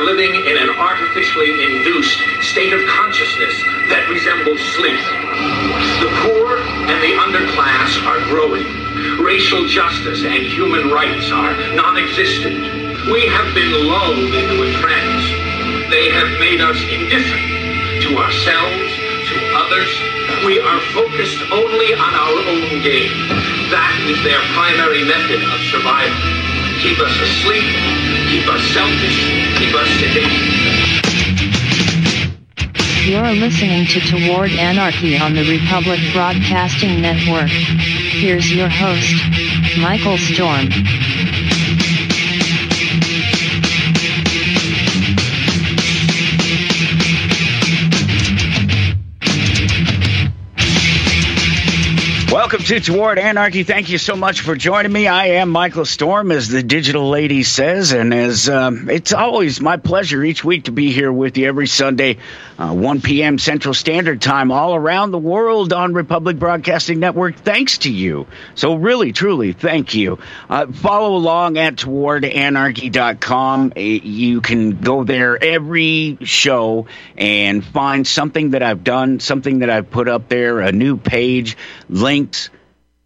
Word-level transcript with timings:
are 0.00 0.04
living 0.06 0.34
in 0.34 0.56
an 0.56 0.70
artificially 0.70 1.60
induced 1.60 2.18
state 2.40 2.72
of 2.72 2.80
consciousness 2.88 3.52
that 3.92 4.08
resembles 4.08 4.60
sleep. 4.72 4.96
The 6.00 6.08
poor 6.24 6.56
and 6.88 6.96
the 7.04 7.20
underclass 7.20 8.00
are 8.08 8.20
growing. 8.32 8.64
Racial 9.20 9.68
justice 9.68 10.24
and 10.24 10.40
human 10.48 10.88
rights 10.88 11.28
are 11.28 11.52
non-existent. 11.76 13.12
We 13.12 13.28
have 13.28 13.52
been 13.52 13.72
lulled 13.84 14.32
into 14.32 14.56
a 14.64 14.70
trance. 14.80 15.24
They 15.92 16.08
have 16.08 16.32
made 16.40 16.64
us 16.64 16.80
indifferent 16.80 18.00
to 18.08 18.16
ourselves, 18.16 18.88
to 19.28 19.36
others. 19.52 19.90
We 20.48 20.64
are 20.64 20.80
focused 20.96 21.44
only 21.52 21.92
on 21.92 22.12
our 22.16 22.40
own 22.48 22.80
gain. 22.80 23.12
That 23.68 23.92
is 24.08 24.16
their 24.24 24.40
primary 24.56 25.04
method 25.04 25.44
of 25.44 25.60
survival. 25.68 26.16
Keep 26.80 27.04
us 27.04 27.12
asleep, 27.20 27.68
keep 28.30 28.46
us 28.46 28.62
selfish, 28.70 29.58
keep 29.58 29.74
us 29.74 29.88
sitting. 29.98 30.30
You're 33.10 33.32
listening 33.32 33.86
to 33.86 33.98
Toward 33.98 34.52
Anarchy 34.52 35.18
on 35.18 35.34
the 35.34 35.42
Republic 35.42 35.98
Broadcasting 36.12 37.02
Network. 37.02 37.50
Here's 37.50 38.54
your 38.54 38.68
host, 38.68 39.14
Michael 39.80 40.16
Storm. 40.16 40.68
Welcome 52.50 52.66
to 52.66 52.80
Toward 52.80 53.20
Anarchy. 53.20 53.62
Thank 53.62 53.90
you 53.90 53.98
so 53.98 54.16
much 54.16 54.40
for 54.40 54.56
joining 54.56 54.90
me. 54.90 55.06
I 55.06 55.26
am 55.26 55.50
Michael 55.50 55.84
Storm, 55.84 56.32
as 56.32 56.48
the 56.48 56.64
digital 56.64 57.08
lady 57.08 57.44
says, 57.44 57.92
and 57.92 58.12
as 58.12 58.48
um, 58.48 58.90
it's 58.90 59.12
always 59.12 59.60
my 59.60 59.76
pleasure 59.76 60.24
each 60.24 60.44
week 60.44 60.64
to 60.64 60.72
be 60.72 60.90
here 60.90 61.12
with 61.12 61.38
you 61.38 61.46
every 61.46 61.68
Sunday, 61.68 62.16
uh, 62.60 62.74
1 62.74 63.00
p.m. 63.00 63.38
Central 63.38 63.72
Standard 63.72 64.20
Time, 64.20 64.52
all 64.52 64.74
around 64.74 65.12
the 65.12 65.18
world 65.18 65.72
on 65.72 65.94
Republic 65.94 66.38
Broadcasting 66.38 67.00
Network. 67.00 67.36
Thanks 67.36 67.78
to 67.78 67.90
you. 67.92 68.26
So, 68.54 68.74
really, 68.74 69.12
truly, 69.12 69.54
thank 69.54 69.94
you. 69.94 70.18
Uh, 70.48 70.66
follow 70.70 71.16
along 71.16 71.56
at 71.56 71.76
towardanarchy.com. 71.76 73.72
Uh, 73.74 73.80
You 73.80 74.42
can 74.42 74.80
go 74.82 75.04
there 75.04 75.42
every 75.42 76.18
show 76.22 76.86
and 77.16 77.64
find 77.64 78.06
something 78.06 78.50
that 78.50 78.62
I've 78.62 78.84
done, 78.84 79.20
something 79.20 79.60
that 79.60 79.70
I've 79.70 79.90
put 79.90 80.08
up 80.08 80.28
there, 80.28 80.60
a 80.60 80.70
new 80.70 80.98
page, 80.98 81.56
links, 81.88 82.50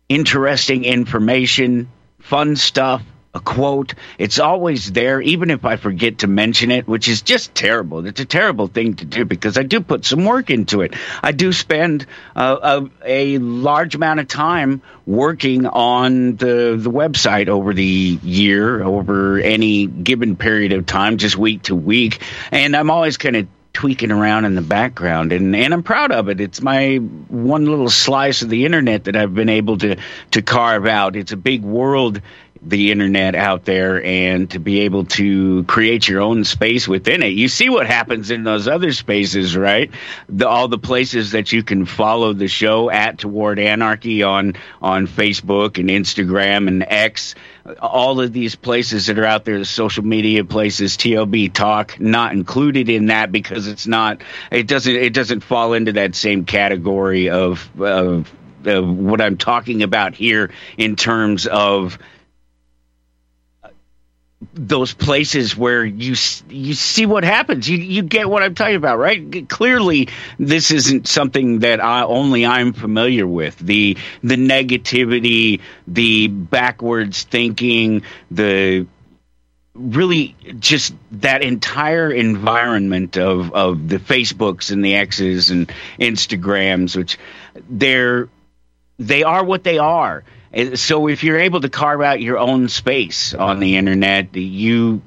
interesting 0.08 0.84
information, 0.84 1.88
fun 2.18 2.56
stuff, 2.56 3.02
a 3.34 3.40
quote. 3.40 3.94
It's 4.16 4.38
always 4.38 4.92
there, 4.92 5.20
even 5.20 5.50
if 5.50 5.64
I 5.64 5.76
forget 5.76 6.18
to 6.18 6.28
mention 6.28 6.70
it, 6.70 6.86
which 6.86 7.08
is 7.08 7.22
just 7.22 7.54
terrible. 7.54 8.06
It's 8.06 8.20
a 8.20 8.24
terrible 8.24 8.68
thing 8.68 8.94
to 8.96 9.04
do 9.04 9.24
because 9.24 9.58
I 9.58 9.64
do 9.64 9.80
put 9.80 10.04
some 10.04 10.24
work 10.24 10.50
into 10.50 10.82
it. 10.82 10.94
I 11.22 11.32
do 11.32 11.52
spend 11.52 12.06
uh, 12.36 12.86
a, 13.04 13.34
a 13.34 13.38
large 13.38 13.96
amount 13.96 14.20
of 14.20 14.28
time 14.28 14.82
working 15.04 15.66
on 15.66 16.36
the 16.36 16.76
the 16.78 16.90
website 16.90 17.48
over 17.48 17.74
the 17.74 18.18
year, 18.22 18.82
over 18.82 19.38
any 19.38 19.86
given 19.86 20.36
period 20.36 20.72
of 20.72 20.86
time, 20.86 21.16
just 21.16 21.36
week 21.36 21.62
to 21.62 21.74
week, 21.74 22.22
and 22.52 22.76
I'm 22.76 22.90
always 22.90 23.16
kind 23.16 23.36
of 23.36 23.48
tweaking 23.74 24.12
around 24.12 24.44
in 24.44 24.54
the 24.54 24.62
background 24.62 25.32
and, 25.32 25.54
and 25.54 25.74
I'm 25.74 25.82
proud 25.82 26.12
of 26.12 26.28
it. 26.28 26.40
It's 26.40 26.62
my 26.62 26.96
one 26.96 27.66
little 27.66 27.90
slice 27.90 28.42
of 28.42 28.48
the 28.48 28.64
internet 28.64 29.04
that 29.04 29.16
I've 29.16 29.34
been 29.34 29.48
able 29.48 29.76
to 29.78 29.96
to 30.30 30.42
carve 30.42 30.86
out. 30.86 31.16
It's 31.16 31.32
a 31.32 31.36
big 31.36 31.62
world 31.62 32.22
the 32.66 32.90
internet 32.90 33.34
out 33.34 33.64
there 33.64 34.02
and 34.02 34.50
to 34.50 34.58
be 34.58 34.80
able 34.80 35.04
to 35.04 35.64
create 35.64 36.08
your 36.08 36.22
own 36.22 36.44
space 36.44 36.88
within 36.88 37.22
it. 37.22 37.28
You 37.28 37.48
see 37.48 37.68
what 37.68 37.86
happens 37.86 38.30
in 38.30 38.42
those 38.42 38.66
other 38.68 38.92
spaces, 38.92 39.56
right? 39.56 39.90
The, 40.28 40.48
all 40.48 40.68
the 40.68 40.78
places 40.78 41.32
that 41.32 41.52
you 41.52 41.62
can 41.62 41.84
follow 41.84 42.32
the 42.32 42.48
show 42.48 42.90
at 42.90 43.18
Toward 43.18 43.58
Anarchy 43.58 44.22
on 44.22 44.54
on 44.80 45.06
Facebook 45.06 45.78
and 45.78 45.90
Instagram 45.90 46.68
and 46.68 46.82
X. 46.88 47.34
All 47.80 48.20
of 48.20 48.32
these 48.32 48.56
places 48.56 49.06
that 49.06 49.18
are 49.18 49.24
out 49.24 49.44
there, 49.44 49.58
the 49.58 49.64
social 49.64 50.04
media 50.04 50.44
places, 50.44 50.96
TLB 50.96 51.52
Talk, 51.52 52.00
not 52.00 52.32
included 52.32 52.88
in 52.88 53.06
that 53.06 53.30
because 53.30 53.68
it's 53.68 53.86
not. 53.86 54.22
It 54.50 54.66
doesn't. 54.66 54.94
It 54.94 55.12
doesn't 55.12 55.40
fall 55.40 55.74
into 55.74 55.92
that 55.92 56.14
same 56.14 56.44
category 56.44 57.28
of. 57.28 57.68
of 57.80 58.30
of 58.66 58.88
what 58.88 59.20
I'm 59.20 59.36
talking 59.36 59.82
about 59.82 60.14
here 60.14 60.50
in 60.78 60.96
terms 60.96 61.46
of 61.46 61.98
those 64.54 64.92
places 64.92 65.56
where 65.56 65.84
you 65.84 66.14
you 66.48 66.74
see 66.74 67.06
what 67.06 67.24
happens. 67.24 67.68
You 67.68 67.78
you 67.78 68.02
get 68.02 68.28
what 68.28 68.42
I'm 68.42 68.54
talking 68.54 68.76
about, 68.76 68.98
right? 68.98 69.48
Clearly, 69.48 70.08
this 70.38 70.70
isn't 70.70 71.08
something 71.08 71.60
that 71.60 71.82
I 71.82 72.02
only 72.02 72.44
I'm 72.44 72.72
familiar 72.72 73.26
with. 73.26 73.58
The 73.58 73.96
the 74.22 74.36
negativity, 74.36 75.60
the 75.86 76.28
backwards 76.28 77.22
thinking, 77.22 78.02
the 78.30 78.86
really 79.74 80.36
just 80.60 80.94
that 81.12 81.42
entire 81.42 82.10
environment 82.10 83.16
of 83.16 83.52
of 83.54 83.88
the 83.88 83.98
Facebooks 83.98 84.70
and 84.70 84.84
the 84.84 84.94
X's 84.94 85.50
and 85.50 85.72
Instagrams, 85.98 86.96
which 86.96 87.18
they're 87.68 88.28
they 88.98 89.22
are 89.24 89.44
what 89.44 89.64
they 89.64 89.78
are 89.78 90.24
so 90.74 91.08
if 91.08 91.24
you're 91.24 91.38
able 91.38 91.60
to 91.60 91.68
carve 91.68 92.00
out 92.00 92.20
your 92.20 92.38
own 92.38 92.68
space 92.68 93.34
on 93.34 93.60
the 93.60 93.76
internet, 93.76 94.36
you, 94.36 95.02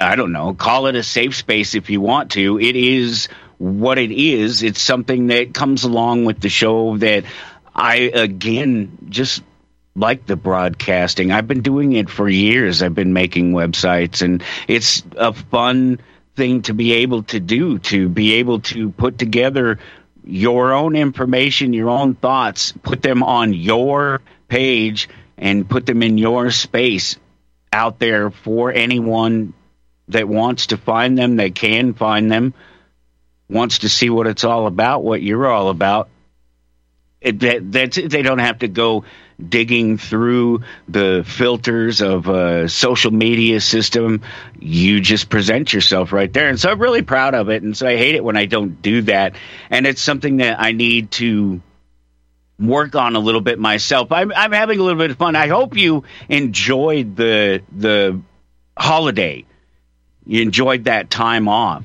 I 0.00 0.16
don't 0.16 0.32
know, 0.32 0.54
call 0.54 0.86
it 0.86 0.94
a 0.94 1.02
safe 1.02 1.36
space 1.36 1.74
if 1.74 1.90
you 1.90 2.00
want 2.00 2.32
to. 2.32 2.58
It 2.58 2.76
is 2.76 3.28
what 3.58 3.98
it 3.98 4.10
is. 4.10 4.62
It's 4.62 4.80
something 4.80 5.28
that 5.28 5.54
comes 5.54 5.84
along 5.84 6.24
with 6.24 6.40
the 6.40 6.48
show 6.48 6.96
that 6.98 7.24
I, 7.74 7.96
again, 7.96 8.96
just 9.08 9.42
like 9.94 10.26
the 10.26 10.36
broadcasting. 10.36 11.32
I've 11.32 11.48
been 11.48 11.62
doing 11.62 11.92
it 11.92 12.08
for 12.08 12.28
years. 12.28 12.82
I've 12.82 12.94
been 12.94 13.12
making 13.12 13.52
websites, 13.52 14.22
and 14.22 14.42
it's 14.68 15.02
a 15.16 15.32
fun 15.32 16.00
thing 16.36 16.62
to 16.62 16.74
be 16.74 16.92
able 16.94 17.22
to 17.24 17.40
do, 17.40 17.78
to 17.80 18.08
be 18.08 18.34
able 18.34 18.60
to 18.60 18.90
put 18.90 19.18
together 19.18 19.78
your 20.24 20.72
own 20.72 20.96
information, 20.96 21.72
your 21.72 21.88
own 21.88 22.14
thoughts, 22.14 22.72
put 22.82 23.00
them 23.00 23.22
on 23.22 23.54
your 23.54 24.20
page 24.48 25.08
and 25.38 25.68
put 25.68 25.86
them 25.86 26.02
in 26.02 26.18
your 26.18 26.50
space 26.50 27.16
out 27.72 27.98
there 27.98 28.30
for 28.30 28.72
anyone 28.72 29.52
that 30.08 30.28
wants 30.28 30.68
to 30.68 30.76
find 30.76 31.18
them, 31.18 31.36
they 31.36 31.50
can 31.50 31.94
find 31.94 32.30
them, 32.30 32.54
wants 33.48 33.80
to 33.80 33.88
see 33.88 34.08
what 34.10 34.26
it's 34.26 34.44
all 34.44 34.66
about, 34.66 35.02
what 35.02 35.22
you're 35.22 35.46
all 35.46 35.68
about. 35.68 36.08
It, 37.20 37.40
that, 37.40 37.72
that's 37.72 37.96
they 37.96 38.22
don't 38.22 38.38
have 38.38 38.60
to 38.60 38.68
go 38.68 39.04
digging 39.42 39.98
through 39.98 40.62
the 40.88 41.24
filters 41.26 42.00
of 42.00 42.28
a 42.28 42.68
social 42.68 43.10
media 43.10 43.60
system. 43.60 44.22
You 44.58 45.00
just 45.00 45.28
present 45.28 45.72
yourself 45.72 46.12
right 46.12 46.32
there. 46.32 46.48
And 46.48 46.58
so 46.58 46.70
I'm 46.70 46.80
really 46.80 47.02
proud 47.02 47.34
of 47.34 47.50
it. 47.50 47.62
And 47.62 47.76
so 47.76 47.86
I 47.86 47.96
hate 47.96 48.14
it 48.14 48.24
when 48.24 48.36
I 48.36 48.46
don't 48.46 48.80
do 48.80 49.02
that. 49.02 49.34
And 49.70 49.86
it's 49.86 50.00
something 50.00 50.38
that 50.38 50.60
I 50.60 50.72
need 50.72 51.10
to 51.12 51.60
work 52.58 52.94
on 52.94 53.16
a 53.16 53.18
little 53.18 53.40
bit 53.40 53.58
myself. 53.58 54.12
I'm, 54.12 54.32
I'm 54.34 54.52
having 54.52 54.78
a 54.78 54.82
little 54.82 54.98
bit 54.98 55.10
of 55.10 55.16
fun. 55.16 55.36
I 55.36 55.48
hope 55.48 55.76
you 55.76 56.04
enjoyed 56.28 57.16
the 57.16 57.62
the 57.72 58.20
holiday. 58.78 59.44
You 60.24 60.42
enjoyed 60.42 60.84
that 60.84 61.10
time 61.10 61.48
off. 61.48 61.84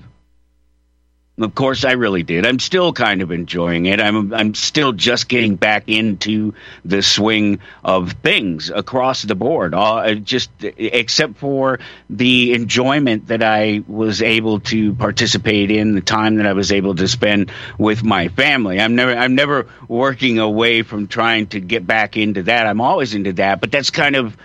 Of 1.39 1.55
course, 1.55 1.85
I 1.85 1.93
really 1.93 2.23
did. 2.23 2.45
I'm 2.45 2.59
still 2.59 2.91
kind 2.91 3.21
of 3.21 3.31
enjoying 3.31 3.85
it. 3.85 4.01
I'm 4.01 4.33
I'm 4.33 4.53
still 4.53 4.91
just 4.91 5.29
getting 5.29 5.55
back 5.55 5.85
into 5.87 6.53
the 6.83 7.01
swing 7.01 7.59
of 7.85 8.11
things 8.11 8.69
across 8.69 9.21
the 9.21 9.33
board. 9.33 9.73
Uh, 9.73 10.15
just 10.15 10.51
except 10.61 11.37
for 11.37 11.79
the 12.09 12.53
enjoyment 12.53 13.27
that 13.27 13.41
I 13.41 13.81
was 13.87 14.21
able 14.21 14.59
to 14.71 14.93
participate 14.93 15.71
in, 15.71 15.95
the 15.95 16.01
time 16.01 16.35
that 16.35 16.45
I 16.45 16.53
was 16.53 16.73
able 16.73 16.95
to 16.95 17.07
spend 17.07 17.51
with 17.77 18.03
my 18.03 18.27
family. 18.27 18.81
I'm 18.81 18.95
never 18.95 19.15
I'm 19.15 19.33
never 19.33 19.67
working 19.87 20.37
away 20.37 20.81
from 20.81 21.07
trying 21.07 21.47
to 21.47 21.61
get 21.61 21.87
back 21.87 22.17
into 22.17 22.43
that. 22.43 22.67
I'm 22.67 22.81
always 22.81 23.15
into 23.15 23.33
that, 23.33 23.61
but 23.61 23.71
that's 23.71 23.89
kind 23.89 24.17
of 24.17 24.35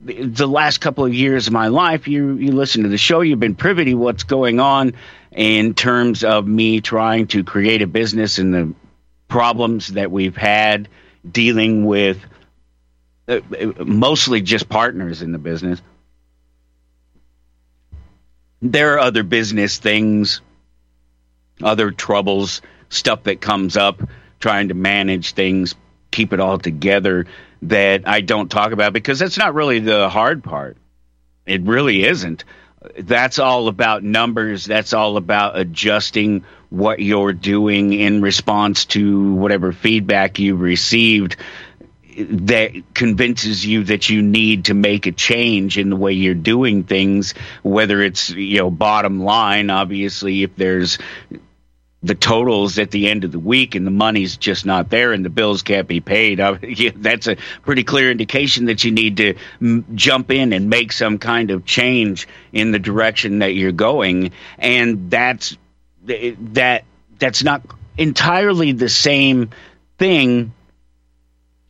the 0.00 0.46
last 0.46 0.78
couple 0.78 1.04
of 1.04 1.12
years 1.12 1.46
of 1.48 1.52
my 1.52 1.68
life, 1.68 2.06
you 2.06 2.36
you 2.36 2.52
listen 2.52 2.84
to 2.84 2.88
the 2.88 2.98
show, 2.98 3.20
you've 3.20 3.40
been 3.40 3.56
privy 3.56 3.86
to 3.86 3.94
what's 3.94 4.22
going 4.22 4.60
on 4.60 4.94
in 5.36 5.74
terms 5.74 6.24
of 6.24 6.46
me 6.46 6.80
trying 6.80 7.26
to 7.28 7.44
create 7.44 7.82
a 7.82 7.86
business 7.86 8.38
and 8.38 8.54
the 8.54 8.74
problems 9.28 9.88
that 9.88 10.10
we've 10.10 10.36
had 10.36 10.88
dealing 11.30 11.84
with 11.84 12.18
uh, 13.28 13.40
mostly 13.84 14.40
just 14.40 14.68
partners 14.68 15.20
in 15.20 15.32
the 15.32 15.38
business. 15.38 15.82
There 18.62 18.94
are 18.94 18.98
other 18.98 19.22
business 19.22 19.78
things, 19.78 20.40
other 21.62 21.90
troubles, 21.90 22.62
stuff 22.88 23.24
that 23.24 23.40
comes 23.42 23.76
up, 23.76 24.00
trying 24.40 24.68
to 24.68 24.74
manage 24.74 25.32
things, 25.32 25.74
keep 26.10 26.32
it 26.32 26.40
all 26.40 26.58
together 26.58 27.26
that 27.62 28.08
I 28.08 28.22
don't 28.22 28.50
talk 28.50 28.72
about 28.72 28.94
because 28.94 29.18
that's 29.18 29.36
not 29.36 29.54
really 29.54 29.80
the 29.80 30.08
hard 30.08 30.42
part. 30.42 30.78
It 31.44 31.62
really 31.62 32.04
isn't. 32.04 32.44
That's 32.98 33.38
all 33.38 33.68
about 33.68 34.02
numbers. 34.02 34.64
That's 34.64 34.92
all 34.92 35.16
about 35.16 35.58
adjusting 35.58 36.44
what 36.70 37.00
you're 37.00 37.32
doing 37.32 37.92
in 37.92 38.22
response 38.22 38.84
to 38.86 39.34
whatever 39.34 39.72
feedback 39.72 40.38
you 40.38 40.56
received 40.56 41.36
that 42.18 42.72
convinces 42.94 43.64
you 43.64 43.84
that 43.84 44.08
you 44.08 44.22
need 44.22 44.64
to 44.66 44.74
make 44.74 45.06
a 45.06 45.12
change 45.12 45.76
in 45.76 45.90
the 45.90 45.96
way 45.96 46.12
you're 46.12 46.34
doing 46.34 46.82
things 46.82 47.34
whether 47.62 48.00
it's 48.00 48.30
you 48.30 48.58
know 48.58 48.70
bottom 48.70 49.20
line 49.22 49.68
obviously 49.68 50.42
if 50.42 50.56
there's 50.56 50.96
the 52.06 52.14
totals 52.14 52.78
at 52.78 52.90
the 52.90 53.08
end 53.08 53.24
of 53.24 53.32
the 53.32 53.38
week 53.38 53.74
and 53.74 53.86
the 53.86 53.90
money's 53.90 54.36
just 54.36 54.64
not 54.64 54.90
there 54.90 55.12
and 55.12 55.24
the 55.24 55.30
bills 55.30 55.62
can't 55.62 55.88
be 55.88 56.00
paid. 56.00 56.38
That's 56.96 57.26
a 57.26 57.36
pretty 57.62 57.84
clear 57.84 58.10
indication 58.10 58.66
that 58.66 58.84
you 58.84 58.92
need 58.92 59.16
to 59.18 59.34
m- 59.60 59.84
jump 59.94 60.30
in 60.30 60.52
and 60.52 60.70
make 60.70 60.92
some 60.92 61.18
kind 61.18 61.50
of 61.50 61.64
change 61.64 62.28
in 62.52 62.70
the 62.70 62.78
direction 62.78 63.40
that 63.40 63.54
you're 63.54 63.72
going. 63.72 64.32
And 64.58 65.10
that's 65.10 65.56
that 66.04 66.84
that's 67.18 67.42
not 67.42 67.62
entirely 67.98 68.72
the 68.72 68.88
same 68.88 69.50
thing 69.98 70.52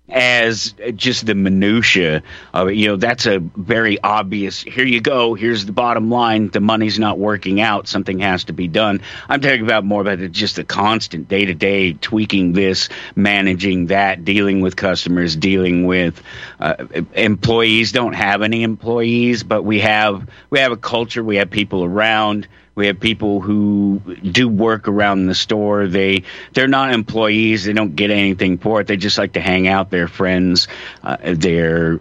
as 0.09 0.75
just 0.95 1.27
the 1.27 1.35
minutia 1.35 2.23
of 2.55 2.69
it. 2.69 2.77
You 2.77 2.89
know, 2.89 2.97
that's 2.97 3.27
a 3.27 3.39
very 3.39 4.01
obvious. 4.01 4.63
Here 4.63 4.85
you 4.85 5.01
go. 5.01 5.35
Here's 5.35 5.67
the 5.67 5.73
bottom 5.73 6.11
line. 6.11 6.49
The 6.49 6.61
money's 6.61 6.99
not 6.99 7.19
working 7.19 7.61
out. 7.61 7.89
Something 7.89 8.21
has 8.21 8.45
to 8.45 8.53
be 8.53 8.69
done. 8.69 9.01
I'm 9.29 9.41
talking 9.41 9.63
about 9.63 9.85
more 9.85 10.01
about 10.01 10.19
the, 10.19 10.29
just 10.29 10.57
the 10.57 10.65
constant 10.65 11.29
day 11.29 11.47
to 11.47 11.55
day 11.55 11.95
tweaking 11.95 12.53
this, 12.53 12.89
managing 13.17 13.87
that, 13.87 14.25
dealing 14.25 14.61
with 14.61 14.77
customers, 14.77 15.35
dealing 15.35 15.87
with 15.87 16.23
uh, 16.61 16.87
employees. 17.15 17.93
Don't 17.93 18.15
have 18.15 18.43
any 18.43 18.63
employees, 18.63 19.43
but 19.43 19.63
we 19.63 19.81
have 19.81 20.29
we 20.51 20.61
have 20.61 20.73
a 20.73 20.77
culture. 20.77 21.25
We 21.25 21.37
have 21.37 21.51
people 21.51 21.85
around 21.85 22.47
we 22.77 22.87
have 22.89 23.01
people 23.01 23.41
who 23.41 24.01
do 24.23 24.49
work 24.49 24.87
around 24.87 25.27
the 25.27 25.35
store. 25.35 25.89
They 25.89 26.23
they're 26.53 26.69
not 26.69 26.93
employees. 26.93 27.65
They 27.65 27.73
don't 27.73 27.97
get 27.97 28.11
anything 28.11 28.59
for 28.59 28.83
it. 28.83 28.87
They 28.87 28.99
just 28.99 29.19
like 29.19 29.33
to 29.33 29.41
hang 29.41 29.67
out. 29.67 29.91
They're 29.91 30.09
friends. 30.09 30.69
Uh, 31.03 31.17
they're 31.23 31.99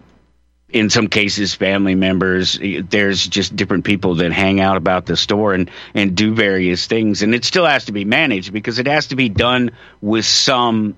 in 0.70 0.90
some 0.90 1.08
cases 1.08 1.54
family 1.54 1.96
members 1.96 2.60
there's 2.90 3.26
just 3.26 3.56
different 3.56 3.86
people 3.86 4.16
that 4.16 4.34
hang 4.34 4.60
out 4.60 4.76
about 4.76 5.06
the 5.06 5.16
store 5.16 5.54
and 5.54 5.70
and 5.94 6.18
do 6.18 6.34
various 6.34 6.88
things 6.88 7.22
and 7.22 7.36
it 7.36 7.46
still 7.46 7.66
has 7.66 7.86
to 7.86 7.92
be 7.92 8.04
managed 8.04 8.52
because 8.52 8.80
it 8.80 8.88
has 8.88 9.08
to 9.08 9.16
be 9.16 9.30
done 9.30 9.72
with 10.02 10.26
some 10.26 10.98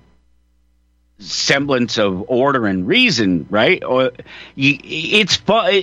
semblance 1.19 1.97
of 1.97 2.29
order 2.29 2.67
and 2.67 2.87
reason, 2.87 3.47
right? 3.49 3.83
Or 3.83 4.11
it's. 4.55 5.37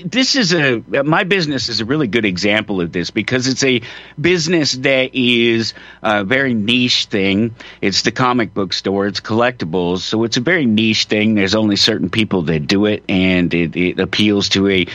This 0.05 0.37
is 0.37 0.55
a 0.55 0.81
my 1.03 1.25
business 1.25 1.69
is 1.69 1.81
a 1.81 1.85
really 1.85 2.07
good 2.07 2.25
example 2.25 2.81
of 2.81 2.93
this 2.93 3.11
because 3.11 3.49
it's 3.49 3.65
a 3.65 3.83
business 4.21 4.73
that 4.73 5.15
is 5.15 5.75
a 6.03 6.25
very 6.25 6.55
niche 6.55 7.07
thing. 7.07 7.55
It's 7.81 8.03
the 8.03 8.13
comic 8.13 8.55
book 8.55 8.73
store. 8.73 9.07
It's 9.07 9.21
collectibles, 9.21 10.01
so 10.01 10.25
it's 10.25 10.37
a 10.37 10.41
very 10.41 10.67
niche 10.67 11.07
thing. 11.07 11.35
There's 11.35 11.55
only 11.55 11.77
certain 11.77 12.11
people 12.11 12.43
that 12.43 12.67
do 12.67 12.87
it, 12.87 13.03
and 13.09 13.53
it, 13.53 13.77
it 13.77 14.01
appeals 14.01 14.51
to 14.51 14.69
a 14.69 14.87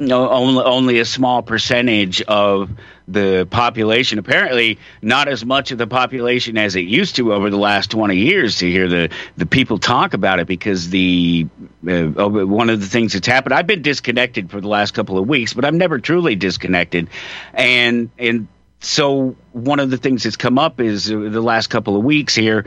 no, 0.00 0.30
only 0.30 0.64
only 0.64 0.98
a 0.98 1.04
small 1.04 1.42
percentage 1.42 2.22
of 2.22 2.70
the 3.12 3.46
population. 3.50 4.18
Apparently, 4.18 4.78
not 5.02 5.28
as 5.28 5.44
much 5.44 5.70
of 5.72 5.78
the 5.78 5.86
population 5.86 6.56
as 6.56 6.76
it 6.76 6.80
used 6.80 7.16
to 7.16 7.32
over 7.32 7.50
the 7.50 7.58
last 7.58 7.90
20 7.90 8.16
years 8.16 8.58
to 8.58 8.70
hear 8.70 8.88
the, 8.88 9.10
the 9.36 9.46
people 9.46 9.78
talk 9.78 10.14
about 10.14 10.38
it 10.38 10.46
because 10.46 10.90
the 10.90 11.46
uh, 11.86 12.06
one 12.06 12.70
of 12.70 12.80
the 12.80 12.86
things 12.86 13.12
that's 13.12 13.26
happened. 13.26 13.54
I've 13.54 13.66
been 13.66 13.82
disconnected 13.82 14.50
for 14.50 14.60
the 14.60 14.68
last 14.68 14.92
couple 14.94 15.18
of 15.18 15.28
weeks, 15.28 15.52
but 15.54 15.64
I'm 15.64 15.78
never 15.78 15.98
truly 15.98 16.36
disconnected. 16.36 17.08
And, 17.54 18.10
and, 18.18 18.48
so 18.82 19.36
one 19.52 19.78
of 19.78 19.90
the 19.90 19.98
things 19.98 20.22
that's 20.22 20.38
come 20.38 20.58
up 20.58 20.80
is 20.80 21.12
uh, 21.12 21.18
the 21.18 21.42
last 21.42 21.66
couple 21.66 21.98
of 21.98 22.02
weeks 22.02 22.34
here, 22.34 22.64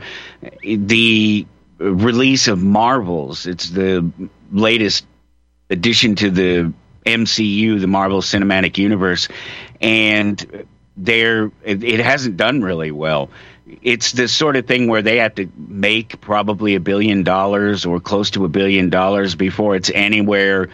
the 0.62 1.44
release 1.78 2.46
of 2.46 2.62
Marvels. 2.62 3.46
It's 3.46 3.68
the 3.70 4.12
latest 4.52 5.06
addition 5.70 6.14
to 6.16 6.30
the 6.30 6.72
MCU, 7.04 7.80
the 7.80 7.86
Marvel 7.86 8.20
Cinematic 8.20 8.78
Universe, 8.78 9.28
and 9.80 10.66
there 10.96 11.50
it, 11.64 12.00
hasn't 12.00 12.36
done 12.36 12.62
really 12.62 12.90
well. 12.90 13.30
It's 13.82 14.12
the 14.12 14.28
sort 14.28 14.56
of 14.56 14.66
thing 14.66 14.88
where 14.88 15.02
they 15.02 15.18
have 15.18 15.34
to 15.36 15.48
make 15.56 16.20
probably 16.20 16.74
a 16.74 16.80
billion 16.80 17.22
dollars 17.22 17.84
or 17.84 18.00
close 18.00 18.30
to 18.32 18.44
a 18.44 18.48
billion 18.48 18.90
dollars 18.90 19.34
before 19.34 19.74
it's 19.74 19.90
anywhere 19.94 20.68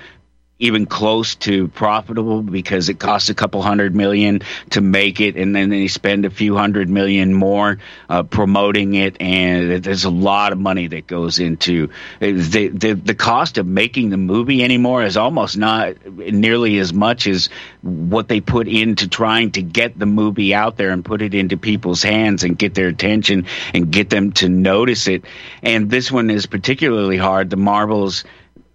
even 0.61 0.87
close 0.87 1.35
to 1.37 1.69
profitable 1.69 2.43
because 2.43 2.89
it 2.89 2.99
costs 2.99 3.31
a 3.31 3.35
couple 3.35 3.63
hundred 3.63 3.95
million 3.95 4.43
to 4.71 4.81
make 4.81 5.21
it, 5.21 5.37
and 5.37 5.57
then 5.57 5.71
they 5.71 5.89
spend 5.89 6.25
a 6.27 6.31
few 6.31 6.55
hundred 6.55 6.89
million 6.89 7.35
more 7.35 7.79
uh, 8.09 8.23
promoting 8.23 8.95
it, 8.95 9.17
and 9.21 9.83
there's 9.83 10.05
a 10.05 10.11
lot 10.11 10.53
of 10.53 10.59
money 10.59 10.87
that 10.87 11.07
goes 11.07 11.39
into 11.39 11.89
the, 12.21 12.69
the 12.69 12.93
the 12.93 13.15
cost 13.15 13.59
of 13.59 13.67
making 13.67 14.11
the 14.11 14.17
movie 14.19 14.63
anymore 14.63 15.03
is 15.03 15.17
almost 15.17 15.57
not 15.57 15.95
nearly 16.07 16.79
as 16.79 16.93
much 16.93 17.27
as 17.27 17.49
what 17.81 18.29
they 18.29 18.41
put 18.41 18.69
into 18.69 19.09
trying 19.09 19.51
to 19.53 19.63
get 19.63 19.99
the 19.99 20.07
movie 20.07 20.55
out 20.55 20.77
there 20.77 20.91
and 20.91 21.05
put 21.05 21.23
it 21.23 21.35
into 21.35 21.57
people's 21.57 22.03
hands 22.03 22.45
and 22.45 22.59
get 22.59 22.75
their 22.75 22.89
attention 22.89 23.47
and 23.73 23.91
get 23.91 24.11
them 24.11 24.33
to 24.33 24.49
notice 24.49 25.09
it. 25.09 25.25
And 25.63 25.91
this 25.91 26.13
one 26.13 26.29
is 26.29 26.47
particularly 26.47 27.17
hard. 27.17 27.49
The 27.49 27.57
Marvels 27.57 28.25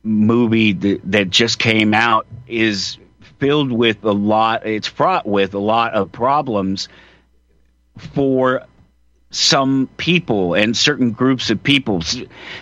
movie 0.05 0.73
that, 0.73 1.01
that 1.05 1.29
just 1.29 1.59
came 1.59 1.93
out 1.93 2.27
is 2.47 2.97
filled 3.39 3.71
with 3.71 4.03
a 4.05 4.11
lot 4.11 4.65
it's 4.65 4.87
fraught 4.87 5.25
with 5.25 5.53
a 5.53 5.59
lot 5.59 5.93
of 5.93 6.11
problems 6.11 6.87
for 8.13 8.61
some 9.31 9.89
people 9.97 10.53
and 10.53 10.77
certain 10.77 11.11
groups 11.11 11.49
of 11.49 11.61
people. 11.61 12.01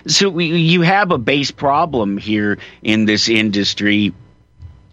So 0.07 0.29
we, 0.29 0.45
you 0.47 0.81
have 0.81 1.11
a 1.11 1.19
base 1.19 1.51
problem 1.51 2.17
here 2.17 2.57
in 2.81 3.05
this 3.05 3.29
industry 3.29 4.13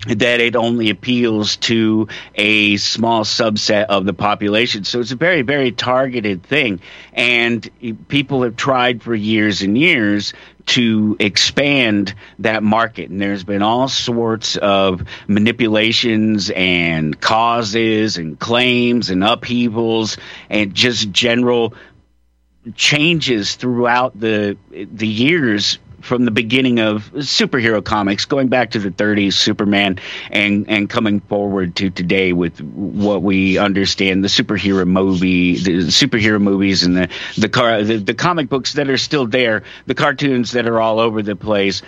that 0.07 0.41
it 0.41 0.57
only 0.57 0.89
appeals 0.89 1.57
to 1.57 2.09
a 2.35 2.79
small 2.79 3.25
subset 3.25 3.87
of 3.87 4.07
the 4.07 4.15
population. 4.15 4.85
So 4.85 5.01
it's 5.01 5.13
a 5.13 5.17
very, 5.17 5.43
very 5.43 5.73
targeted 5.73 6.43
thing. 6.43 6.81
And 7.13 7.69
people 8.09 8.43
have 8.45 8.57
tried 8.57 9.03
for 9.03 9.15
years 9.15 9.61
and 9.61 9.77
years 9.77 10.33
to 10.67 11.17
expand 11.19 12.15
that 12.39 12.63
market. 12.63 13.11
And 13.11 13.21
there's 13.21 13.45
been 13.45 13.63
all 13.63 13.89
sorts 13.89 14.57
of 14.57 15.03
manipulations 15.29 16.51
and 16.51 17.21
causes 17.21 18.17
and 18.17 18.39
claims 18.39 19.11
and 19.11 19.23
upheavals 19.23 20.17
and 20.49 20.73
just 20.75 21.11
general 21.11 21.75
changes 22.75 23.55
throughout 23.55 24.19
the 24.19 24.57
the 24.71 25.07
years 25.09 25.79
from 26.01 26.25
the 26.25 26.31
beginning 26.31 26.81
of 26.81 27.11
superhero 27.15 27.83
comics, 27.85 28.25
going 28.25 28.49
back 28.49 28.73
to 28.73 28.79
the 28.79 28.91
30s, 28.91 29.35
Superman, 29.35 29.99
and 30.31 30.69
and 30.69 30.89
coming 30.89 31.21
forward 31.21 31.77
to 31.77 31.91
today 31.91 32.33
with 32.33 32.61
what 32.61 33.23
we 33.23 33.59
understand 33.59 34.25
the 34.25 34.29
superhero 34.29 34.87
movie, 34.87 35.57
the 35.57 35.79
superhero 35.89 36.41
movies, 36.41 36.83
and 36.83 36.97
the 36.97 37.09
the 37.39 37.49
car 37.49 37.83
the, 37.83 37.97
the 37.97 38.15
comic 38.15 38.49
books 38.49 38.75
that 38.75 38.89
are 38.89 38.99
still 38.99 39.27
there, 39.27 39.63
the 39.87 39.95
cartoons 39.95 40.53
that 40.53 40.67
are 40.67 40.81
all 40.81 41.01
over 41.01 41.23
the 41.23 41.37
place, 41.37 41.83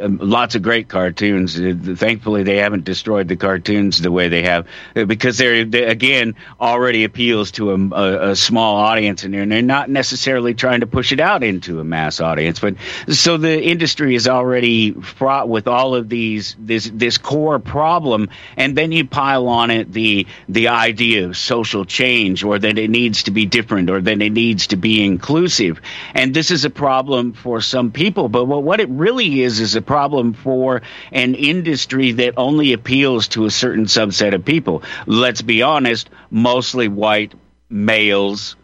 um, 0.00 0.18
lots 0.18 0.54
of 0.54 0.62
great 0.62 0.88
cartoons. 0.88 1.58
Uh, 1.58 1.74
thankfully, 1.96 2.42
they 2.42 2.56
haven't 2.56 2.84
destroyed 2.84 3.28
the 3.28 3.36
cartoons 3.36 4.00
the 4.00 4.10
way 4.10 4.28
they 4.28 4.42
have 4.42 4.66
uh, 4.96 5.04
because 5.04 5.38
they're 5.38 5.64
they, 5.64 5.84
again 5.84 6.34
already 6.60 7.04
appeals 7.04 7.52
to 7.52 7.72
a, 7.72 7.76
a, 7.76 8.30
a 8.30 8.36
small 8.36 8.76
audience, 8.76 9.24
and 9.24 9.34
they're, 9.34 9.42
and 9.42 9.52
they're 9.52 9.62
not 9.62 9.90
necessarily 9.90 10.54
trying 10.54 10.80
to 10.80 10.86
push 10.86 11.12
it 11.12 11.20
out 11.20 11.42
into 11.42 11.80
a 11.80 11.84
mass 11.84 12.20
audience. 12.20 12.60
But 12.60 12.76
so 13.08 13.36
the 13.36 13.57
industry 13.58 14.14
is 14.14 14.28
already 14.28 14.92
fraught 14.92 15.48
with 15.48 15.68
all 15.68 15.94
of 15.94 16.08
these 16.08 16.56
this 16.58 16.90
this 16.92 17.18
core 17.18 17.58
problem, 17.58 18.28
and 18.56 18.76
then 18.76 18.92
you 18.92 19.04
pile 19.04 19.48
on 19.48 19.70
it 19.70 19.92
the 19.92 20.26
the 20.48 20.68
idea 20.68 21.26
of 21.26 21.36
social 21.36 21.84
change, 21.84 22.44
or 22.44 22.58
that 22.58 22.78
it 22.78 22.90
needs 22.90 23.24
to 23.24 23.30
be 23.30 23.46
different, 23.46 23.90
or 23.90 24.00
that 24.00 24.22
it 24.22 24.32
needs 24.32 24.68
to 24.68 24.76
be 24.76 25.04
inclusive. 25.04 25.80
And 26.14 26.34
this 26.34 26.50
is 26.50 26.64
a 26.64 26.70
problem 26.70 27.32
for 27.32 27.60
some 27.60 27.90
people, 27.90 28.28
but 28.28 28.44
what, 28.44 28.62
what 28.62 28.80
it 28.80 28.88
really 28.88 29.42
is 29.42 29.60
is 29.60 29.76
a 29.76 29.82
problem 29.82 30.32
for 30.34 30.82
an 31.12 31.34
industry 31.34 32.12
that 32.12 32.34
only 32.36 32.72
appeals 32.72 33.28
to 33.28 33.44
a 33.44 33.50
certain 33.50 33.84
subset 33.84 34.34
of 34.34 34.44
people. 34.44 34.82
Let's 35.06 35.42
be 35.42 35.62
honest, 35.62 36.10
mostly 36.30 36.88
white 36.88 37.34
males. 37.68 38.56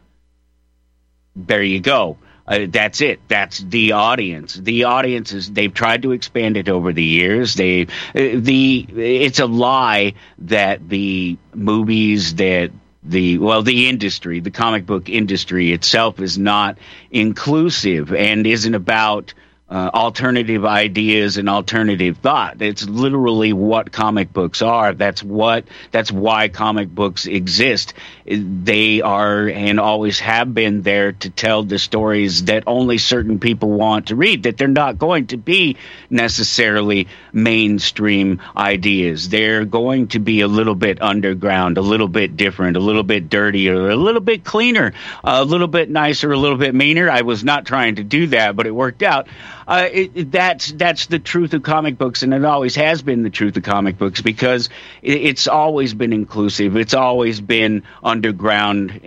There 1.37 1.63
you 1.63 1.81
go. 1.81 2.19
Uh, 2.47 2.67
that's 2.69 3.01
it. 3.01 3.21
That's 3.27 3.59
the 3.59 3.93
audience. 3.93 4.55
The 4.55 4.85
audience 4.85 5.33
is 5.33 5.51
they've 5.51 5.73
tried 5.73 6.03
to 6.03 6.13
expand 6.13 6.57
it 6.59 6.69
over 6.69 6.93
the 6.93 7.03
years. 7.03 7.55
They 7.55 7.83
uh, 7.83 7.87
the 8.13 8.87
it's 8.91 9.39
a 9.39 9.47
lie 9.47 10.15
that 10.39 10.87
the 10.87 11.39
movies 11.55 12.35
that 12.35 12.71
the 13.03 13.39
well 13.39 13.63
the 13.63 13.89
industry, 13.89 14.41
the 14.41 14.51
comic 14.51 14.85
book 14.85 15.09
industry 15.09 15.73
itself 15.73 16.21
is 16.21 16.39
not 16.39 16.79
inclusive 17.11 18.13
and 18.15 18.47
isn't 18.47 18.75
about 18.75 19.33
uh, 19.75 19.91
alternative 19.93 20.65
ideas 20.65 21.37
and 21.37 21.49
alternative 21.49 22.19
thought. 22.19 22.63
It's 22.63 22.89
literally 22.89 23.53
what 23.53 23.91
comic 23.91 24.33
books 24.33 24.63
are. 24.63 24.95
That's 24.95 25.21
what. 25.21 25.65
That's 25.91 26.13
why 26.13 26.47
comic 26.49 26.89
books 26.89 27.27
exist. 27.27 27.93
They 28.25 29.01
are 29.01 29.49
and 29.49 29.81
always 29.81 30.21
have 30.21 30.55
been 30.55 30.83
there 30.83 31.11
to 31.11 31.31
tell 31.31 31.65
the 31.65 31.81
stories 31.81 32.45
that 32.45 32.63
only 32.69 32.99
certain 32.99 33.41
people 33.41 33.69
want 33.69 34.07
to 34.09 34.17
read. 34.17 34.45
That 34.45 34.59
they're 34.59 34.69
not 34.69 34.97
going 34.97 35.27
to 35.29 35.39
be 35.39 35.77
necessarily 36.09 37.09
mainstream 37.33 38.43
ideas. 38.57 39.29
They're 39.29 39.65
going 39.65 40.07
to 40.09 40.21
be 40.21 40.43
a 40.43 40.49
little 40.49 40.77
bit 40.77 41.03
underground, 41.03 41.79
a 41.79 41.83
little 41.83 42.07
bit 42.07 42.37
different, 42.37 42.77
a 42.77 42.81
little 42.81 43.03
bit 43.03 43.29
dirtier, 43.29 43.91
a 43.91 43.97
little 43.97 44.21
bit 44.21 44.45
cleaner, 44.45 44.93
a 45.25 45.45
little 45.45 45.67
bit 45.67 45.91
nicer, 45.91 46.31
a 46.31 46.39
little 46.39 46.59
bit 46.59 46.77
meaner. 46.77 47.11
I 47.11 47.23
was 47.23 47.43
not 47.43 47.67
trying 47.67 47.97
to 47.97 48.05
do 48.05 48.29
that, 48.29 48.55
but 48.55 48.69
it 48.69 48.71
worked 48.71 49.03
out 49.03 49.27
uh, 49.67 49.89
it, 49.91 50.13
it, 50.15 50.33
that's 50.33 50.73
that's 50.73 51.07
the 51.07 51.19
truth 51.19 51.55
of 51.55 51.63
comic 51.63 51.99
books, 51.99 52.23
and 52.23 52.35
it 52.35 52.45
always 52.45 52.75
has 52.77 53.03
been 53.03 53.23
the 53.23 53.31
truth 53.31 53.57
of 53.57 53.63
comic 53.63 53.99
books 53.99 54.21
because 54.21 54.69
it, 55.03 55.23
it's 55.23 55.49
always 55.49 55.95
been 55.95 56.13
inclusive. 56.13 56.77
It's 56.77 56.95
always 56.95 57.41
been 57.41 57.83
underground, 58.03 59.01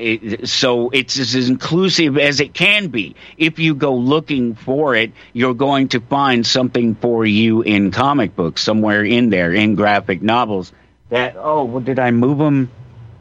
so 0.46 0.90
it's 0.90 1.20
as 1.20 1.36
inclusive 1.50 2.18
as 2.18 2.40
it 2.40 2.54
can 2.54 2.88
be. 2.88 3.16
If 3.38 3.60
you 3.60 3.76
go 3.76 3.96
looking 3.96 4.56
for 4.56 4.96
it, 4.96 5.12
you're 5.34 5.54
going 5.54 5.90
to 5.90 6.00
find 6.00 6.46
something 6.46 6.96
for 6.96 7.26
you 7.26 7.62
in 7.62 7.92
comic 7.92 8.36
books 8.36 8.62
somewhere 8.64 9.04
in 9.04 9.30
there 9.30 9.54
in 9.54 9.76
graphic 9.76 10.22
novels. 10.22 10.72
That 11.10 11.36
oh, 11.38 11.64
well, 11.64 11.82
did 11.82 12.00
I 12.00 12.12
move 12.12 12.38
them? 12.38 12.70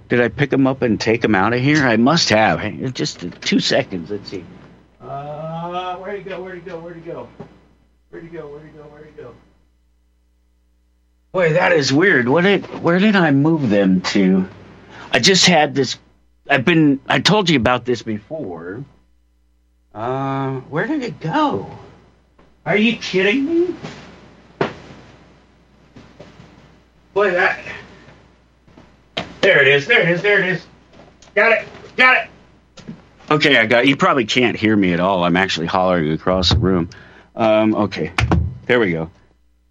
Did 0.09 0.21
I 0.21 0.29
pick 0.29 0.51
them 0.51 0.67
up 0.67 0.83
and 0.83 1.01
take 1.01 1.21
them 1.21 1.35
out 1.35 1.53
of 1.53 1.61
here? 1.61 1.85
I 1.85 1.97
must 1.97 2.29
have. 2.31 2.95
Just 2.95 3.25
two 3.43 3.61
seconds. 3.61 4.11
Let's 4.11 4.31
see. 4.31 4.45
Uh, 5.07 5.97
where'd 5.97 6.19
he 6.19 6.25
go? 6.25 6.43
Where'd 6.43 6.59
he 6.59 6.63
go? 6.63 6.81
Where'd 6.81 6.97
he 6.97 7.03
go? 7.03 7.29
Where'd 8.11 8.25
he 8.25 8.31
go? 8.31 8.49
Where'd 8.49 8.65
he 8.65 8.71
go? 8.71 8.83
Where'd 8.85 9.07
he 9.07 9.23
go? 9.23 9.35
Boy, 11.33 11.53
that 11.53 11.73
is 11.73 11.93
weird. 11.93 12.29
What 12.29 12.43
did? 12.43 12.65
Where 12.83 12.99
did 12.99 13.15
I 13.15 13.31
move 13.31 13.71
them 13.71 14.01
to? 14.01 14.49
I 15.13 15.19
just 15.21 15.47
had 15.47 15.75
this. 15.75 15.99
I've 16.49 16.65
been. 16.65 17.01
I 17.07 17.21
told 17.21 17.49
you 17.51 17.57
about 17.57 17.85
this 17.85 18.03
before. 18.03 18.85
Uh, 19.95 20.61
where 20.61 20.87
did 20.87 21.03
it 21.03 21.21
go? 21.21 21.71
Are 22.65 22.77
you 22.77 22.97
kidding 22.97 23.45
me? 23.45 23.75
Boy, 27.15 27.31
that. 27.31 27.61
There 29.41 29.63
it 29.63 29.69
is. 29.69 29.87
There 29.87 30.01
it 30.01 30.09
is. 30.09 30.23
There 30.23 30.43
it 30.43 30.49
is. 30.49 30.67
Got 31.35 31.53
it. 31.53 31.69
Got 31.97 32.25
it. 32.25 32.31
Okay, 33.29 33.57
I 33.57 33.67
got. 33.67 33.87
You 33.87 33.97
probably 33.97 34.25
can't 34.25 34.57
hear 34.57 34.77
me 34.77 34.93
at 34.93 35.01
all. 35.01 35.25
I'm 35.25 35.37
actually 35.37 35.67
hollering 35.67 36.13
across 36.13 36.51
the 36.51 36.59
room. 36.59 36.91
Um, 37.35 37.75
okay, 37.75 38.13
there 38.67 38.79
we 38.79 38.93
go. 38.93 39.11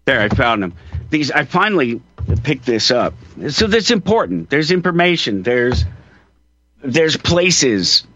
There, 0.04 0.20
I 0.20 0.28
found 0.28 0.62
them. 0.62 0.74
These, 1.10 1.30
I 1.30 1.44
finally 1.44 2.02
picked 2.42 2.66
this 2.66 2.90
up. 2.90 3.14
So 3.48 3.66
that's 3.66 3.90
important. 3.90 4.50
There's 4.50 4.70
information. 4.70 5.42
There's 5.42 5.84
there's 6.82 7.16
places. 7.16 8.06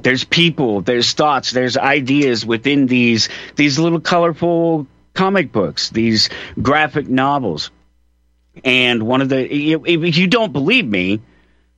There's 0.00 0.24
people. 0.24 0.80
There's 0.80 1.12
thoughts. 1.12 1.50
There's 1.50 1.76
ideas 1.76 2.46
within 2.46 2.86
these 2.86 3.28
these 3.56 3.78
little 3.78 4.00
colorful 4.00 4.86
comic 5.12 5.52
books. 5.52 5.90
These 5.90 6.30
graphic 6.60 7.06
novels. 7.08 7.70
And 8.64 9.04
one 9.04 9.20
of 9.22 9.28
the, 9.28 9.46
if 9.46 10.18
you 10.18 10.26
don't 10.26 10.52
believe 10.52 10.86
me 10.86 11.20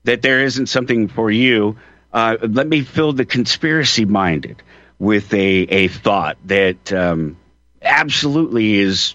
that 0.04 0.22
there 0.22 0.42
isn't 0.42 0.66
something 0.66 1.08
for 1.08 1.30
you, 1.30 1.76
uh, 2.12 2.36
let 2.42 2.66
me 2.66 2.82
fill 2.82 3.12
the 3.12 3.24
conspiracy 3.24 4.04
minded 4.04 4.62
with 4.98 5.32
a, 5.34 5.62
a 5.62 5.88
thought 5.88 6.36
that 6.44 6.92
um, 6.92 7.36
absolutely 7.82 8.74
is 8.74 9.14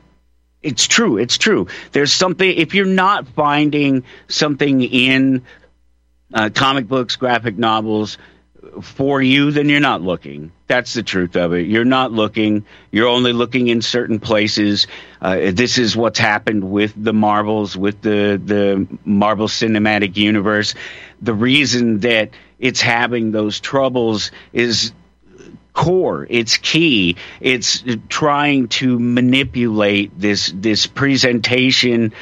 it's 0.62 0.88
true 0.88 1.18
it's 1.18 1.38
true. 1.38 1.68
There's 1.92 2.12
something 2.12 2.50
if 2.50 2.74
you're 2.74 2.86
not 2.86 3.28
finding 3.30 4.04
something 4.28 4.82
in 4.82 5.44
uh, 6.34 6.50
comic 6.54 6.88
books 6.88 7.16
graphic 7.16 7.58
novels 7.58 8.18
for 8.82 9.22
you 9.22 9.52
then 9.52 9.70
you're 9.70 9.80
not 9.80 10.02
looking. 10.02 10.52
That's 10.66 10.94
the 10.94 11.04
truth 11.04 11.38
of 11.38 11.54
it. 11.54 11.68
You're 11.68 11.86
not 11.86 12.12
looking. 12.12 12.66
You're 12.92 13.08
only 13.08 13.32
looking 13.32 13.70
in 13.70 13.82
certain 13.82 14.20
places. 14.20 14.88
Uh, 15.22 15.52
this 15.54 15.78
is 15.78 15.96
what's 15.96 16.20
happened 16.20 16.70
with 16.70 16.94
the 17.02 17.14
marvels 17.14 17.78
with 17.78 18.02
the 18.02 18.42
the 18.44 18.88
marvel 19.06 19.48
cinematic 19.48 20.18
universe 20.18 20.76
the 21.22 21.34
reason 21.34 22.00
that 22.00 22.32
it's 22.60 22.82
having 22.82 23.32
those 23.32 23.60
troubles 23.60 24.32
is 24.54 24.92
core 25.78 26.26
it's 26.28 26.58
key. 26.58 27.16
It's 27.40 27.84
trying 28.10 28.68
to 28.80 28.98
manipulate 29.00 30.20
this 30.20 30.52
this 30.54 30.88
presentation 30.88 32.14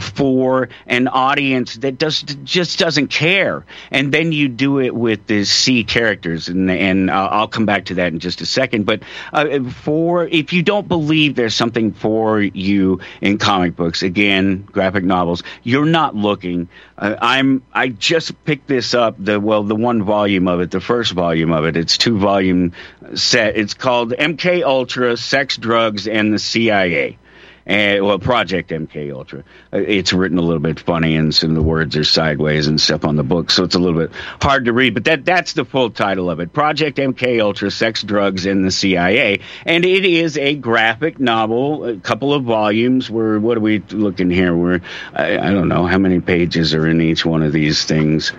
for 0.00 0.70
an 0.86 1.08
audience 1.08 1.74
that 1.76 1.98
does 1.98 2.22
just 2.22 2.78
doesn't 2.78 3.08
care. 3.08 3.66
And 3.90 4.10
then 4.10 4.32
you 4.32 4.48
do 4.48 4.80
it 4.80 4.94
with 4.94 5.26
the 5.26 5.44
c 5.44 5.84
characters 5.84 6.48
and 6.48 6.70
and 6.70 7.10
uh, 7.10 7.28
I'll 7.30 7.46
come 7.46 7.66
back 7.66 7.84
to 7.86 7.94
that 7.96 8.14
in 8.14 8.20
just 8.20 8.40
a 8.40 8.46
second. 8.46 8.86
But 8.86 9.02
uh, 9.34 9.68
for 9.68 10.26
if 10.26 10.54
you 10.54 10.62
don't 10.62 10.88
believe 10.88 11.34
there's 11.34 11.54
something 11.54 11.92
for 11.92 12.40
you 12.40 13.00
in 13.20 13.36
comic 13.36 13.76
books 13.76 14.02
again 14.02 14.62
graphic 14.72 15.04
novels 15.04 15.42
you're 15.62 15.84
not 15.84 16.16
looking 16.16 16.68
uh, 16.96 17.16
I'm 17.20 17.62
I 17.72 17.88
just 17.88 18.44
picked 18.44 18.68
this 18.68 18.94
up 18.94 19.16
the 19.18 19.40
well 19.40 19.62
the 19.62 19.74
one 19.74 20.02
volume 20.02 20.48
of 20.48 20.60
it 20.60 20.70
the 20.70 20.80
first 20.80 21.12
volume 21.12 21.52
of 21.52 21.64
it. 21.64 21.76
It's 21.76 21.98
two 21.98 22.18
volume 22.18 22.72
set. 23.14 23.56
It's 23.56 23.74
called 23.74 24.12
MK 24.12 24.62
Ultra 24.62 25.16
Sex 25.16 25.56
Drugs 25.56 26.06
and 26.06 26.32
the 26.32 26.38
CIA 26.38 27.18
and 27.66 28.04
well, 28.04 28.18
Project 28.18 28.70
MK 28.70 29.12
Ultra. 29.14 29.40
Uh, 29.72 29.78
it's 29.78 30.12
written 30.12 30.38
a 30.38 30.42
little 30.42 30.60
bit 30.60 30.80
funny, 30.80 31.16
and 31.16 31.34
some 31.34 31.50
of 31.50 31.56
the 31.56 31.62
words 31.62 31.96
are 31.96 32.04
sideways 32.04 32.66
and 32.66 32.80
stuff 32.80 33.04
on 33.04 33.16
the 33.16 33.22
book, 33.22 33.50
so 33.50 33.64
it's 33.64 33.74
a 33.74 33.78
little 33.78 33.98
bit 33.98 34.10
hard 34.42 34.66
to 34.66 34.72
read. 34.72 34.94
But 34.94 35.04
that 35.04 35.24
that's 35.24 35.54
the 35.54 35.64
full 35.64 35.90
title 35.90 36.28
of 36.30 36.40
it: 36.40 36.52
Project 36.52 36.98
MK 36.98 37.40
Ultra: 37.40 37.70
Sex, 37.70 38.02
Drugs, 38.02 38.44
and 38.44 38.64
the 38.64 38.70
CIA. 38.70 39.40
And 39.64 39.84
it 39.84 40.04
is 40.04 40.36
a 40.36 40.54
graphic 40.54 41.18
novel, 41.18 41.84
a 41.84 41.96
couple 41.96 42.34
of 42.34 42.44
volumes. 42.44 43.10
We're 43.10 43.38
what 43.38 43.56
are 43.56 43.62
we 43.62 43.78
looking 43.90 44.30
here? 44.30 44.54
We're 44.54 44.80
I, 45.14 45.38
I 45.38 45.50
don't 45.52 45.68
know 45.68 45.86
how 45.86 45.98
many 45.98 46.20
pages 46.20 46.74
are 46.74 46.86
in 46.86 47.00
each 47.00 47.24
one 47.24 47.42
of 47.42 47.52
these 47.52 47.84
things. 47.84 48.30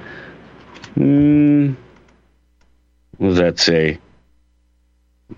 Hmm. 0.94 1.74
What 3.18 3.30
does 3.30 3.38
that 3.38 3.60
say? 3.60 4.00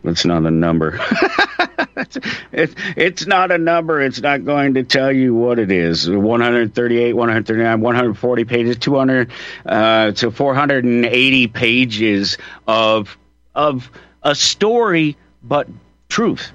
It's 0.04 0.26
not 0.26 0.46
a 0.46 0.52
number. 0.52 1.00
it's, 2.52 2.76
it's 2.96 3.26
not 3.26 3.52
a 3.52 3.58
number. 3.58 4.02
It's 4.02 4.22
not 4.22 4.46
going 4.46 4.76
to 4.76 4.84
tell 4.84 5.12
you 5.12 5.34
what 5.34 5.60
it 5.60 5.72
is. 5.72 6.10
138, 6.10 7.14
139, 7.14 7.82
140 7.82 8.46
pages, 8.46 8.78
200 8.78 9.32
uh, 9.66 10.12
to 10.12 10.32
480 10.32 11.48
pages 11.48 12.38
of 12.68 13.18
of 13.56 13.90
a 14.22 14.36
story, 14.36 15.18
but 15.42 15.68
truth, 16.10 16.52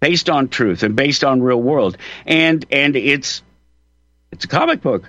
based 0.00 0.30
on 0.30 0.48
truth 0.48 0.82
and 0.82 0.96
based 0.96 1.24
on 1.24 1.42
real 1.42 1.60
world. 1.60 1.98
And 2.24 2.64
and 2.70 2.96
it's 2.96 3.42
it's 4.32 4.44
a 4.44 4.48
comic 4.48 4.80
book. 4.80 5.08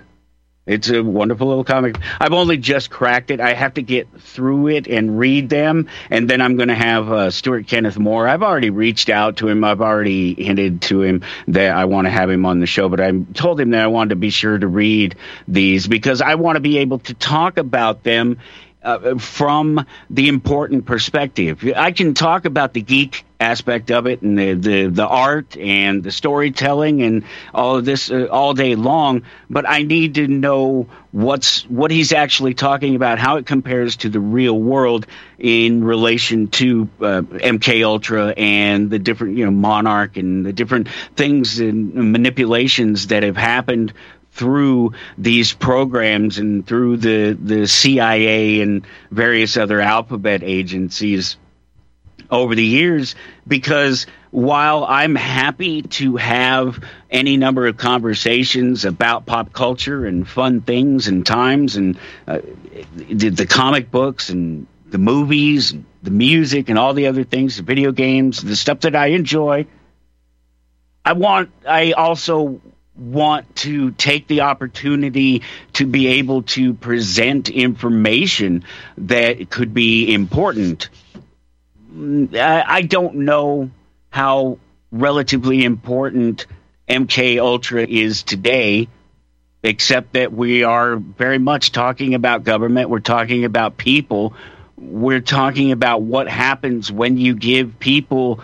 It's 0.68 0.90
a 0.90 1.02
wonderful 1.02 1.48
little 1.48 1.64
comic. 1.64 1.96
I've 2.20 2.34
only 2.34 2.58
just 2.58 2.90
cracked 2.90 3.30
it. 3.30 3.40
I 3.40 3.54
have 3.54 3.74
to 3.74 3.82
get 3.82 4.20
through 4.20 4.68
it 4.68 4.86
and 4.86 5.18
read 5.18 5.48
them, 5.48 5.88
and 6.10 6.28
then 6.28 6.42
I'm 6.42 6.56
going 6.56 6.68
to 6.68 6.74
have 6.74 7.10
uh, 7.10 7.30
Stuart 7.30 7.66
Kenneth 7.66 7.98
Moore. 7.98 8.28
I've 8.28 8.42
already 8.42 8.68
reached 8.68 9.08
out 9.08 9.38
to 9.38 9.48
him. 9.48 9.64
I've 9.64 9.80
already 9.80 10.34
hinted 10.34 10.82
to 10.82 11.02
him 11.02 11.22
that 11.48 11.74
I 11.74 11.86
want 11.86 12.04
to 12.04 12.10
have 12.10 12.28
him 12.28 12.44
on 12.44 12.60
the 12.60 12.66
show, 12.66 12.90
but 12.90 13.00
I 13.00 13.10
told 13.32 13.58
him 13.58 13.70
that 13.70 13.82
I 13.82 13.86
wanted 13.86 14.10
to 14.10 14.16
be 14.16 14.28
sure 14.28 14.58
to 14.58 14.68
read 14.68 15.16
these 15.48 15.86
because 15.86 16.20
I 16.20 16.34
want 16.34 16.56
to 16.56 16.60
be 16.60 16.78
able 16.78 16.98
to 17.00 17.14
talk 17.14 17.56
about 17.56 18.02
them 18.02 18.38
uh, 18.82 19.18
from 19.18 19.84
the 20.10 20.28
important 20.28 20.86
perspective. 20.86 21.64
I 21.76 21.92
can 21.92 22.14
talk 22.14 22.44
about 22.44 22.72
the 22.72 22.82
geek 22.82 23.24
aspect 23.40 23.90
of 23.90 24.06
it 24.06 24.22
and 24.22 24.36
the, 24.36 24.54
the, 24.54 24.86
the 24.86 25.06
art 25.06 25.56
and 25.56 26.02
the 26.02 26.10
storytelling 26.10 27.02
and 27.02 27.24
all 27.54 27.76
of 27.76 27.84
this 27.84 28.10
uh, 28.10 28.26
all 28.30 28.52
day 28.52 28.74
long, 28.74 29.22
but 29.48 29.68
I 29.68 29.82
need 29.82 30.16
to 30.16 30.26
know 30.26 30.88
what's 31.12 31.62
what 31.66 31.90
he's 31.90 32.12
actually 32.12 32.54
talking 32.54 32.96
about, 32.96 33.18
how 33.18 33.36
it 33.36 33.46
compares 33.46 33.96
to 33.96 34.08
the 34.08 34.20
real 34.20 34.58
world 34.58 35.06
in 35.38 35.84
relation 35.84 36.48
to 36.48 36.88
uh, 37.00 37.22
MK 37.22 37.84
Ultra 37.84 38.34
and 38.36 38.90
the 38.90 38.98
different 38.98 39.36
you 39.36 39.44
know 39.44 39.52
Monarch 39.52 40.16
and 40.16 40.44
the 40.44 40.52
different 40.52 40.88
things 41.16 41.60
and 41.60 41.94
manipulations 41.94 43.08
that 43.08 43.22
have 43.22 43.36
happened 43.36 43.92
through 44.38 44.92
these 45.18 45.52
programs 45.52 46.38
and 46.38 46.66
through 46.66 46.96
the, 46.96 47.32
the 47.32 47.66
CIA 47.66 48.60
and 48.62 48.86
various 49.10 49.56
other 49.56 49.80
alphabet 49.80 50.42
agencies 50.42 51.36
over 52.30 52.54
the 52.54 52.64
years 52.64 53.14
because 53.46 54.06
while 54.30 54.84
I'm 54.84 55.14
happy 55.14 55.82
to 55.82 56.16
have 56.16 56.82
any 57.10 57.36
number 57.36 57.66
of 57.66 57.76
conversations 57.76 58.84
about 58.84 59.26
pop 59.26 59.52
culture 59.52 60.06
and 60.06 60.28
fun 60.28 60.60
things 60.60 61.08
and 61.08 61.26
times 61.26 61.76
and 61.76 61.98
uh, 62.26 62.40
the, 62.96 63.30
the 63.30 63.46
comic 63.46 63.90
books 63.90 64.28
and 64.28 64.66
the 64.86 64.98
movies, 64.98 65.72
and 65.72 65.84
the 66.02 66.10
music, 66.10 66.68
and 66.68 66.78
all 66.78 66.94
the 66.94 67.08
other 67.08 67.24
things, 67.24 67.56
the 67.56 67.62
video 67.62 67.92
games, 67.92 68.40
the 68.40 68.56
stuff 68.56 68.80
that 68.80 68.96
I 68.96 69.08
enjoy. 69.08 69.66
I 71.04 71.12
want, 71.12 71.50
I 71.66 71.92
also 71.92 72.60
want 72.98 73.54
to 73.56 73.92
take 73.92 74.26
the 74.26 74.42
opportunity 74.42 75.42
to 75.74 75.86
be 75.86 76.08
able 76.08 76.42
to 76.42 76.74
present 76.74 77.48
information 77.48 78.64
that 78.98 79.50
could 79.50 79.72
be 79.72 80.12
important. 80.12 80.88
I, 82.34 82.82
don't 82.82 83.16
know 83.16 83.70
how 84.10 84.58
relatively 84.90 85.64
important 85.64 86.46
MK 86.88 87.40
Ultra 87.40 87.86
is 87.86 88.22
today 88.22 88.88
except 89.62 90.12
that 90.12 90.32
we 90.32 90.62
are 90.64 90.96
very 90.96 91.38
much 91.38 91.72
talking 91.72 92.14
about 92.14 92.44
government 92.44 92.88
we're 92.88 93.00
talking 93.00 93.44
about 93.44 93.76
people 93.76 94.34
we're 94.76 95.20
talking 95.20 95.72
about 95.72 96.02
what 96.02 96.28
happens 96.28 96.90
when 96.92 97.16
you 97.16 97.34
give 97.34 97.78
people 97.80 98.40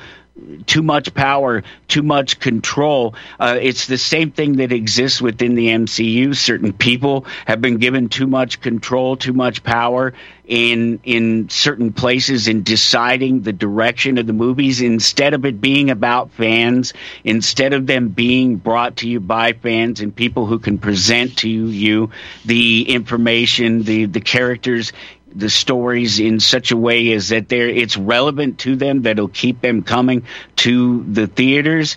too 0.67 0.83
much 0.83 1.15
power, 1.15 1.63
too 1.89 2.03
much 2.03 2.39
control. 2.41 3.15
Uh, 3.39 3.59
it's 3.61 3.87
the 3.87 3.99
same 3.99 4.31
thing 4.31 4.57
that 4.57 4.73
exists 4.73 5.21
within 5.21 5.55
the 5.55 5.69
MCU. 5.69 6.37
Certain 6.37 6.73
people 6.73 7.27
have 7.47 7.61
been 7.61 7.79
given 7.79 8.09
too 8.09 8.27
much 8.27 8.61
control, 8.61 9.17
too 9.17 9.33
much 9.33 9.63
power 9.63 10.13
in 10.47 11.01
in 11.05 11.49
certain 11.49 11.93
places 11.93 12.49
in 12.49 12.63
deciding 12.63 13.41
the 13.43 13.53
direction 13.53 14.19
of 14.19 14.27
the 14.27 14.33
movies 14.33 14.83
instead 14.83 15.33
of 15.33 15.45
it 15.47 15.61
being 15.61 15.91
about 15.91 16.31
fans, 16.33 16.93
instead 17.25 17.73
of 17.73 17.87
them 17.87 18.09
being 18.09 18.57
brought 18.57 18.97
to 18.97 19.09
you 19.09 19.21
by 19.21 19.53
fans 19.55 20.01
and 20.01 20.15
people 20.15 20.47
who 20.47 20.59
can 20.59 20.77
present 20.79 21.39
to 21.39 21.49
you 21.49 22.11
the 22.45 22.83
information, 22.91 23.83
the 23.83 24.05
the 24.05 24.21
characters 24.21 24.93
the 25.35 25.51
stories 25.51 26.21
in 26.21 26.41
such 26.41 26.71
a 26.71 26.77
way 26.77 27.09
is 27.09 27.31
that 27.31 27.49
they 27.49 27.75
it's 27.75 27.97
relevant 27.97 28.59
to 28.61 28.77
them 28.77 29.03
that'll 29.03 29.29
keep 29.29 29.61
them 29.61 29.83
coming 29.83 30.25
to 30.57 31.03
the 31.05 31.27
theaters 31.27 31.97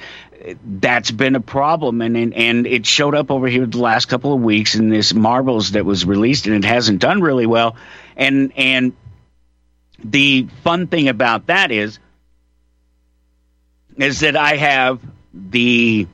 that's 0.63 1.11
been 1.11 1.35
a 1.35 1.41
problem 1.41 2.01
and, 2.01 2.15
and 2.17 2.33
and 2.33 2.67
it 2.67 2.85
showed 2.85 3.15
up 3.15 3.29
over 3.31 3.47
here 3.47 3.65
the 3.65 3.77
last 3.77 4.05
couple 4.05 4.33
of 4.33 4.41
weeks 4.41 4.75
in 4.75 4.89
this 4.89 5.13
marvels 5.13 5.71
that 5.71 5.85
was 5.85 6.05
released 6.05 6.47
and 6.47 6.55
it 6.55 6.67
hasn't 6.67 6.99
done 6.99 7.21
really 7.21 7.45
well 7.45 7.75
and 8.15 8.53
and 8.55 8.93
the 10.03 10.47
fun 10.63 10.87
thing 10.87 11.07
about 11.07 11.47
that 11.47 11.71
is 11.71 11.99
is 13.97 14.19
that 14.21 14.35
I 14.35 14.55
have 14.55 15.01
the 15.33 16.07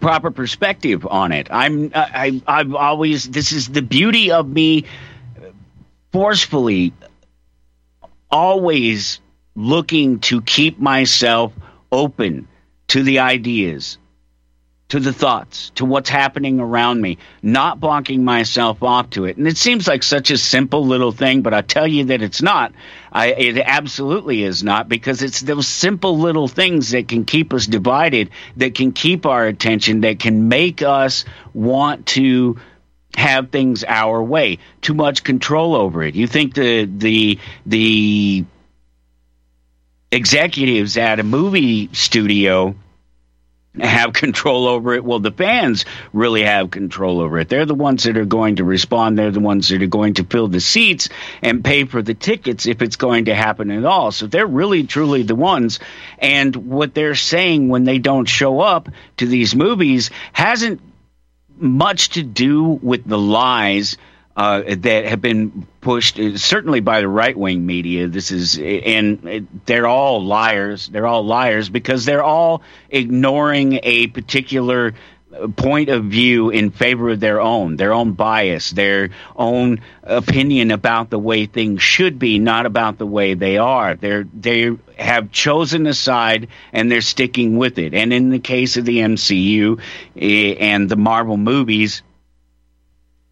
proper 0.00 0.30
perspective 0.30 1.06
on 1.06 1.32
it. 1.32 1.48
I'm 1.50 1.90
I 1.94 2.40
I've 2.46 2.74
always 2.74 3.28
this 3.28 3.52
is 3.52 3.68
the 3.68 3.82
beauty 3.82 4.30
of 4.30 4.48
me 4.48 4.84
forcefully 6.16 6.94
always 8.30 9.20
looking 9.54 10.18
to 10.18 10.40
keep 10.40 10.78
myself 10.78 11.52
open 11.92 12.48
to 12.88 13.02
the 13.02 13.18
ideas, 13.18 13.98
to 14.88 14.98
the 14.98 15.12
thoughts, 15.12 15.72
to 15.74 15.84
what's 15.84 16.08
happening 16.08 16.58
around 16.58 17.02
me, 17.02 17.18
not 17.42 17.80
blocking 17.80 18.24
myself 18.24 18.82
off 18.82 19.10
to 19.10 19.26
it. 19.26 19.36
And 19.36 19.46
it 19.46 19.58
seems 19.58 19.86
like 19.86 20.02
such 20.02 20.30
a 20.30 20.38
simple 20.38 20.86
little 20.86 21.12
thing, 21.12 21.42
but 21.42 21.52
I 21.52 21.60
tell 21.60 21.86
you 21.86 22.04
that 22.06 22.22
it's 22.22 22.40
not. 22.40 22.72
I, 23.12 23.32
it 23.32 23.58
absolutely 23.58 24.42
is 24.42 24.64
not 24.64 24.88
because 24.88 25.20
it's 25.20 25.42
those 25.42 25.68
simple 25.68 26.16
little 26.18 26.48
things 26.48 26.92
that 26.92 27.08
can 27.08 27.26
keep 27.26 27.52
us 27.52 27.66
divided, 27.66 28.30
that 28.56 28.74
can 28.74 28.92
keep 28.92 29.26
our 29.26 29.46
attention, 29.46 30.00
that 30.00 30.18
can 30.18 30.48
make 30.48 30.80
us 30.80 31.26
want 31.52 32.06
to 32.06 32.56
have 33.16 33.50
things 33.50 33.82
our 33.82 34.22
way. 34.22 34.58
Too 34.82 34.94
much 34.94 35.24
control 35.24 35.74
over 35.74 36.02
it. 36.02 36.14
You 36.14 36.26
think 36.26 36.54
the 36.54 36.84
the 36.84 37.38
the 37.64 38.44
executives 40.12 40.96
at 40.96 41.18
a 41.18 41.24
movie 41.24 41.90
studio 41.92 42.76
have 43.80 44.12
control 44.12 44.66
over 44.66 44.94
it. 44.94 45.04
Well, 45.04 45.18
the 45.18 45.30
fans 45.30 45.84
really 46.12 46.42
have 46.42 46.70
control 46.70 47.20
over 47.20 47.38
it. 47.38 47.48
They're 47.48 47.66
the 47.66 47.74
ones 47.74 48.04
that 48.04 48.16
are 48.16 48.24
going 48.24 48.56
to 48.56 48.64
respond. 48.64 49.18
They're 49.18 49.30
the 49.30 49.40
ones 49.40 49.68
that 49.68 49.82
are 49.82 49.86
going 49.86 50.14
to 50.14 50.24
fill 50.24 50.48
the 50.48 50.60
seats 50.60 51.08
and 51.42 51.64
pay 51.64 51.84
for 51.84 52.02
the 52.02 52.14
tickets 52.14 52.66
if 52.66 52.80
it's 52.80 52.96
going 52.96 53.26
to 53.26 53.34
happen 53.34 53.70
at 53.70 53.84
all. 53.84 54.12
So 54.12 54.26
they're 54.26 54.46
really, 54.46 54.84
truly 54.84 55.22
the 55.22 55.34
ones. 55.34 55.78
And 56.18 56.54
what 56.56 56.94
they're 56.94 57.14
saying 57.14 57.68
when 57.68 57.84
they 57.84 57.98
don't 57.98 58.26
show 58.26 58.60
up 58.60 58.88
to 59.18 59.26
these 59.26 59.54
movies 59.54 60.10
hasn't 60.32 60.80
much 61.58 62.10
to 62.10 62.22
do 62.22 62.64
with 62.64 63.04
the 63.04 63.18
lies 63.18 63.96
uh, 64.36 64.62
that 64.66 65.06
have 65.06 65.22
been 65.22 65.66
pushed, 65.80 66.18
uh, 66.20 66.36
certainly 66.36 66.80
by 66.80 67.00
the 67.00 67.08
right 67.08 67.36
wing 67.36 67.64
media. 67.64 68.06
This 68.06 68.30
is, 68.30 68.58
and 68.58 69.48
they're 69.64 69.86
all 69.86 70.24
liars. 70.24 70.88
They're 70.88 71.06
all 71.06 71.24
liars 71.24 71.70
because 71.70 72.04
they're 72.04 72.22
all 72.22 72.62
ignoring 72.90 73.80
a 73.82 74.08
particular 74.08 74.92
point 75.56 75.88
of 75.88 76.04
view 76.04 76.50
in 76.50 76.70
favor 76.70 77.10
of 77.10 77.20
their 77.20 77.40
own, 77.40 77.76
their 77.76 77.92
own 77.92 78.12
bias, 78.12 78.70
their 78.70 79.10
own 79.34 79.80
opinion 80.02 80.70
about 80.70 81.10
the 81.10 81.18
way 81.18 81.46
things 81.46 81.82
should 81.82 82.18
be, 82.18 82.38
not 82.38 82.66
about 82.66 82.98
the 82.98 83.06
way 83.06 83.34
they 83.34 83.58
are. 83.58 83.94
They're 83.94 84.26
they 84.34 84.76
have 84.96 85.30
chosen 85.30 85.86
a 85.86 85.94
side 85.94 86.48
and 86.72 86.90
they're 86.90 87.00
sticking 87.00 87.56
with 87.56 87.78
it. 87.78 87.94
And 87.94 88.12
in 88.12 88.30
the 88.30 88.38
case 88.38 88.76
of 88.76 88.84
the 88.84 88.98
MCU 88.98 89.80
eh, 90.16 90.54
and 90.58 90.88
the 90.88 90.96
Marvel 90.96 91.36
movies, 91.36 92.02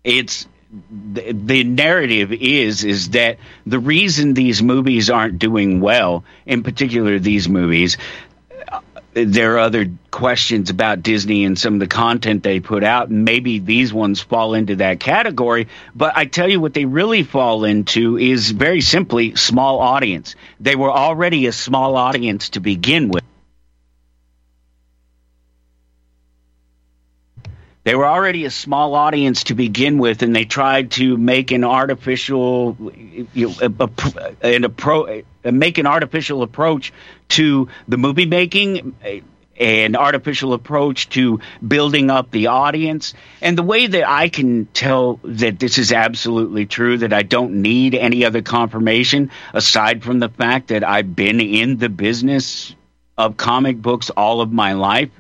it's 0.03 0.47
the, 0.91 1.33
the 1.33 1.65
narrative 1.65 2.33
is 2.33 2.85
is 2.85 3.11
that 3.11 3.39
the 3.67 3.79
reason 3.79 4.35
these 4.35 4.63
movies 4.63 5.11
aren't 5.11 5.39
doing 5.39 5.81
well, 5.81 6.25
in 6.47 6.63
particular 6.63 7.19
these 7.19 7.49
movies, 7.49 7.97
there 9.15 9.55
are 9.55 9.59
other 9.61 9.87
questions 10.11 10.71
about 10.71 11.03
Disney 11.03 11.45
and 11.45 11.59
some 11.59 11.75
of 11.75 11.81
the 11.81 11.87
content 11.87 12.43
they 12.43 12.61
put 12.61 12.85
out, 12.85 13.09
and 13.09 13.25
maybe 13.25 13.59
these 13.61 13.93
ones 13.93 14.21
fall 14.21 14.55
into 14.55 14.77
that 14.77 15.01
category. 15.01 15.69
But 15.95 16.17
I 16.17 16.27
tell 16.27 16.51
you 16.51 16.61
what 16.61 16.75
they 16.75 16.85
really 16.85 17.23
fall 17.23 17.65
into 17.65 18.19
is 18.19 18.51
very 18.51 18.81
simply 18.81 19.37
small 19.37 19.81
audience. 19.81 20.35
They 20.61 20.77
were 20.77 20.91
already 20.91 21.47
a 21.47 21.53
small 21.53 21.97
audience 21.97 22.51
to 22.51 22.61
begin 22.61 23.09
with. 23.09 23.25
They 27.85 27.95
were 27.95 28.07
already 28.07 28.47
a 28.47 28.51
small 28.51 28.95
audience 28.95 29.45
to 29.45 29.55
begin 29.55 29.99
with, 29.99 30.23
and 30.23 30.35
they 30.35 30.47
tried 30.47 30.93
to 30.93 31.19
make 31.19 31.51
an 31.51 31.65
artificial, 31.65 32.77
you 33.35 33.49
know, 33.49 33.55
a, 33.61 33.67
an 34.41 34.63
appro- 34.63 35.25
make 35.45 35.77
an 35.77 35.87
artificial 35.87 36.43
approach 36.43 36.95
to 37.29 37.69
the 37.87 37.99
movie 37.99 38.25
making, 38.25 38.95
an 39.61 39.97
artificial 39.97 40.55
approach 40.55 41.11
to 41.11 41.41
building 41.67 42.11
up 42.11 42.31
the 42.31 42.47
audience. 42.47 43.13
And 43.43 43.57
the 43.57 43.63
way 43.63 43.87
that 43.87 44.09
I 44.09 44.31
can 44.31 44.65
tell 44.67 45.21
that 45.23 45.59
this 45.59 45.77
is 45.77 45.93
absolutely 45.93 46.65
true, 46.65 46.97
that 46.99 47.13
I 47.13 47.23
don't 47.23 47.61
need 47.61 47.95
any 47.95 48.25
other 48.25 48.41
confirmation 48.41 49.31
aside 49.53 50.03
from 50.03 50.21
the 50.21 50.31
fact 50.31 50.69
that 50.69 50.85
I've 50.85 51.15
been 51.15 51.39
in 51.39 51.77
the 51.77 51.91
business 51.91 52.75
of 53.19 53.37
comic 53.37 53.81
books 53.81 54.09
all 54.09 54.41
of 54.41 54.51
my 54.51 54.73
life 54.73 55.11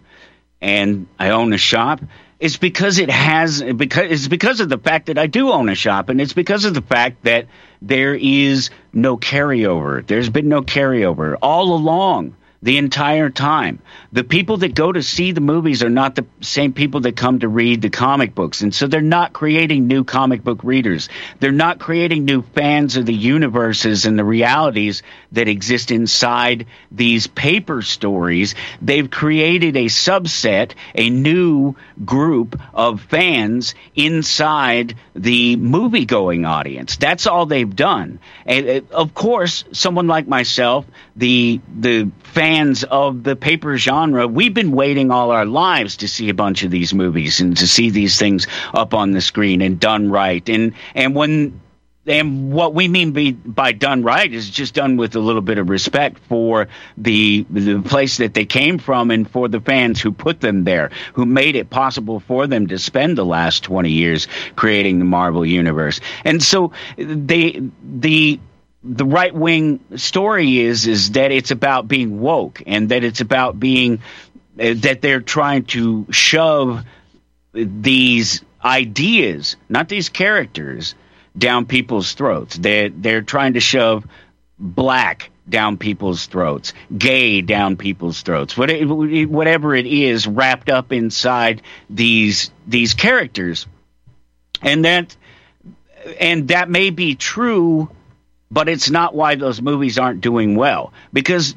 and 0.62 1.06
I 1.18 1.30
own 1.30 1.52
a 1.52 1.58
shop 1.58 2.00
it's 2.44 2.58
because 2.58 2.98
it 2.98 3.08
has 3.08 3.62
because 3.62 4.10
it's 4.10 4.28
because 4.28 4.60
of 4.60 4.68
the 4.68 4.76
fact 4.76 5.06
that 5.06 5.16
I 5.16 5.26
do 5.26 5.50
own 5.50 5.70
a 5.70 5.74
shop, 5.74 6.10
and 6.10 6.20
it's 6.20 6.34
because 6.34 6.66
of 6.66 6.74
the 6.74 6.82
fact 6.82 7.22
that 7.22 7.46
there 7.80 8.14
is 8.14 8.68
no 8.92 9.16
carryover. 9.16 10.06
There's 10.06 10.28
been 10.28 10.48
no 10.50 10.60
carryover 10.60 11.38
all 11.40 11.74
along 11.74 12.36
the 12.64 12.78
entire 12.78 13.28
time. 13.28 13.78
The 14.10 14.24
people 14.24 14.56
that 14.58 14.74
go 14.74 14.90
to 14.90 15.02
see 15.02 15.32
the 15.32 15.42
movies 15.42 15.82
are 15.82 15.90
not 15.90 16.14
the 16.14 16.24
same 16.40 16.72
people 16.72 17.00
that 17.00 17.14
come 17.14 17.40
to 17.40 17.48
read 17.48 17.82
the 17.82 17.90
comic 17.90 18.34
books. 18.34 18.62
And 18.62 18.74
so 18.74 18.86
they're 18.86 19.02
not 19.02 19.34
creating 19.34 19.86
new 19.86 20.02
comic 20.02 20.42
book 20.42 20.64
readers. 20.64 21.10
They're 21.40 21.52
not 21.52 21.78
creating 21.78 22.24
new 22.24 22.40
fans 22.40 22.96
of 22.96 23.04
the 23.04 23.12
universes 23.12 24.06
and 24.06 24.18
the 24.18 24.24
realities 24.24 25.02
that 25.32 25.46
exist 25.46 25.90
inside 25.90 26.64
these 26.90 27.26
paper 27.26 27.82
stories. 27.82 28.54
They've 28.80 29.10
created 29.10 29.76
a 29.76 29.84
subset, 29.84 30.72
a 30.94 31.10
new 31.10 31.76
group 32.02 32.58
of 32.72 33.02
fans 33.02 33.74
inside 33.94 34.94
the 35.14 35.56
movie 35.56 36.06
going 36.06 36.46
audience. 36.46 36.96
That's 36.96 37.26
all 37.26 37.44
they've 37.44 37.76
done. 37.76 38.20
And 38.46 38.68
uh, 38.68 38.80
of 38.90 39.12
course, 39.12 39.64
someone 39.72 40.06
like 40.06 40.26
myself, 40.26 40.86
the 41.16 41.60
the 41.78 42.10
fans 42.22 42.84
of 42.84 43.22
the 43.22 43.36
paper 43.36 43.76
genre, 43.76 44.26
we've 44.26 44.54
been 44.54 44.72
waiting 44.72 45.10
all 45.10 45.30
our 45.30 45.46
lives 45.46 45.96
to 45.98 46.08
see 46.08 46.28
a 46.28 46.34
bunch 46.34 46.64
of 46.64 46.70
these 46.70 46.92
movies 46.92 47.40
and 47.40 47.56
to 47.56 47.66
see 47.66 47.90
these 47.90 48.18
things 48.18 48.46
up 48.72 48.94
on 48.94 49.12
the 49.12 49.20
screen 49.20 49.62
and 49.62 49.78
done 49.78 50.10
right. 50.10 50.46
And 50.48 50.74
and 50.94 51.14
when 51.14 51.60
and 52.06 52.52
what 52.52 52.74
we 52.74 52.88
mean 52.88 53.12
by, 53.12 53.32
by 53.46 53.72
done 53.72 54.02
right 54.02 54.30
is 54.32 54.50
just 54.50 54.74
done 54.74 54.96
with 54.96 55.16
a 55.16 55.20
little 55.20 55.40
bit 55.40 55.58
of 55.58 55.70
respect 55.70 56.18
for 56.28 56.68
the 56.98 57.46
the 57.50 57.80
place 57.80 58.18
that 58.18 58.34
they 58.34 58.44
came 58.44 58.78
from 58.78 59.10
and 59.10 59.30
for 59.30 59.48
the 59.48 59.60
fans 59.60 60.00
who 60.00 60.12
put 60.12 60.40
them 60.40 60.64
there, 60.64 60.90
who 61.14 61.24
made 61.24 61.56
it 61.56 61.70
possible 61.70 62.20
for 62.20 62.46
them 62.46 62.66
to 62.66 62.78
spend 62.78 63.16
the 63.16 63.24
last 63.24 63.62
20 63.62 63.90
years 63.90 64.26
creating 64.56 64.98
the 64.98 65.04
Marvel 65.04 65.46
universe. 65.46 66.00
And 66.24 66.42
so 66.42 66.72
they 66.96 67.62
the 67.82 68.38
the 68.84 69.06
right 69.06 69.34
wing 69.34 69.80
story 69.96 70.60
is 70.60 70.86
is 70.86 71.12
that 71.12 71.32
it's 71.32 71.50
about 71.50 71.88
being 71.88 72.20
woke 72.20 72.62
and 72.66 72.90
that 72.90 73.02
it's 73.02 73.20
about 73.20 73.58
being 73.58 74.00
uh, 74.60 74.74
that 74.76 75.00
they're 75.00 75.22
trying 75.22 75.64
to 75.64 76.06
shove 76.10 76.84
these 77.52 78.44
ideas, 78.62 79.56
not 79.68 79.88
these 79.88 80.08
characters, 80.08 80.94
down 81.36 81.66
people's 81.66 82.12
throats. 82.12 82.56
They're, 82.56 82.90
they're 82.90 83.22
trying 83.22 83.54
to 83.54 83.60
shove 83.60 84.06
black 84.58 85.30
down 85.48 85.76
people's 85.76 86.26
throats, 86.26 86.72
gay 86.96 87.42
down 87.42 87.76
people's 87.76 88.22
throats, 88.22 88.56
whatever 88.56 89.74
it 89.74 89.86
is 89.86 90.26
wrapped 90.26 90.70
up 90.70 90.92
inside 90.92 91.62
these 91.90 92.50
these 92.66 92.94
characters, 92.94 93.66
and 94.62 94.84
that 94.84 95.16
and 96.18 96.48
that 96.48 96.70
may 96.70 96.90
be 96.90 97.14
true, 97.14 97.90
but 98.54 98.68
it's 98.68 98.88
not 98.88 99.14
why 99.14 99.34
those 99.34 99.60
movies 99.60 99.98
aren't 99.98 100.20
doing 100.20 100.54
well 100.54 100.92
because 101.12 101.56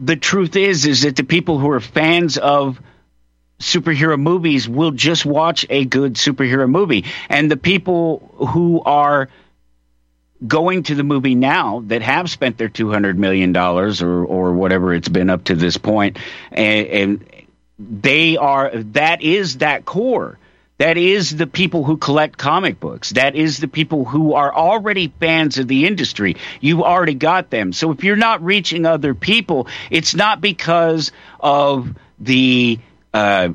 the 0.00 0.16
truth 0.16 0.54
is 0.54 0.84
is 0.84 1.02
that 1.02 1.16
the 1.16 1.24
people 1.24 1.58
who 1.58 1.70
are 1.70 1.80
fans 1.80 2.36
of 2.36 2.78
superhero 3.60 4.20
movies 4.20 4.68
will 4.68 4.90
just 4.90 5.24
watch 5.24 5.66
a 5.70 5.84
good 5.84 6.14
superhero 6.14 6.68
movie. 6.68 7.04
And 7.28 7.50
the 7.50 7.56
people 7.56 8.34
who 8.52 8.82
are 8.82 9.28
going 10.46 10.82
to 10.84 10.94
the 10.94 11.04
movie 11.04 11.34
now 11.34 11.80
that 11.86 12.00
have 12.02 12.30
spent 12.30 12.56
their 12.56 12.70
$200 12.70 13.16
million 13.16 13.54
or, 13.56 14.24
or 14.24 14.52
whatever 14.52 14.94
it's 14.94 15.08
been 15.08 15.28
up 15.28 15.44
to 15.44 15.54
this 15.54 15.76
point, 15.76 16.18
and, 16.50 16.86
and 16.86 17.26
they 17.78 18.38
are, 18.38 18.70
that 18.74 19.22
is 19.22 19.58
that 19.58 19.84
core. 19.84 20.38
That 20.80 20.96
is 20.96 21.36
the 21.36 21.46
people 21.46 21.84
who 21.84 21.98
collect 21.98 22.38
comic 22.38 22.80
books. 22.80 23.10
That 23.10 23.36
is 23.36 23.58
the 23.58 23.68
people 23.68 24.06
who 24.06 24.32
are 24.32 24.50
already 24.50 25.12
fans 25.20 25.58
of 25.58 25.68
the 25.68 25.86
industry. 25.86 26.36
You've 26.58 26.80
already 26.80 27.12
got 27.12 27.50
them. 27.50 27.74
So 27.74 27.90
if 27.90 28.02
you're 28.02 28.16
not 28.16 28.42
reaching 28.42 28.86
other 28.86 29.12
people, 29.12 29.68
it's 29.90 30.14
not 30.14 30.40
because 30.40 31.12
of 31.38 31.94
the 32.18 32.78
uh, 33.12 33.50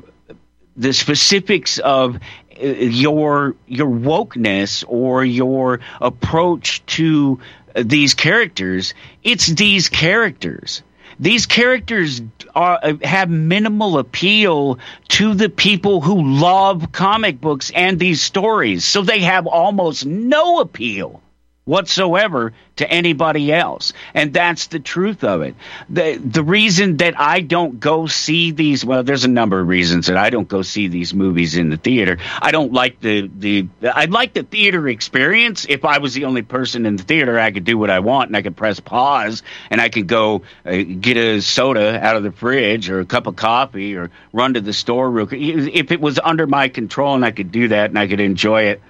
the 0.76 0.92
specifics 0.92 1.80
of 1.80 2.14
uh, 2.14 2.64
your 2.64 3.56
your 3.66 3.88
wokeness 3.88 4.84
or 4.86 5.24
your 5.24 5.80
approach 6.00 6.86
to 6.86 7.40
these 7.74 8.14
characters 8.14 8.94
it's 9.22 9.46
these 9.46 9.88
characters 9.88 10.82
these 11.18 11.46
characters 11.46 12.20
are, 12.54 12.78
uh, 12.82 12.94
have 13.02 13.30
minimal 13.30 13.98
appeal 13.98 14.78
to 15.08 15.34
the 15.34 15.48
people 15.48 16.00
who 16.00 16.22
love 16.38 16.92
comic 16.92 17.40
books 17.40 17.70
and 17.74 17.98
these 17.98 18.22
stories. 18.22 18.84
So 18.84 19.02
they 19.02 19.20
have 19.20 19.46
almost 19.46 20.04
no 20.06 20.60
appeal 20.60 21.22
whatsoever 21.66 22.52
to 22.76 22.88
anybody 22.88 23.52
else. 23.52 23.92
And 24.14 24.32
that's 24.32 24.68
the 24.68 24.78
truth 24.78 25.24
of 25.24 25.42
it. 25.42 25.56
The 25.90 26.16
the 26.16 26.42
reason 26.42 26.98
that 26.98 27.18
I 27.20 27.40
don't 27.40 27.80
go 27.80 28.06
see 28.06 28.52
these 28.52 28.84
well, 28.84 29.02
there's 29.02 29.24
a 29.24 29.28
number 29.28 29.60
of 29.60 29.68
reasons 29.68 30.06
that 30.06 30.16
I 30.16 30.30
don't 30.30 30.48
go 30.48 30.62
see 30.62 30.88
these 30.88 31.12
movies 31.12 31.56
in 31.56 31.68
the 31.68 31.76
theater. 31.76 32.18
I 32.40 32.52
don't 32.52 32.72
like 32.72 33.00
the 33.00 33.28
the 33.36 33.68
I'd 33.82 34.12
like 34.12 34.32
the 34.32 34.44
theater 34.44 34.88
experience. 34.88 35.66
If 35.68 35.84
I 35.84 35.98
was 35.98 36.14
the 36.14 36.26
only 36.26 36.42
person 36.42 36.86
in 36.86 36.96
the 36.96 37.02
theater, 37.02 37.38
I 37.38 37.50
could 37.50 37.64
do 37.64 37.76
what 37.76 37.90
I 37.90 37.98
want 37.98 38.28
and 38.28 38.36
I 38.36 38.42
could 38.42 38.56
press 38.56 38.78
pause 38.78 39.42
and 39.68 39.80
I 39.80 39.88
could 39.88 40.06
go 40.06 40.42
uh, 40.64 40.76
get 41.00 41.16
a 41.16 41.42
soda 41.42 41.98
out 42.00 42.16
of 42.16 42.22
the 42.22 42.32
fridge 42.32 42.88
or 42.90 43.00
a 43.00 43.06
cup 43.06 43.26
of 43.26 43.34
coffee 43.34 43.96
or 43.96 44.10
run 44.32 44.54
to 44.54 44.60
the 44.60 44.72
store 44.72 45.10
real 45.10 45.26
quick. 45.26 45.40
If 45.42 45.90
it 45.90 46.00
was 46.00 46.20
under 46.22 46.46
my 46.46 46.68
control 46.68 47.16
and 47.16 47.24
I 47.24 47.32
could 47.32 47.50
do 47.50 47.68
that 47.68 47.90
and 47.90 47.98
I 47.98 48.06
could 48.06 48.20
enjoy 48.20 48.64
it 48.64 48.80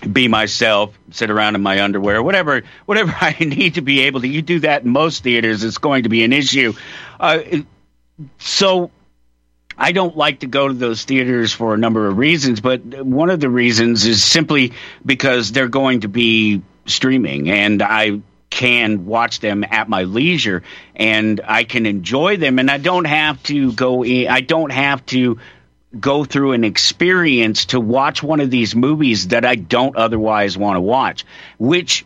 be 0.00 0.28
myself, 0.28 0.96
sit 1.10 1.30
around 1.30 1.54
in 1.54 1.62
my 1.62 1.82
underwear, 1.82 2.22
whatever, 2.22 2.62
whatever 2.86 3.14
I 3.20 3.36
need 3.40 3.74
to 3.74 3.82
be 3.82 4.00
able 4.00 4.20
to. 4.20 4.28
You 4.28 4.42
do 4.42 4.60
that 4.60 4.84
in 4.84 4.90
most 4.90 5.22
theaters, 5.22 5.64
it's 5.64 5.78
going 5.78 6.04
to 6.04 6.08
be 6.08 6.24
an 6.24 6.32
issue. 6.32 6.74
Uh, 7.18 7.40
so 8.38 8.90
I 9.76 9.92
don't 9.92 10.16
like 10.16 10.40
to 10.40 10.46
go 10.46 10.68
to 10.68 10.74
those 10.74 11.04
theaters 11.04 11.52
for 11.52 11.74
a 11.74 11.78
number 11.78 12.06
of 12.06 12.18
reasons, 12.18 12.60
but 12.60 12.82
one 12.84 13.30
of 13.30 13.40
the 13.40 13.48
reasons 13.48 14.04
is 14.04 14.22
simply 14.22 14.72
because 15.04 15.52
they're 15.52 15.68
going 15.68 16.00
to 16.00 16.08
be 16.08 16.62
streaming, 16.86 17.50
and 17.50 17.82
I 17.82 18.20
can 18.50 19.06
watch 19.06 19.40
them 19.40 19.64
at 19.64 19.88
my 19.88 20.02
leisure, 20.02 20.62
and 20.96 21.40
I 21.44 21.64
can 21.64 21.86
enjoy 21.86 22.36
them, 22.36 22.58
and 22.58 22.70
I 22.70 22.78
don't 22.78 23.06
have 23.06 23.42
to 23.44 23.72
go 23.72 24.04
in. 24.04 24.28
I 24.28 24.40
don't 24.40 24.72
have 24.72 25.06
to 25.06 25.38
go 25.98 26.24
through 26.24 26.52
an 26.52 26.64
experience 26.64 27.66
to 27.66 27.80
watch 27.80 28.22
one 28.22 28.40
of 28.40 28.50
these 28.50 28.74
movies 28.76 29.28
that 29.28 29.44
I 29.44 29.56
don't 29.56 29.96
otherwise 29.96 30.56
want 30.56 30.76
to 30.76 30.80
watch, 30.80 31.24
which 31.58 32.04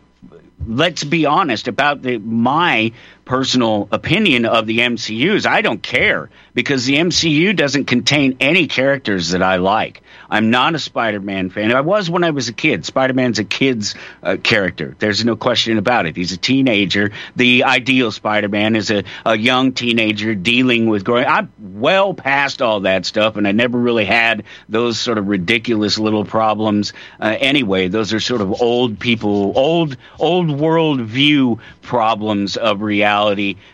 let's 0.66 1.04
be 1.04 1.26
honest 1.26 1.68
about 1.68 2.02
the, 2.02 2.18
my 2.18 2.92
personal 3.24 3.88
opinion 3.90 4.44
of 4.44 4.66
the 4.66 4.78
MCUs. 4.80 5.46
I 5.46 5.62
don't 5.62 5.82
care 5.82 6.30
because 6.52 6.84
the 6.84 6.96
MCU 6.96 7.56
doesn't 7.56 7.86
contain 7.86 8.36
any 8.40 8.66
characters 8.66 9.30
that 9.30 9.42
I 9.42 9.56
like. 9.56 10.02
I'm 10.30 10.50
not 10.50 10.74
a 10.74 10.78
Spider-Man 10.78 11.50
fan. 11.50 11.72
I 11.72 11.80
was 11.80 12.10
when 12.10 12.24
I 12.24 12.30
was 12.30 12.48
a 12.48 12.52
kid. 12.52 12.84
Spider-Man's 12.84 13.38
a 13.38 13.44
kid's 13.44 13.94
uh, 14.22 14.36
character. 14.42 14.94
There's 14.98 15.24
no 15.24 15.36
question 15.36 15.78
about 15.78 16.06
it. 16.06 16.16
He's 16.16 16.32
a 16.32 16.36
teenager. 16.36 17.12
The 17.36 17.64
ideal 17.64 18.12
Spider-Man 18.12 18.76
is 18.76 18.90
a, 18.90 19.04
a 19.24 19.36
young 19.36 19.72
teenager 19.72 20.34
dealing 20.34 20.86
with 20.86 21.04
growing. 21.04 21.26
I'm 21.26 21.50
well 21.58 22.14
past 22.14 22.62
all 22.62 22.80
that 22.80 23.06
stuff, 23.06 23.36
and 23.36 23.48
I 23.48 23.52
never 23.52 23.78
really 23.78 24.04
had 24.04 24.44
those 24.68 25.00
sort 25.00 25.18
of 25.18 25.28
ridiculous 25.28 25.98
little 25.98 26.24
problems. 26.24 26.92
Uh, 27.20 27.36
anyway, 27.38 27.88
those 27.88 28.12
are 28.12 28.20
sort 28.20 28.40
of 28.40 28.60
old 28.60 28.98
people, 28.98 29.52
old 29.56 29.96
old 30.18 30.50
world 30.50 31.00
view 31.00 31.58
problems 31.82 32.56
of 32.56 32.82
reality 32.82 33.13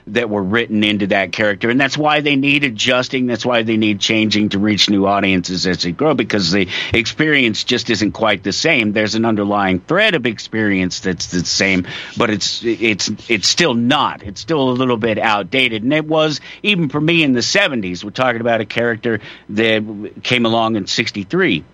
that 0.09 0.31
were 0.31 0.43
written 0.43 0.85
into 0.85 1.09
that 1.09 1.33
character, 1.33 1.71
and 1.71 1.81
that's 1.81 1.97
why 1.97 2.21
they 2.21 2.37
need 2.37 2.65
adjusting. 2.65 3.27
That's 3.27 3.45
why 3.45 3.63
they 3.63 3.77
need 3.77 4.01
changing 4.01 4.51
to 4.51 4.59
reach 4.59 4.91
new 4.91 5.07
audiences 5.07 5.67
as 5.67 5.83
they 5.83 5.93
grow 5.93 6.15
because 6.15 6.51
the 6.51 6.69
experience 6.93 7.65
just 7.65 7.91
isn't 7.91 8.13
quite 8.13 8.43
the 8.43 8.53
same. 8.53 8.93
There's 8.93 9.15
an 9.15 9.25
underlying 9.25 9.81
thread 9.81 10.15
of 10.15 10.27
experience 10.27 11.01
that's 11.01 11.27
the 11.29 11.45
same, 11.45 11.87
but 12.17 12.31
it's 12.31 12.63
it's 12.65 13.11
it's 13.29 13.49
still 13.49 13.75
not. 13.75 14.23
It's 14.23 14.41
still 14.41 14.71
a 14.71 14.73
little 14.73 14.97
bit 14.97 15.19
outdated, 15.19 15.83
and 15.83 15.93
it 15.93 16.07
was 16.07 16.41
even 16.63 16.89
for 16.89 17.01
me 17.01 17.23
in 17.23 17.33
the 17.33 17.41
'70s. 17.41 18.05
We're 18.05 18.11
talking 18.11 18.41
about 18.41 18.61
a 18.61 18.67
character 18.67 19.21
that 19.51 20.23
came 20.23 20.47
along 20.47 20.77
in 20.77 20.87
'63 20.87 21.65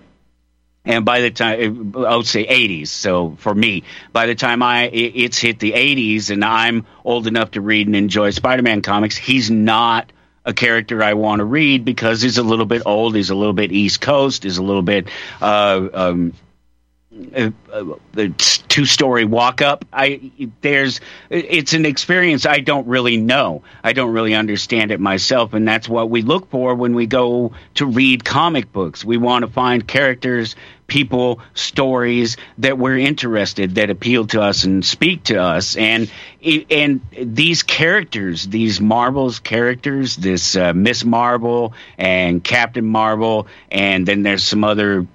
and 0.87 1.05
by 1.05 1.21
the 1.21 1.31
time 1.31 1.95
I 1.97 2.17
would 2.17 2.27
say 2.27 2.47
80s. 2.47 2.89
So 2.89 3.37
for 3.39 3.55
me, 3.55 3.83
by 4.13 4.27
the 4.27 4.35
time 4.35 4.63
I 4.63 4.85
it's 4.85 5.39
hit 5.39 5.59
the 5.59 5.73
80s 5.73 6.31
and 6.31 6.45
I'm 6.45 6.87
old 7.05 7.27
enough 7.27 7.51
to 7.53 7.61
read 7.61 7.89
and 7.89 7.97
enjoy 7.97 8.31
Spider-Man 8.31 8.83
comics, 8.83 9.17
he's 9.17 9.51
not 9.51 10.11
a 10.45 10.55
character 10.55 11.03
I 11.03 11.15
want 11.15 11.41
to 11.41 11.45
read 11.45 11.85
because 11.85 12.23
he's 12.23 12.39
a 12.39 12.43
little 12.43 12.67
bit 12.67 12.83
old, 12.87 13.17
he's 13.17 13.31
a 13.31 13.35
little 13.35 13.53
bit 13.53 13.73
East 13.73 14.01
Coast, 14.01 14.45
he's 14.45 14.59
a 14.59 14.63
little 14.63 14.83
bit 14.83 15.09
uh, 15.43 15.89
um, 15.93 16.33
uh, 17.37 17.51
uh, 17.73 18.29
two 18.37 18.85
story 18.85 19.25
walk 19.25 19.63
up. 19.63 19.85
I 19.93 20.31
there's 20.61 21.01
it's 21.31 21.73
an 21.73 21.87
experience 21.87 22.47
I 22.47 22.61
don't 22.61 22.87
really 22.87 23.17
know. 23.17 23.63
I 23.83 23.93
don't 23.93 24.13
really 24.13 24.35
understand 24.35 24.91
it 24.91 25.01
myself, 25.01 25.55
and 25.55 25.67
that's 25.67 25.89
what 25.89 26.11
we 26.11 26.23
look 26.23 26.51
for 26.51 26.75
when 26.75 26.95
we 26.95 27.07
go 27.07 27.53
to 27.75 27.87
read 27.87 28.25
comic 28.25 28.73
books. 28.73 29.05
We 29.05 29.17
want 29.17 29.45
to 29.47 29.51
find 29.51 29.87
characters, 29.87 30.57
people, 30.87 31.41
stories 31.55 32.37
that 32.59 32.79
we're 32.79 32.99
interested 32.99 33.77
that 33.77 33.91
appeal 33.91 34.27
to 34.29 34.43
us 34.43 34.65
and 34.65 34.85
speak 34.85 35.25
to 35.25 35.39
us, 35.39 35.77
and 35.77 36.11
and 36.71 37.01
these 37.19 37.63
characters, 37.63 38.47
these 38.47 38.81
Marvel's 38.81 39.39
characters, 39.39 40.17
this 40.17 40.57
uh, 40.57 40.73
Miss 40.75 41.05
Marvel 41.05 41.73
and 41.99 42.45
Captain 42.45 42.85
Marvel, 42.85 43.47
and 43.71 44.07
then 44.07 44.23
there's 44.23 44.45
some 44.45 44.65
other 44.65 45.07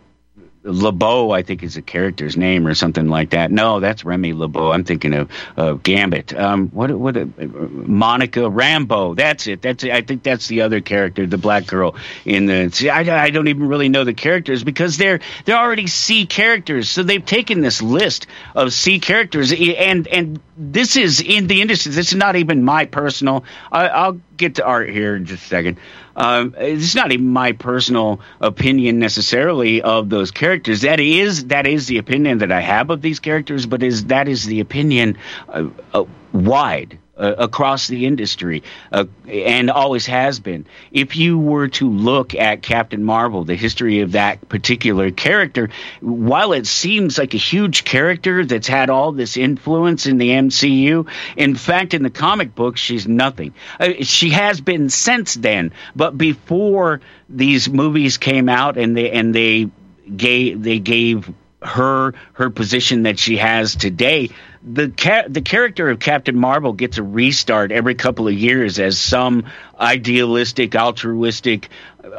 LeBeau, 0.63 1.31
I 1.31 1.41
think 1.41 1.63
is 1.63 1.77
a 1.77 1.81
character's 1.81 2.37
name 2.37 2.67
or 2.67 2.75
something 2.75 3.07
like 3.07 3.31
that. 3.31 3.51
No, 3.51 3.79
that's 3.79 4.05
Remy 4.05 4.33
LeBeau. 4.33 4.71
I'm 4.71 4.83
thinking 4.83 5.13
of, 5.13 5.31
of 5.57 5.81
Gambit. 5.81 6.33
Um, 6.37 6.69
what 6.69 6.91
what 6.91 7.17
uh, 7.17 7.25
Monica 7.37 8.41
Rambeau. 8.41 9.15
That's 9.15 9.47
it. 9.47 9.61
That's. 9.61 9.83
I 9.83 10.01
think 10.01 10.21
that's 10.23 10.47
the 10.47 10.61
other 10.61 10.79
character, 10.81 11.25
the 11.25 11.39
black 11.39 11.65
girl 11.65 11.95
in 12.25 12.45
the. 12.45 12.69
See, 12.71 12.89
I, 12.89 13.23
I 13.23 13.29
don't 13.31 13.47
even 13.47 13.67
really 13.67 13.89
know 13.89 14.03
the 14.03 14.13
characters 14.13 14.63
because 14.63 14.97
they're 14.97 15.19
they're 15.45 15.57
already 15.57 15.87
C 15.87 16.25
characters. 16.27 16.89
So 16.89 17.01
they've 17.03 17.25
taken 17.25 17.61
this 17.61 17.81
list 17.81 18.27
of 18.53 18.71
C 18.71 18.99
characters 18.99 19.51
and 19.51 20.07
and 20.07 20.39
this 20.57 20.95
is 20.95 21.21
in 21.21 21.47
the 21.47 21.61
industry. 21.61 21.91
This 21.91 22.09
is 22.09 22.15
not 22.15 22.35
even 22.35 22.63
my 22.63 22.85
personal. 22.85 23.45
I, 23.71 23.87
I'll 23.87 24.21
get 24.41 24.55
to 24.55 24.65
art 24.65 24.89
here 24.89 25.15
in 25.15 25.25
just 25.25 25.45
a 25.45 25.47
second. 25.47 25.77
Um, 26.15 26.55
it's 26.57 26.95
not 26.95 27.11
even 27.13 27.29
my 27.29 27.53
personal 27.53 28.19
opinion 28.41 28.99
necessarily 28.99 29.81
of 29.81 30.09
those 30.09 30.31
characters. 30.31 30.81
That 30.81 30.99
is 30.99 31.45
that 31.45 31.65
is 31.65 31.87
the 31.87 31.99
opinion 31.99 32.39
that 32.39 32.51
I 32.51 32.59
have 32.59 32.89
of 32.89 33.01
these 33.01 33.19
characters, 33.19 33.65
but 33.65 33.81
is 33.83 34.05
that 34.05 34.27
is 34.27 34.45
the 34.45 34.59
opinion 34.59 35.17
uh, 35.47 35.69
uh, 35.93 36.03
wide 36.33 36.99
uh, 37.21 37.35
across 37.37 37.87
the 37.87 38.05
industry 38.05 38.63
uh, 38.91 39.05
and 39.27 39.69
always 39.69 40.07
has 40.07 40.39
been. 40.39 40.65
If 40.91 41.15
you 41.15 41.37
were 41.37 41.67
to 41.69 41.89
look 41.89 42.33
at 42.33 42.63
Captain 42.63 43.03
Marvel, 43.03 43.43
the 43.43 43.55
history 43.55 43.99
of 43.99 44.13
that 44.13 44.49
particular 44.49 45.11
character, 45.11 45.69
while 46.01 46.53
it 46.53 46.65
seems 46.65 47.17
like 47.17 47.33
a 47.35 47.37
huge 47.37 47.83
character 47.83 48.43
that's 48.43 48.67
had 48.67 48.89
all 48.89 49.11
this 49.11 49.37
influence 49.37 50.07
in 50.07 50.17
the 50.17 50.29
MCU, 50.29 51.07
in 51.37 51.55
fact, 51.55 51.93
in 51.93 52.03
the 52.03 52.09
comic 52.09 52.55
books, 52.55 52.81
she's 52.81 53.07
nothing. 53.07 53.53
Uh, 53.79 53.91
she 54.01 54.31
has 54.31 54.59
been 54.59 54.89
since 54.89 55.35
then, 55.35 55.71
but 55.95 56.17
before 56.17 57.01
these 57.29 57.69
movies 57.69 58.17
came 58.17 58.49
out 58.49 58.77
and 58.77 58.97
they 58.97 59.11
and 59.11 59.33
they 59.33 59.69
gave 60.15 60.61
they 60.61 60.79
gave 60.79 61.31
her 61.61 62.13
her 62.33 62.49
position 62.49 63.03
that 63.03 63.19
she 63.19 63.37
has 63.37 63.75
today 63.75 64.29
the 64.63 64.89
ca- 64.89 65.25
the 65.27 65.41
character 65.41 65.89
of 65.89 65.99
Captain 65.99 66.37
Marvel 66.37 66.73
gets 66.73 66.97
a 66.97 67.03
restart 67.03 67.71
every 67.71 67.95
couple 67.95 68.27
of 68.27 68.33
years 68.33 68.79
as 68.79 68.99
some 68.99 69.45
idealistic, 69.79 70.75
altruistic 70.75 71.69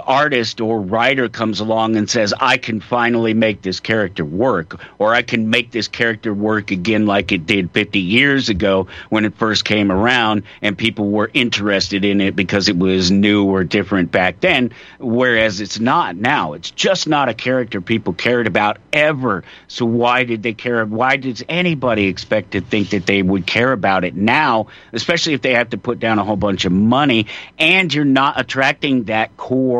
artist 0.07 0.61
or 0.61 0.81
writer 0.81 1.29
comes 1.29 1.61
along 1.61 1.97
and 1.97 2.09
says, 2.09 2.33
I 2.39 2.57
can 2.57 2.81
finally 2.81 3.35
make 3.35 3.63
this 3.63 3.81
character 3.81 4.25
work, 4.25 4.81
or 4.99 5.15
I 5.15 5.23
can 5.23 5.51
make 5.51 5.71
this 5.71 5.89
character 5.89 6.33
work 6.33 6.71
again 6.71 7.07
like 7.07 7.33
it 7.33 7.47
did 7.47 7.71
50 7.73 7.99
years 7.99 8.49
ago 8.49 8.87
when 9.11 9.25
it 9.25 9.35
first 9.35 9.65
came 9.65 9.91
around 9.91 10.45
and 10.61 10.77
people 10.77 11.11
were 11.11 11.31
interested 11.35 12.05
in 12.05 12.21
it 12.21 12.37
because 12.37 12.69
it 12.69 12.77
was 12.77 13.11
new 13.11 13.45
or 13.45 13.65
different 13.65 14.13
back 14.13 14.41
then, 14.41 14.73
whereas 14.99 15.61
it's 15.61 15.81
not 15.81 16.17
now. 16.17 16.53
It's 16.53 16.71
just 16.71 17.09
not 17.09 17.29
a 17.29 17.35
character 17.35 17.81
people 17.81 18.13
cared 18.13 18.47
about 18.47 18.79
ever. 18.93 19.45
So 19.69 19.85
why 19.85 20.25
did 20.25 20.43
they 20.43 20.55
care? 20.55 20.85
Why 20.85 21.17
does 21.17 21.43
anybody 21.49 22.07
expect 22.07 22.53
to 22.53 22.61
think 22.61 22.91
that 22.91 23.07
they 23.07 23.23
would 23.23 23.47
care 23.47 23.73
about 23.73 24.05
it 24.05 24.15
now, 24.15 24.69
especially 24.93 25.35
if 25.35 25.43
they 25.43 25.55
have 25.55 25.71
to 25.71 25.79
put 25.79 25.99
down 25.99 26.19
a 26.19 26.25
whole 26.25 26.37
bunch 26.37 26.65
of 26.65 26.73
money 26.73 27.27
and 27.59 27.93
you're 27.93 28.05
not 28.05 28.39
attracting 28.39 29.05
that 29.05 29.37
core 29.37 29.72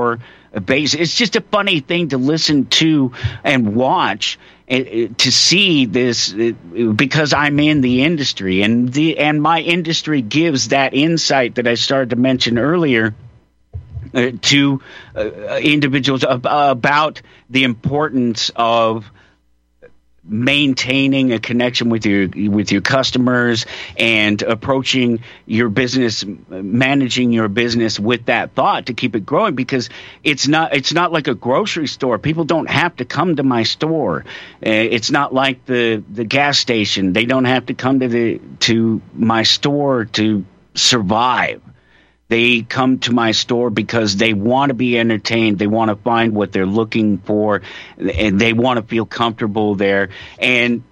It's 0.55 1.15
just 1.17 1.37
a 1.37 1.41
funny 1.41 1.81
thing 1.81 2.09
to 2.09 2.19
listen 2.19 2.67
to 2.67 3.13
and 3.43 3.75
watch 3.75 4.39
eh, 4.69 4.85
eh, 4.87 5.09
to 5.19 5.33
see 5.33 5.87
this 5.87 6.35
eh, 6.37 6.53
because 6.53 7.33
I'm 7.33 7.59
in 7.59 7.81
the 7.81 8.03
industry. 8.03 8.63
And 8.63 8.93
the 8.93 9.19
and 9.19 9.41
my 9.41 9.61
industry 9.61 10.21
gives 10.21 10.69
that 10.69 10.95
insight 10.95 11.55
that 11.57 11.67
I 11.67 11.75
started 11.75 12.11
to 12.11 12.17
mention 12.17 12.59
earlier 12.59 13.15
to 14.43 14.83
individuals 15.63 16.23
ab- 16.23 16.47
about 16.47 17.23
the 17.49 17.65
importance 17.65 18.51
of 18.55 19.11
maintaining 20.25 21.33
a 21.33 21.41
connection 21.41 21.89
with 21.89 22.07
your 22.07 22.29
with 22.51 22.71
your 22.71 22.81
customers 22.81 23.67
and 23.97 24.41
approaching 24.43 25.21
your 25.47 25.69
business 25.69 26.25
managing 26.49 27.33
your 27.33 27.49
business 27.49 27.99
with 27.99 28.27
that 28.27 28.55
thought 28.55 28.87
to 28.87 28.95
keep 28.95 29.17
it 29.17 29.27
growing 29.27 29.57
because 29.57 29.91
it's 30.23 30.47
not 30.47 30.75
it's 30.75 30.93
not 30.93 31.13
like 31.13 31.27
a 31.27 31.35
grocery 31.35 31.89
store. 31.89 32.19
People 32.19 32.45
don't 32.45 32.71
have 32.71 32.95
to 32.97 33.05
come 33.05 33.35
to 33.37 33.43
my 33.43 33.65
store. 33.65 34.25
Eh, 34.63 34.89
it's 34.91 35.11
not 35.11 35.35
like 35.35 35.67
the 35.67 36.05
the 36.09 36.25
gas 36.25 36.59
station. 36.59 37.13
They 37.13 37.25
don't 37.25 37.47
have 37.47 37.67
to 37.67 37.75
come 37.75 37.99
to 37.99 38.09
the 38.09 38.41
to 38.61 39.03
my 39.15 39.43
store 39.43 40.05
to 40.05 40.45
survive 40.75 41.63
they 42.33 42.63
come 42.63 42.99
to 43.01 43.13
my 43.13 43.33
store 43.33 43.69
because 43.69 44.17
they 44.17 44.33
want 44.33 44.71
to 44.71 44.75
be 44.75 44.99
entertained. 44.99 45.59
They 45.59 45.67
want 45.67 45.91
to 45.91 45.97
find 45.97 46.35
what 46.35 46.51
they're 46.51 46.65
looking 46.65 47.19
for, 47.19 47.61
and 47.99 48.41
they 48.41 48.55
want 48.55 48.79
to 48.79 48.83
feel 48.83 49.05
comfortable 49.05 49.75
there. 49.75 50.09
And 50.39 50.83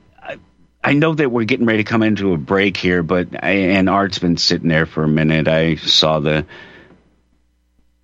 I 0.85 0.93
know 0.93 1.15
that 1.15 1.31
we're 1.31 1.45
getting 1.45 1.65
ready 1.65 1.83
to 1.83 1.89
come 1.89 2.03
into 2.03 2.35
a 2.35 2.37
break 2.37 2.77
here, 2.77 3.03
but 3.03 3.29
I, 3.43 3.53
and 3.53 3.89
Art's 3.89 4.19
been 4.19 4.37
sitting 4.37 4.69
there 4.69 4.85
for 4.85 5.03
a 5.03 5.09
minute. 5.09 5.49
I 5.49 5.77
saw 5.77 6.21
the 6.21 6.45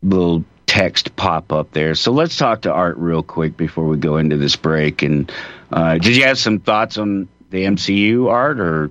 little 0.02 0.42
text 0.64 1.14
pop 1.14 1.52
up 1.52 1.72
there. 1.72 1.94
So 1.94 2.12
let's 2.12 2.38
talk 2.38 2.62
to 2.62 2.72
Art 2.72 2.96
real 2.96 3.22
quick 3.22 3.58
before 3.58 3.84
we 3.84 3.98
go 3.98 4.16
into 4.16 4.38
this 4.38 4.56
break. 4.56 5.02
And 5.02 5.30
uh, 5.70 5.98
did 5.98 6.16
you 6.16 6.24
have 6.24 6.38
some 6.38 6.60
thoughts 6.60 6.96
on 6.96 7.28
the 7.50 7.64
MCU, 7.64 8.30
Art, 8.30 8.60
or 8.60 8.90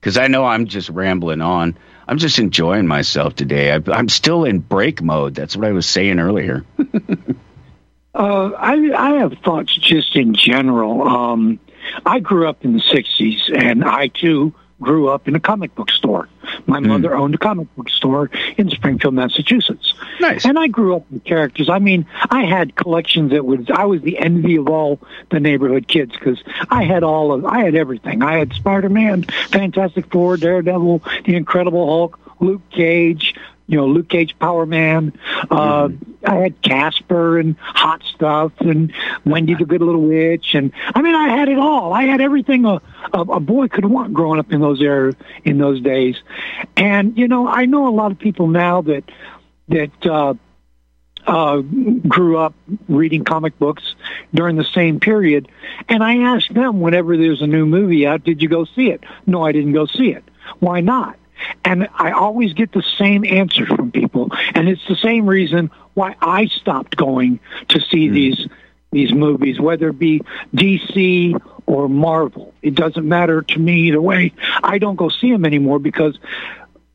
because 0.00 0.18
I 0.18 0.28
know 0.28 0.44
I'm 0.44 0.66
just 0.66 0.88
rambling 0.88 1.40
on. 1.40 1.76
I'm 2.08 2.18
just 2.18 2.38
enjoying 2.38 2.86
myself 2.86 3.34
today. 3.34 3.72
I, 3.72 3.98
am 3.98 4.08
still 4.08 4.44
in 4.44 4.60
break 4.60 5.02
mode. 5.02 5.34
That's 5.34 5.56
what 5.56 5.66
I 5.66 5.72
was 5.72 5.86
saying 5.86 6.20
earlier. 6.20 6.64
uh, 8.14 8.50
I, 8.58 8.92
I 8.96 9.10
have 9.18 9.32
thoughts 9.44 9.74
just 9.74 10.14
in 10.14 10.34
general. 10.34 11.02
Um, 11.02 11.58
I 12.04 12.20
grew 12.20 12.48
up 12.48 12.64
in 12.64 12.74
the 12.74 12.80
60s, 12.80 13.56
and 13.56 13.84
I 13.84 14.08
too 14.08 14.54
grew 14.80 15.08
up 15.08 15.26
in 15.26 15.34
a 15.34 15.40
comic 15.40 15.74
book 15.74 15.90
store. 15.90 16.28
My 16.66 16.78
mm. 16.78 16.86
mother 16.86 17.14
owned 17.14 17.34
a 17.34 17.38
comic 17.38 17.74
book 17.76 17.88
store 17.88 18.30
in 18.56 18.70
Springfield, 18.70 19.14
Massachusetts. 19.14 19.94
Nice. 20.20 20.44
And 20.44 20.58
I 20.58 20.66
grew 20.68 20.96
up 20.96 21.10
with 21.10 21.24
characters. 21.24 21.68
I 21.68 21.78
mean, 21.78 22.06
I 22.30 22.44
had 22.44 22.76
collections 22.76 23.30
that 23.32 23.44
was 23.44 23.66
I 23.72 23.84
was 23.84 24.02
the 24.02 24.18
envy 24.18 24.56
of 24.56 24.68
all 24.68 25.00
the 25.30 25.40
neighborhood 25.40 25.88
kids 25.88 26.12
because 26.12 26.42
I 26.70 26.84
had 26.84 27.02
all 27.02 27.32
of 27.32 27.44
I 27.44 27.60
had 27.60 27.74
everything. 27.74 28.22
I 28.22 28.38
had 28.38 28.52
Spider 28.52 28.88
Man, 28.88 29.24
Fantastic 29.50 30.10
Four, 30.12 30.36
Daredevil, 30.36 31.02
The 31.24 31.36
Incredible 31.36 31.86
Hulk, 31.86 32.18
Luke 32.40 32.68
Cage, 32.70 33.34
you 33.66 33.76
know, 33.76 33.86
Luke 33.86 34.08
Cage 34.08 34.38
Power 34.38 34.66
Man. 34.66 35.12
Uh, 35.50 35.88
mm. 35.88 35.98
I 36.24 36.36
had 36.36 36.62
Casper 36.62 37.38
and 37.38 37.56
Hot 37.58 38.02
Stuff 38.14 38.52
and 38.60 38.92
Wendy 39.24 39.54
the 39.54 39.64
Good 39.64 39.82
Little 39.82 40.02
Witch. 40.02 40.54
And 40.54 40.72
I 40.94 41.02
mean, 41.02 41.14
I 41.14 41.28
had 41.28 41.48
it 41.48 41.58
all. 41.58 41.92
I 41.92 42.04
had 42.04 42.20
everything 42.20 42.64
a, 42.64 42.80
a, 43.12 43.20
a 43.20 43.40
boy 43.40 43.68
could 43.68 43.84
want 43.84 44.12
growing 44.12 44.38
up 44.38 44.52
in 44.52 44.60
those 44.60 44.80
era, 44.80 45.14
in 45.44 45.58
those 45.58 45.80
days. 45.80 46.16
And, 46.76 47.16
you 47.18 47.28
know, 47.28 47.48
I 47.48 47.66
know 47.66 47.88
a 47.88 47.94
lot 47.94 48.12
of 48.12 48.18
people 48.18 48.48
now 48.48 48.82
that, 48.82 49.04
that, 49.68 50.06
uh, 50.06 50.34
uh, 51.26 51.60
grew 52.06 52.38
up 52.38 52.54
reading 52.88 53.24
comic 53.24 53.58
books 53.58 53.96
during 54.32 54.54
the 54.54 54.64
same 54.64 55.00
period. 55.00 55.48
And 55.88 56.02
I 56.04 56.18
asked 56.18 56.54
them 56.54 56.80
whenever 56.80 57.16
there's 57.16 57.42
a 57.42 57.48
new 57.48 57.66
movie 57.66 58.06
out, 58.06 58.22
did 58.22 58.40
you 58.40 58.48
go 58.48 58.64
see 58.64 58.90
it? 58.90 59.02
No, 59.26 59.44
I 59.44 59.50
didn't 59.50 59.72
go 59.72 59.86
see 59.86 60.12
it. 60.12 60.22
Why 60.60 60.80
not? 60.80 61.16
And 61.64 61.88
I 61.94 62.12
always 62.12 62.52
get 62.52 62.72
the 62.72 62.84
same 62.98 63.24
answer 63.24 63.66
from 63.66 63.90
people. 63.90 64.30
And 64.54 64.68
it's 64.68 64.86
the 64.88 64.96
same 64.96 65.26
reason 65.28 65.70
why 65.94 66.16
I 66.20 66.46
stopped 66.46 66.96
going 66.96 67.40
to 67.68 67.80
see 67.80 68.08
mm. 68.08 68.12
these 68.12 68.48
these 68.92 69.12
movies, 69.12 69.60
whether 69.60 69.88
it 69.88 69.98
be 69.98 70.22
DC 70.54 71.38
or 71.66 71.88
Marvel. 71.88 72.54
It 72.62 72.74
doesn't 72.74 73.06
matter 73.06 73.42
to 73.42 73.58
me 73.58 73.88
either 73.88 74.00
way. 74.00 74.32
I 74.62 74.78
don't 74.78 74.96
go 74.96 75.08
see 75.08 75.30
them 75.30 75.44
anymore 75.44 75.78
because 75.80 76.18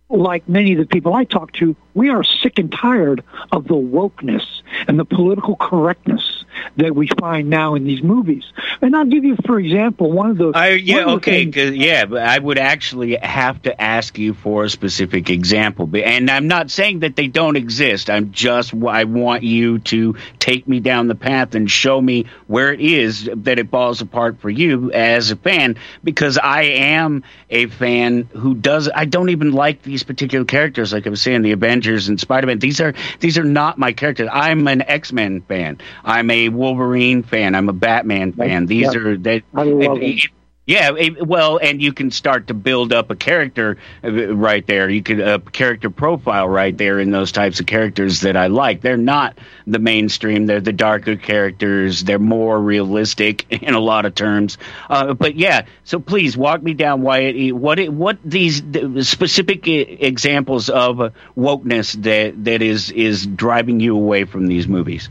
like 0.09 0.47
many 0.47 0.73
of 0.73 0.79
the 0.79 0.85
people 0.85 1.13
I 1.13 1.25
talk 1.25 1.51
to, 1.53 1.75
we 1.93 2.09
are 2.09 2.23
sick 2.23 2.59
and 2.59 2.71
tired 2.71 3.23
of 3.51 3.67
the 3.67 3.75
wokeness 3.75 4.45
and 4.87 4.99
the 4.99 5.05
political 5.05 5.55
correctness 5.55 6.40
that 6.77 6.95
we 6.95 7.09
find 7.19 7.49
now 7.49 7.75
in 7.75 7.83
these 7.83 8.03
movies. 8.03 8.43
And 8.81 8.95
I'll 8.95 9.05
give 9.05 9.23
you, 9.23 9.37
for 9.45 9.59
example, 9.59 10.11
one 10.11 10.31
of 10.31 10.37
the. 10.37 10.51
I, 10.53 10.69
yeah, 10.71 11.05
okay, 11.05 11.51
things, 11.51 11.77
yeah, 11.77 12.05
but 12.05 12.23
I 12.23 12.37
would 12.37 12.57
actually 12.57 13.15
have 13.15 13.61
to 13.63 13.81
ask 13.81 14.17
you 14.17 14.33
for 14.33 14.65
a 14.65 14.69
specific 14.69 15.29
example. 15.29 15.89
And 15.93 16.29
I'm 16.29 16.47
not 16.47 16.71
saying 16.71 16.99
that 16.99 17.15
they 17.15 17.27
don't 17.27 17.55
exist. 17.55 18.09
I'm 18.09 18.31
just, 18.31 18.73
I 18.73 19.03
want 19.05 19.43
you 19.43 19.79
to 19.79 20.15
take 20.41 20.67
me 20.67 20.81
down 20.81 21.07
the 21.07 21.15
path 21.15 21.55
and 21.55 21.71
show 21.71 22.01
me 22.01 22.25
where 22.47 22.73
it 22.73 22.81
is 22.81 23.29
that 23.33 23.59
it 23.59 23.69
falls 23.69 24.01
apart 24.01 24.41
for 24.41 24.49
you 24.49 24.91
as 24.91 25.31
a 25.31 25.35
fan, 25.37 25.77
because 26.03 26.37
I 26.37 26.63
am 26.63 27.23
a 27.49 27.67
fan 27.67 28.27
who 28.33 28.55
does, 28.55 28.89
I 28.93 29.05
don't 29.05 29.29
even 29.29 29.53
like 29.53 29.83
these 29.83 30.03
particular 30.03 30.43
characters. 30.43 30.91
Like 30.91 31.07
I 31.07 31.09
was 31.09 31.21
saying, 31.21 31.43
the 31.43 31.51
Avengers 31.51 32.09
and 32.09 32.19
Spider 32.19 32.47
Man. 32.47 32.59
These 32.59 32.81
are, 32.81 32.93
these 33.19 33.37
are 33.37 33.43
not 33.43 33.77
my 33.77 33.93
characters. 33.93 34.29
I'm 34.33 34.67
an 34.67 34.81
X 34.81 35.13
Men 35.13 35.41
fan. 35.41 35.77
I'm 36.03 36.29
a 36.29 36.49
Wolverine 36.49 37.23
fan. 37.23 37.55
I'm 37.55 37.69
a 37.69 37.73
Batman 37.73 38.33
fan. 38.33 38.65
These 38.65 38.93
yep. 38.93 38.95
are 38.95 39.17
that. 39.17 39.43
It, 39.53 40.31
yeah, 40.71 40.93
it, 40.97 41.27
well, 41.27 41.59
and 41.61 41.81
you 41.81 41.91
can 41.91 42.11
start 42.11 42.47
to 42.47 42.53
build 42.53 42.93
up 42.93 43.11
a 43.11 43.15
character 43.15 43.77
uh, 44.05 44.33
right 44.33 44.65
there. 44.65 44.89
You 44.89 45.03
could 45.03 45.19
a 45.19 45.39
character 45.39 45.89
profile 45.89 46.47
right 46.47 46.77
there 46.77 46.97
in 46.97 47.11
those 47.11 47.33
types 47.33 47.59
of 47.59 47.65
characters 47.65 48.21
that 48.21 48.37
I 48.37 48.47
like. 48.47 48.79
They're 48.79 48.95
not 48.95 49.37
the 49.67 49.79
mainstream. 49.79 50.45
They're 50.45 50.61
the 50.61 50.71
darker 50.71 51.17
characters. 51.17 52.05
They're 52.05 52.19
more 52.19 52.57
realistic 52.57 53.51
in 53.61 53.73
a 53.73 53.81
lot 53.81 54.05
of 54.05 54.15
terms. 54.15 54.57
Uh, 54.89 55.13
but 55.13 55.35
yeah, 55.35 55.65
so 55.83 55.99
please 55.99 56.37
walk 56.37 56.63
me 56.63 56.73
down 56.73 57.01
why 57.01 57.19
it, 57.19 57.35
eh, 57.35 57.51
what 57.51 57.77
it, 57.77 57.91
what 57.91 58.19
these 58.23 58.63
specific 59.05 59.67
examples 59.67 60.69
of 60.69 61.01
uh, 61.01 61.09
wokeness 61.37 62.01
that 62.03 62.45
that 62.45 62.61
is 62.61 62.91
is 62.91 63.27
driving 63.27 63.81
you 63.81 63.97
away 63.97 64.23
from 64.23 64.47
these 64.47 64.69
movies. 64.69 65.09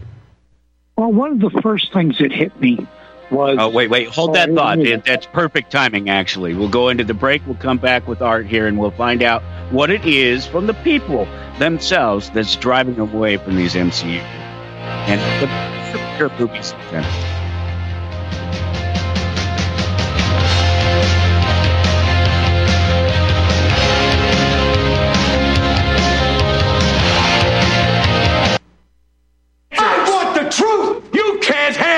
Well, 0.96 1.12
one 1.12 1.32
of 1.32 1.52
the 1.52 1.60
first 1.60 1.92
things 1.92 2.16
that 2.16 2.32
hit 2.32 2.58
me 2.58 2.86
was. 3.30 3.56
Oh, 3.60 3.68
wait, 3.68 3.90
wait. 3.90 4.08
Hold 4.08 4.34
that 4.34 4.52
thought. 4.52 4.78
That's 5.04 5.26
perfect 5.26 5.70
timing, 5.70 6.08
actually. 6.08 6.54
We'll 6.54 6.68
go 6.68 6.88
into 6.88 7.04
the 7.04 7.14
break. 7.14 7.46
We'll 7.46 7.56
come 7.56 7.78
back 7.78 8.06
with 8.06 8.22
Art 8.22 8.46
here 8.46 8.66
and 8.66 8.78
we'll 8.78 8.90
find 8.90 9.22
out 9.22 9.42
what 9.72 9.90
it 9.90 10.04
is 10.04 10.46
from 10.46 10.66
the 10.66 10.74
people 10.74 11.26
themselves 11.58 12.30
that's 12.30 12.56
driving 12.56 12.98
away 12.98 13.36
from 13.36 13.56
these 13.56 13.74
MCU 13.74 14.20
and 14.20 15.20
the 15.42 16.30
movies 16.38 16.72
in 16.72 16.80
general. 16.90 17.40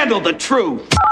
handle 0.03 0.21
the 0.21 0.33
truth. 0.33 1.12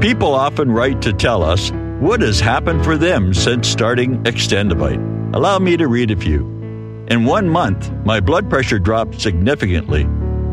People 0.00 0.34
often 0.34 0.70
write 0.70 1.00
to 1.02 1.12
tell 1.14 1.42
us 1.42 1.70
what 2.00 2.20
has 2.20 2.38
happened 2.38 2.84
for 2.84 2.98
them 2.98 3.32
since 3.32 3.66
starting 3.66 4.22
Extendovite. 4.24 5.34
Allow 5.34 5.58
me 5.58 5.78
to 5.78 5.88
read 5.88 6.10
a 6.10 6.16
few. 6.16 6.44
In 7.08 7.24
one 7.24 7.48
month, 7.48 7.90
my 8.04 8.20
blood 8.20 8.50
pressure 8.50 8.78
dropped 8.78 9.18
significantly. 9.18 10.04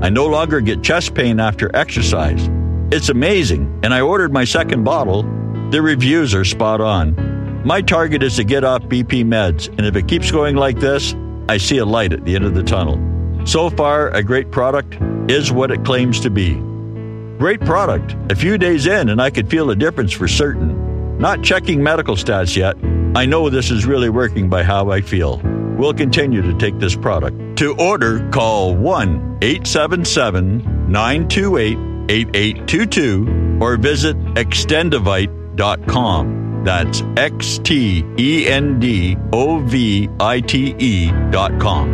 I 0.02 0.10
no 0.10 0.28
longer 0.28 0.62
get 0.62 0.82
chest 0.82 1.14
pain 1.14 1.42
after 1.42 1.70
exercise. 1.76 2.50
It's 2.90 3.10
amazing, 3.10 3.82
and 3.84 3.94
I 3.94 4.00
ordered 4.00 4.32
my 4.32 4.46
second 4.46 4.86
bottle. 4.86 5.24
The 5.72 5.82
reviews 5.82 6.34
are 6.34 6.46
spot 6.46 6.80
on. 6.80 7.64
My 7.66 7.82
target 7.82 8.24
is 8.24 8.38
to 8.38 8.46
get 8.46 8.64
off 8.64 8.84
BP 8.84 9.26
meds, 9.26 9.68
and 9.68 9.86
if 9.86 9.98
it 9.98 10.08
keeps 10.08 10.32
going 10.32 10.56
like 10.56 10.80
this, 10.80 11.16
I 11.50 11.58
see 11.58 11.80
a 11.80 11.86
light 11.86 12.14
at 12.14 12.24
the 12.24 12.36
end 12.36 12.46
of 12.46 12.56
the 12.56 12.64
tunnel. 12.64 12.98
So 13.46 13.70
far, 13.70 14.10
a 14.12 14.24
great 14.24 14.52
product 14.52 14.98
is 15.30 15.52
what 15.52 15.70
it 15.70 15.84
claims 15.84 16.22
to 16.22 16.30
be. 16.30 16.62
Great 17.44 17.60
product. 17.60 18.16
A 18.32 18.36
few 18.36 18.58
days 18.58 18.88
in, 18.88 19.10
and 19.10 19.22
I 19.22 19.30
could 19.30 19.50
feel 19.50 19.70
a 19.70 19.76
difference 19.76 20.14
for 20.14 20.30
certain. 20.30 21.18
Not 21.18 21.44
checking 21.44 21.84
medical 21.84 22.16
stats 22.16 22.56
yet. 22.56 22.78
I 23.18 23.26
know 23.26 23.50
this 23.50 23.70
is 23.70 23.86
really 23.86 24.10
working 24.10 24.48
by 24.48 24.64
how 24.64 24.92
I 24.92 25.02
feel. 25.02 25.42
We'll 25.78 25.94
continue 25.94 26.42
to 26.42 26.58
take 26.58 26.80
this 26.80 26.96
product. 26.96 27.58
To 27.58 27.76
order, 27.76 28.30
call 28.30 28.78
1 28.78 29.40
877 29.42 30.90
928 30.90 31.78
8822 32.10 33.58
or 33.60 33.76
visit 33.76 34.16
xtendovite.com. 34.36 36.64
That's 36.64 37.04
X 37.18 37.58
T 37.58 38.06
E 38.18 38.48
N 38.48 38.80
D 38.80 39.18
O 39.34 39.60
V 39.60 40.08
I 40.18 40.40
T 40.40 40.74
E.com. 40.80 41.90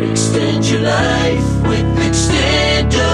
Extend 0.00 0.64
your 0.64 0.82
life 0.82 1.66
with 1.66 1.98
Extendovite. 1.98 3.11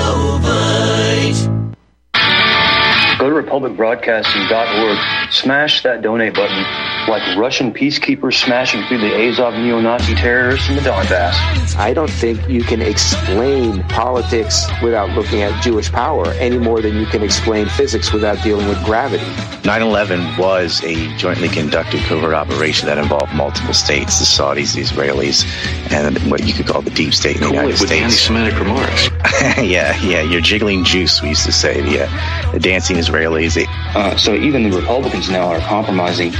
Republicbroadcasting.org, 3.48 5.32
smash 5.32 5.82
that 5.82 6.02
donate 6.02 6.34
button 6.34 6.97
like 7.08 7.36
Russian 7.36 7.72
peacekeepers 7.72 8.34
smashing 8.34 8.84
through 8.86 8.98
the 8.98 9.28
Azov 9.28 9.54
neo-Nazi 9.54 10.14
terrorists 10.14 10.68
in 10.68 10.76
the 10.76 10.82
Donbass. 10.82 11.34
I 11.76 11.92
don't 11.94 12.10
think 12.10 12.46
you 12.48 12.62
can 12.62 12.82
explain 12.82 13.82
politics 13.84 14.66
without 14.82 15.10
looking 15.10 15.42
at 15.42 15.62
Jewish 15.62 15.90
power 15.90 16.26
any 16.34 16.58
more 16.58 16.80
than 16.82 16.96
you 16.96 17.06
can 17.06 17.22
explain 17.22 17.66
physics 17.66 18.12
without 18.12 18.42
dealing 18.42 18.68
with 18.68 18.82
gravity. 18.84 19.24
9-11 19.62 20.38
was 20.38 20.82
a 20.84 20.94
jointly 21.16 21.48
conducted 21.48 22.00
covert 22.04 22.34
operation 22.34 22.86
that 22.86 22.98
involved 22.98 23.34
multiple 23.34 23.74
states, 23.74 24.18
the 24.18 24.24
Saudis, 24.24 24.74
the 24.74 24.82
Israelis, 24.82 25.44
and 25.92 26.16
what 26.30 26.44
you 26.44 26.52
could 26.52 26.66
call 26.66 26.82
the 26.82 26.90
deep 26.90 27.14
state 27.14 27.36
in 27.36 27.42
the 27.42 27.48
United 27.48 27.68
with 27.68 27.78
States. 27.78 27.92
anti-Semitic 28.02 28.58
remarks. 28.58 29.08
yeah, 29.58 29.98
yeah, 30.02 30.22
you're 30.22 30.40
jiggling 30.40 30.84
juice, 30.84 31.22
we 31.22 31.30
used 31.30 31.44
to 31.46 31.52
say. 31.52 31.80
The, 31.80 32.04
uh, 32.04 32.52
the 32.52 32.60
dancing 32.60 32.96
Israelis. 32.96 33.54
They, 33.54 33.66
Uh, 33.94 34.16
so 34.16 34.34
even 34.34 34.68
the 34.70 34.76
Republicans 34.76 35.30
now 35.30 35.48
are 35.48 35.60
compromising 35.60 36.32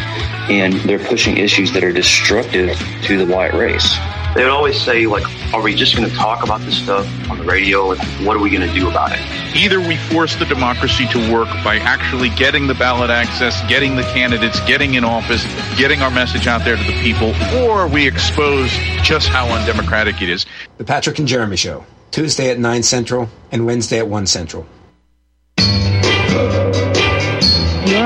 and 0.48 0.74
they're 0.88 0.98
pushing 0.98 1.36
issues 1.36 1.72
that 1.72 1.84
are 1.84 1.92
destructive 1.92 2.76
to 3.02 3.24
the 3.24 3.32
white 3.32 3.52
race. 3.54 3.96
They 4.34 4.44
would 4.44 4.52
always 4.52 4.80
say, 4.80 5.06
like, 5.06 5.24
are 5.54 5.62
we 5.62 5.74
just 5.74 5.96
going 5.96 6.08
to 6.08 6.14
talk 6.14 6.44
about 6.44 6.60
this 6.60 6.76
stuff 6.82 7.06
on 7.30 7.38
the 7.38 7.44
radio? 7.44 7.86
Like, 7.86 7.98
what 8.24 8.36
are 8.36 8.40
we 8.40 8.50
going 8.50 8.66
to 8.66 8.72
do 8.78 8.88
about 8.88 9.12
it? 9.12 9.20
Either 9.56 9.80
we 9.80 9.96
force 9.96 10.36
the 10.36 10.44
democracy 10.44 11.06
to 11.08 11.32
work 11.32 11.48
by 11.64 11.76
actually 11.78 12.28
getting 12.30 12.66
the 12.66 12.74
ballot 12.74 13.10
access, 13.10 13.60
getting 13.68 13.96
the 13.96 14.02
candidates, 14.02 14.60
getting 14.60 14.94
in 14.94 15.04
office, 15.04 15.44
getting 15.76 16.02
our 16.02 16.10
message 16.10 16.46
out 16.46 16.64
there 16.64 16.76
to 16.76 16.84
the 16.84 17.00
people, 17.00 17.34
or 17.56 17.88
we 17.88 18.06
expose 18.06 18.70
just 19.02 19.28
how 19.28 19.48
undemocratic 19.48 20.20
it 20.20 20.28
is. 20.28 20.44
The 20.76 20.84
Patrick 20.84 21.18
and 21.18 21.26
Jeremy 21.26 21.56
Show, 21.56 21.84
Tuesday 22.10 22.50
at 22.50 22.58
9 22.58 22.82
Central 22.82 23.28
and 23.50 23.64
Wednesday 23.64 23.98
at 23.98 24.08
1 24.08 24.26
Central. 24.26 24.66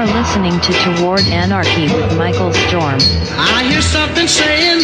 You're 0.02 0.14
listening 0.14 0.58
to 0.58 0.72
Toward 0.72 1.20
Anarchy 1.28 1.84
with 1.84 2.18
Michael 2.18 2.52
Storm. 2.52 2.98
I 3.38 3.62
hear 3.70 3.80
something 3.80 4.26
saying. 4.26 4.80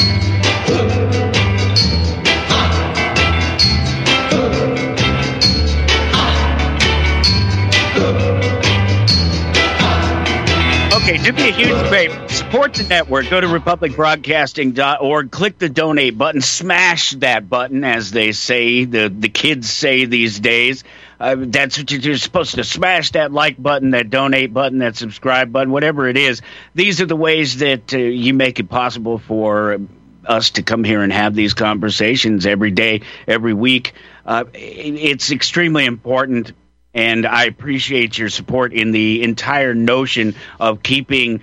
Okay, 10.95 11.17
do 11.19 11.33
me 11.33 11.49
a 11.49 11.53
huge 11.53 11.89
favor. 11.91 12.38
Support 12.51 12.73
the 12.73 12.85
network. 12.85 13.29
Go 13.29 13.43
to 13.43 13.47
republicbroadcasting.org, 13.47 15.31
click 15.31 15.59
the 15.59 15.69
donate 15.69 16.17
button, 16.17 16.41
smash 16.41 17.11
that 17.17 17.47
button, 17.47 17.85
as 17.85 18.11
they 18.11 18.33
say, 18.33 18.87
the, 18.87 19.11
the 19.15 19.29
kids 19.29 19.71
say 19.71 20.07
these 20.07 20.41
days. 20.41 20.83
Uh, 21.21 21.37
that's 21.41 21.77
what 21.77 21.91
you're 21.91 22.17
supposed 22.17 22.55
to 22.55 22.65
smash 22.65 23.11
that 23.11 23.33
like 23.33 23.63
button, 23.63 23.91
that 23.91 24.09
donate 24.09 24.55
button, 24.55 24.79
that 24.79 24.97
subscribe 24.97 25.53
button, 25.53 25.71
whatever 25.71 26.09
it 26.09 26.17
is. 26.17 26.41
These 26.75 27.03
are 27.03 27.07
the 27.07 27.17
ways 27.17 27.59
that 27.59 27.93
uh, 27.93 27.99
you 27.99 28.33
make 28.33 28.59
it 28.61 28.71
possible 28.71 29.19
for 29.19 29.79
us 30.25 30.49
to 30.53 30.63
come 30.63 30.85
here 30.85 31.03
and 31.03 31.13
have 31.13 31.35
these 31.35 31.53
conversations 31.53 32.47
every 32.47 32.71
day, 32.71 33.03
every 33.27 33.53
week. 33.53 33.93
Uh, 34.25 34.45
it's 34.55 35.31
extremely 35.33 35.85
important 35.85 36.53
and 36.95 37.27
I 37.27 37.45
appreciate 37.45 38.17
your 38.17 38.31
support 38.31 38.73
in 38.73 38.93
the 38.93 39.23
entire 39.23 39.75
notion 39.75 40.35
of 40.59 40.83
keeping 40.83 41.43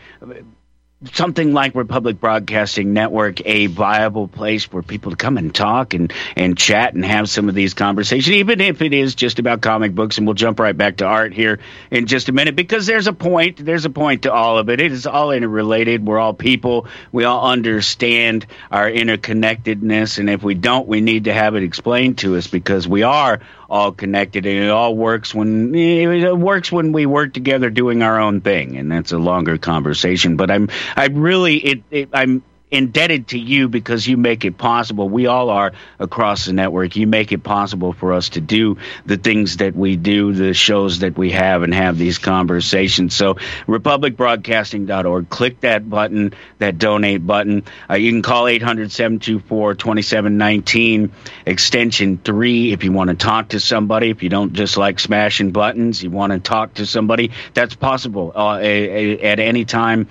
something 1.14 1.54
like 1.54 1.76
Republic 1.76 2.20
Broadcasting 2.20 2.94
Network 2.94 3.46
a 3.46 3.68
viable 3.68 4.28
place 4.28 4.64
for 4.66 4.82
people 4.82 5.12
to 5.12 5.18
come 5.18 5.38
and 5.38 5.54
talk 5.54 5.94
and, 5.94 6.14
and 6.36 6.58
chat 6.58 6.94
and 6.94 7.06
have 7.06 7.30
some 7.30 7.50
of 7.50 7.56
these 7.56 7.74
conversations, 7.74 8.36
even 8.36 8.62
if 8.62 8.82
it 8.82 8.94
is 8.94 9.16
just 9.16 9.40
about 9.40 9.62
comic 9.62 9.94
books. 9.94 10.18
And 10.18 10.28
we'll 10.28 10.34
jump 10.34 10.60
right 10.60 10.76
back 10.76 10.98
to 10.98 11.06
art 11.06 11.34
here 11.34 11.60
in 11.92 12.06
just 12.06 12.30
a 12.30 12.32
minute 12.32 12.56
because 12.56 12.86
there's 12.86 13.08
a 13.08 13.14
point. 13.14 13.64
There's 13.64 13.86
a 13.86 13.90
point 13.90 14.24
to 14.24 14.34
all 14.34 14.58
of 14.58 14.70
it. 14.70 14.80
It 14.80 14.92
is 14.92 15.08
all 15.08 15.32
interrelated. 15.32 16.06
We're 16.06 16.20
all 16.20 16.34
people. 16.34 16.88
We 17.12 17.24
all 17.24 17.50
understand 17.50 18.46
our 18.72 18.90
interconnectedness. 18.90 20.20
And 20.20 20.30
if 20.30 20.44
we 20.44 20.56
don't, 20.56 20.88
we 20.88 21.02
need 21.02 21.26
to 21.26 21.34
have 21.34 21.56
it 21.56 21.64
explained 21.64 22.20
to 22.20 22.36
us 22.36 22.48
because 22.48 22.88
we 22.88 23.04
are 23.04 23.42
all 23.70 23.92
connected, 23.92 24.46
and 24.46 24.64
it 24.64 24.70
all 24.70 24.96
works 24.96 25.34
when 25.34 25.74
it 25.74 26.38
works 26.38 26.72
when 26.72 26.92
we 26.92 27.06
work 27.06 27.34
together 27.34 27.70
doing 27.70 28.04
our 28.04 28.20
own 28.20 28.42
thing, 28.42 28.78
and 28.78 28.92
that's 28.92 29.12
a 29.12 29.18
longer 29.18 29.58
conversation. 29.58 30.38
But 30.38 30.52
I'm 30.52 30.70
I 30.96 31.08
really 31.08 31.58
it, 31.58 31.84
it 31.92 32.10
I'm 32.14 32.44
indebted 32.72 33.28
to 33.30 33.38
you 33.38 33.70
because 33.70 34.08
you 34.08 34.18
make 34.18 34.44
it 34.44 34.58
possible. 34.58 35.08
We 35.08 35.28
all 35.28 35.50
are 35.50 35.74
across 36.00 36.46
the 36.46 36.54
network. 36.54 36.96
You 36.96 37.06
make 37.06 37.32
it 37.32 37.44
possible 37.44 37.94
for 37.94 38.14
us 38.14 38.30
to 38.30 38.42
do 38.42 38.78
the 39.06 39.18
things 39.18 39.58
that 39.58 39.76
we 39.76 39.96
do, 39.96 40.34
the 40.34 40.54
shows 40.54 41.00
that 41.00 41.18
we 41.18 41.32
have, 41.32 41.64
and 41.64 41.74
have 41.74 41.98
these 41.98 42.18
conversations. 42.18 43.16
So, 43.16 43.36
republicbroadcasting.org, 43.68 45.30
click 45.30 45.62
that 45.62 45.90
button, 45.90 46.34
that 46.58 46.78
donate 46.80 47.26
button. 47.26 47.64
Uh, 47.90 47.96
you 47.96 48.12
can 48.12 48.24
call 48.24 48.48
800 48.48 48.92
724 48.92 49.76
2719, 49.76 51.12
extension 51.46 52.18
3, 52.18 52.74
if 52.74 52.84
you 52.84 52.92
want 52.92 53.10
to 53.12 53.16
talk 53.16 53.50
to 53.50 53.60
somebody. 53.60 54.10
If 54.10 54.24
you 54.24 54.30
don't 54.30 54.54
just 54.54 54.76
like 54.76 55.00
smashing 55.00 55.52
buttons, 55.52 56.04
you 56.04 56.10
want 56.10 56.34
to 56.34 56.40
talk 56.40 56.76
to 56.76 56.86
somebody, 56.86 57.32
that's 57.54 57.76
possible 57.76 58.32
uh, 58.36 58.58
at 58.58 59.40
any 59.40 59.66
time 59.66 60.08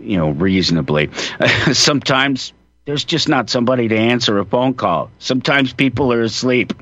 you 0.00 0.16
know, 0.16 0.30
reasonably. 0.30 1.10
Sometimes 1.72 2.52
there's 2.84 3.04
just 3.04 3.28
not 3.28 3.50
somebody 3.50 3.88
to 3.88 3.96
answer 3.96 4.38
a 4.38 4.44
phone 4.44 4.74
call. 4.74 5.10
Sometimes 5.18 5.72
people 5.72 6.12
are 6.12 6.22
asleep. 6.22 6.72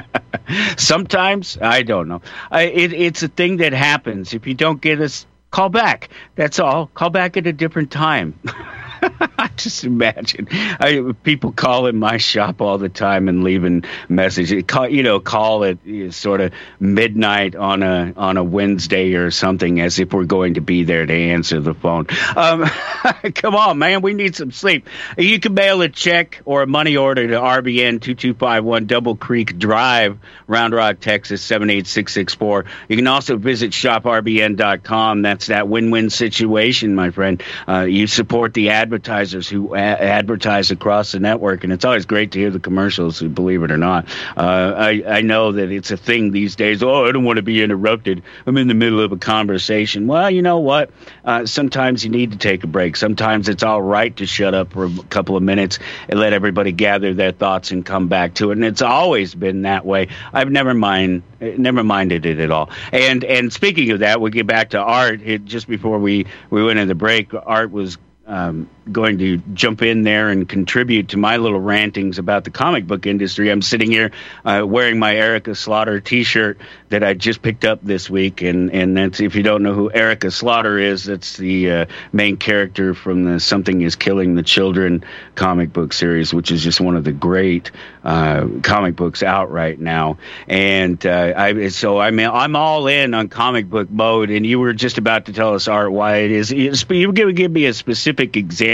Sometimes 0.76 1.58
I 1.60 1.82
don't 1.82 2.08
know. 2.08 2.22
I, 2.50 2.62
it, 2.62 2.92
it's 2.92 3.22
a 3.22 3.28
thing 3.28 3.56
that 3.58 3.72
happens. 3.72 4.34
If 4.34 4.46
you 4.46 4.54
don't 4.54 4.80
get 4.80 5.00
us, 5.00 5.26
call 5.50 5.68
back. 5.68 6.10
That's 6.36 6.58
all. 6.58 6.86
Call 6.88 7.10
back 7.10 7.36
at 7.36 7.46
a 7.46 7.52
different 7.52 7.90
time. 7.90 8.38
just 9.56 9.84
imagine 9.84 10.48
I, 10.50 11.12
people 11.22 11.52
calling 11.52 11.98
my 11.98 12.16
shop 12.16 12.60
all 12.60 12.78
the 12.78 12.88
time 12.88 13.28
and 13.28 13.44
leaving 13.44 13.84
messages. 14.08 14.64
Call, 14.66 14.88
you 14.88 15.02
know, 15.02 15.20
call 15.20 15.64
it 15.64 16.12
sort 16.12 16.40
of 16.40 16.52
midnight 16.80 17.54
on 17.54 17.82
a 17.82 18.12
on 18.16 18.36
a 18.36 18.44
Wednesday 18.44 19.14
or 19.14 19.30
something, 19.30 19.80
as 19.80 19.98
if 19.98 20.12
we're 20.12 20.24
going 20.24 20.54
to 20.54 20.60
be 20.60 20.84
there 20.84 21.06
to 21.06 21.12
answer 21.12 21.60
the 21.60 21.74
phone. 21.74 22.06
Um, 22.36 22.64
come 23.34 23.54
on, 23.54 23.78
man, 23.78 24.02
we 24.02 24.14
need 24.14 24.36
some 24.36 24.52
sleep. 24.52 24.88
You 25.16 25.38
can 25.40 25.54
mail 25.54 25.80
a 25.82 25.88
check 25.88 26.40
or 26.44 26.62
a 26.62 26.66
money 26.66 26.96
order 26.96 27.26
to 27.26 27.34
RBN 27.34 28.00
two 28.00 28.14
two 28.14 28.34
five 28.34 28.64
one 28.64 28.86
Double 28.86 29.16
Creek 29.16 29.58
Drive, 29.58 30.18
Round 30.46 30.74
Rock, 30.74 31.00
Texas 31.00 31.42
seven 31.42 31.70
eight 31.70 31.86
six 31.86 32.12
six 32.12 32.34
four. 32.34 32.64
You 32.88 32.96
can 32.96 33.06
also 33.06 33.36
visit 33.36 33.72
shoprbn.com. 33.72 35.22
That's 35.22 35.46
that 35.46 35.68
win 35.68 35.90
win 35.90 36.10
situation, 36.10 36.94
my 36.94 37.10
friend. 37.10 37.42
Uh, 37.68 37.82
you 37.82 38.06
support 38.06 38.54
the 38.54 38.70
advertisers 38.92 39.48
who 39.48 39.74
a- 39.74 39.78
advertise 39.78 40.70
across 40.70 41.12
the 41.12 41.18
network, 41.18 41.64
and 41.64 41.72
it's 41.72 41.82
always 41.82 42.04
great 42.04 42.32
to 42.32 42.38
hear 42.38 42.50
the 42.50 42.60
commercials. 42.60 43.22
Believe 43.22 43.62
it 43.62 43.70
or 43.70 43.78
not, 43.78 44.06
uh, 44.36 44.74
I 44.76 45.02
I 45.06 45.20
know 45.22 45.52
that 45.52 45.72
it's 45.72 45.90
a 45.90 45.96
thing 45.96 46.30
these 46.30 46.56
days. 46.56 46.82
Oh, 46.82 47.06
I 47.06 47.12
don't 47.12 47.24
want 47.24 47.38
to 47.38 47.42
be 47.42 47.62
interrupted. 47.62 48.22
I'm 48.46 48.58
in 48.58 48.68
the 48.68 48.74
middle 48.74 49.00
of 49.00 49.10
a 49.10 49.16
conversation. 49.16 50.06
Well, 50.08 50.30
you 50.30 50.42
know 50.42 50.58
what? 50.58 50.90
Uh, 51.24 51.46
sometimes 51.46 52.04
you 52.04 52.10
need 52.10 52.32
to 52.32 52.38
take 52.38 52.64
a 52.64 52.66
break. 52.66 52.96
Sometimes 52.96 53.48
it's 53.48 53.62
all 53.62 53.80
right 53.80 54.14
to 54.18 54.26
shut 54.26 54.52
up 54.52 54.74
for 54.74 54.84
a 54.84 54.90
couple 55.08 55.38
of 55.38 55.42
minutes 55.42 55.78
and 56.10 56.20
let 56.20 56.34
everybody 56.34 56.72
gather 56.72 57.14
their 57.14 57.32
thoughts 57.32 57.70
and 57.70 57.86
come 57.86 58.08
back 58.08 58.34
to 58.34 58.50
it. 58.50 58.58
And 58.58 58.64
it's 58.66 58.82
always 58.82 59.34
been 59.34 59.62
that 59.62 59.86
way. 59.86 60.08
I've 60.34 60.50
never 60.50 60.74
mind 60.74 61.22
never 61.40 61.82
minded 61.82 62.26
it 62.26 62.38
at 62.40 62.50
all. 62.50 62.68
And 62.92 63.24
and 63.24 63.50
speaking 63.50 63.90
of 63.92 64.00
that, 64.00 64.20
we 64.20 64.30
get 64.30 64.46
back 64.46 64.70
to 64.70 64.78
art. 64.78 65.22
It, 65.22 65.46
just 65.46 65.66
before 65.66 65.98
we 65.98 66.26
we 66.50 66.62
went 66.62 66.78
in 66.78 66.88
the 66.88 66.94
break, 66.94 67.32
art 67.34 67.70
was 67.70 67.96
um, 68.26 68.68
going 68.90 69.18
to 69.18 69.38
jump 69.54 69.82
in 69.82 70.02
there 70.02 70.28
and 70.28 70.48
contribute 70.48 71.10
to 71.10 71.16
my 71.16 71.36
little 71.36 71.60
rantings 71.60 72.18
about 72.18 72.44
the 72.44 72.50
comic 72.50 72.86
book 72.86 73.06
industry. 73.06 73.50
I'm 73.50 73.62
sitting 73.62 73.90
here 73.90 74.10
uh, 74.44 74.64
wearing 74.66 74.98
my 74.98 75.14
Erica 75.14 75.54
Slaughter 75.54 76.00
T-shirt 76.00 76.58
that 76.88 77.04
I 77.04 77.14
just 77.14 77.42
picked 77.42 77.64
up 77.64 77.80
this 77.82 78.10
week, 78.10 78.42
and 78.42 78.70
and 78.72 78.96
that's 78.96 79.20
if 79.20 79.36
you 79.36 79.42
don't 79.42 79.62
know 79.62 79.74
who 79.74 79.92
Erica 79.92 80.30
Slaughter 80.30 80.78
is, 80.78 81.04
that's 81.04 81.36
the 81.36 81.70
uh, 81.70 81.86
main 82.12 82.36
character 82.36 82.94
from 82.94 83.24
the 83.24 83.38
Something 83.38 83.82
Is 83.82 83.94
Killing 83.94 84.34
the 84.34 84.42
Children 84.42 85.04
comic 85.34 85.72
book 85.72 85.92
series, 85.92 86.34
which 86.34 86.50
is 86.50 86.62
just 86.62 86.80
one 86.80 86.96
of 86.96 87.04
the 87.04 87.12
great 87.12 87.70
uh, 88.04 88.48
comic 88.62 88.96
books 88.96 89.22
out 89.22 89.52
right 89.52 89.78
now. 89.78 90.18
And 90.48 91.04
uh, 91.06 91.34
I 91.36 91.68
so 91.68 91.98
I 91.98 92.10
mean 92.10 92.28
I'm 92.28 92.56
all 92.56 92.88
in 92.88 93.14
on 93.14 93.28
comic 93.28 93.70
book 93.70 93.90
mode, 93.90 94.30
and 94.30 94.44
you 94.44 94.58
were 94.58 94.72
just 94.72 94.98
about 94.98 95.26
to 95.26 95.32
tell 95.32 95.54
us 95.54 95.68
Art 95.68 95.92
why 95.92 96.16
it 96.16 96.32
is. 96.32 96.50
You 96.50 97.12
give 97.12 97.32
give 97.34 97.52
me 97.52 97.66
a 97.66 97.74
specific 97.74 98.36
example 98.36 98.71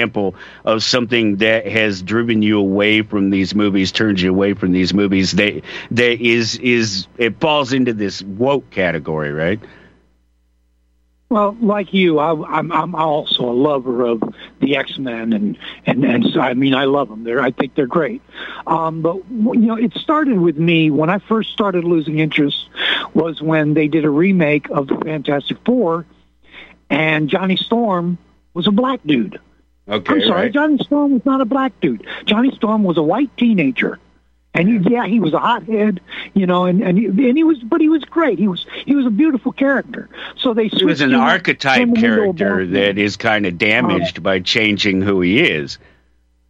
of 0.65 0.83
something 0.83 1.37
that 1.37 1.67
has 1.67 2.03
driven 2.03 2.43
you 2.43 2.59
away 2.59 3.03
from 3.03 3.31
these 3.31 3.55
movies, 3.55 3.93
turned 3.93 4.21
you 4.21 4.31
away 4.31 4.55
from 4.55 4.73
these 4.73 4.95
movies. 4.95 5.33
That 5.33 5.63
that 5.91 6.21
is 6.21 6.57
is 6.57 7.07
it 7.17 7.41
falls 7.41 7.73
into 7.73 7.93
this 7.93 8.23
woke 8.23 8.71
category, 8.71 9.33
right? 9.33 9.61
Well, 11.31 11.57
like 11.61 11.93
you, 11.93 12.19
I, 12.19 12.59
I'm 12.59 12.73
I'm 12.73 12.95
also 12.95 13.51
a 13.51 13.53
lover 13.53 14.07
of 14.07 14.23
the 14.61 14.77
X 14.77 14.97
Men, 14.99 15.35
and 15.35 15.59
and 15.85 16.03
and 16.03 16.25
so 16.33 16.41
I 16.41 16.55
mean 16.55 16.75
I 16.75 16.85
love 16.85 17.11
them. 17.11 17.23
They're 17.23 17.43
I 17.43 17.51
think 17.51 17.75
they're 17.75 17.87
great. 17.87 18.23
Um, 18.67 19.03
but 19.03 19.17
you 19.31 19.67
know, 19.67 19.77
it 19.77 19.93
started 19.95 20.39
with 20.39 20.57
me 20.57 20.91
when 20.91 21.11
I 21.11 21.19
first 21.19 21.51
started 21.53 21.85
losing 21.85 22.19
interest 22.19 22.71
was 23.13 23.43
when 23.43 23.75
they 23.75 23.89
did 23.89 24.07
a 24.07 24.11
remake 24.11 24.71
of 24.71 24.87
the 24.87 24.97
Fantastic 24.97 25.59
Four, 25.67 26.07
and 26.89 27.29
Johnny 27.29 27.57
Storm 27.57 28.17
was 28.55 28.67
a 28.67 28.73
black 28.73 29.01
dude. 29.05 29.39
Okay, 29.89 30.15
I'm 30.15 30.23
sorry, 30.23 30.43
right. 30.43 30.53
Johnny 30.53 30.79
Storm 30.79 31.13
was 31.13 31.25
not 31.25 31.41
a 31.41 31.45
black 31.45 31.79
dude. 31.81 32.07
Johnny 32.27 32.55
Storm 32.55 32.85
was 32.85 32.97
a 32.97 33.03
white 33.03 33.35
teenager. 33.37 33.99
And 34.55 34.69
he, 34.69 34.93
yeah, 34.93 35.07
he 35.07 35.21
was 35.21 35.35
a 35.35 35.39
hothead, 35.39 36.01
you 36.35 36.47
know, 36.47 36.65
and 36.65 36.83
and 36.83 36.99
he, 36.99 37.07
and 37.07 37.37
he 37.37 37.45
was, 37.45 37.59
but 37.59 37.81
he 37.81 37.89
was 37.89 38.03
great. 38.05 38.39
He 38.39 38.49
was 38.49 38.67
he 38.87 38.97
was 38.97 39.07
a 39.07 39.11
beautiful 39.11 39.53
character. 39.53 40.09
So 40.37 40.53
they 40.53 40.69
He 40.69 40.85
was 40.85 41.01
an 41.01 41.15
archetype 41.15 41.79
turned 41.79 41.99
him 41.99 42.05
into 42.05 42.31
a 42.31 42.35
character 42.35 42.67
that 42.67 42.99
is 42.99 43.17
kind 43.17 43.47
of 43.47 43.59
damaged 43.59 44.19
uh, 44.19 44.23
by 44.23 44.41
changing 44.41 45.03
who 45.03 45.21
he 45.21 45.41
is. 45.41 45.79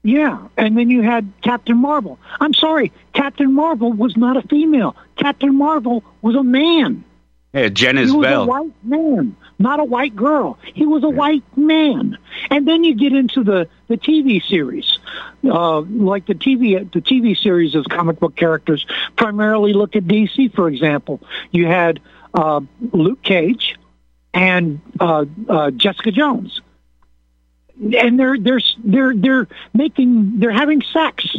Yeah, 0.05 0.39
and 0.57 0.79
then 0.79 0.91
you 0.91 1.03
had 1.03 1.31
Captain 1.43 1.77
Marvel. 1.77 2.19
I'm 2.41 2.55
sorry, 2.55 2.93
Captain 3.13 3.53
Marvel 3.53 3.93
was 3.93 4.17
not 4.17 4.37
a 4.37 4.43
female. 4.43 4.97
Captain 5.17 5.55
Marvel 5.55 6.05
was 6.23 6.37
a 6.37 6.45
man. 6.45 7.05
Yeah, 7.53 7.69
he 8.11 8.17
was 8.17 8.27
a 8.27 8.45
white 8.45 8.85
man, 8.85 9.37
not 9.59 9.81
a 9.81 9.85
white 9.85 10.15
girl. 10.15 10.59
He 10.75 10.85
was 10.85 11.03
a 11.03 11.09
white 11.09 11.45
man. 11.57 12.19
And 12.51 12.69
then 12.69 12.85
you 12.85 12.95
get 12.95 13.15
into 13.15 13.43
the 13.43 13.69
the 13.89 13.97
TV 13.97 14.45
series, 14.45 14.99
uh, 15.45 15.81
like 15.81 16.27
the 16.27 16.35
TV 16.35 16.91
the 16.93 17.01
TV 17.01 17.37
series 17.37 17.75
of 17.75 17.87
comic 17.87 18.21
book 18.21 18.37
characters. 18.37 18.85
Primarily, 19.17 19.73
look 19.73 19.97
at 19.97 20.05
DC 20.05 20.55
for 20.55 20.69
example. 20.69 21.23
You 21.51 21.67
had 21.67 22.01
uh, 22.35 22.61
Luke 22.93 23.23
Cage 23.23 23.77
and 24.35 24.81
uh, 25.01 25.25
uh, 25.49 25.71
Jessica 25.71 26.13
Jones, 26.13 26.61
and 27.81 28.19
they're 28.19 28.39
they're 28.39 28.61
they're 28.85 29.15
they're 29.15 29.49
making 29.73 30.39
they're 30.39 30.51
having 30.53 30.83
sex. 30.83 31.35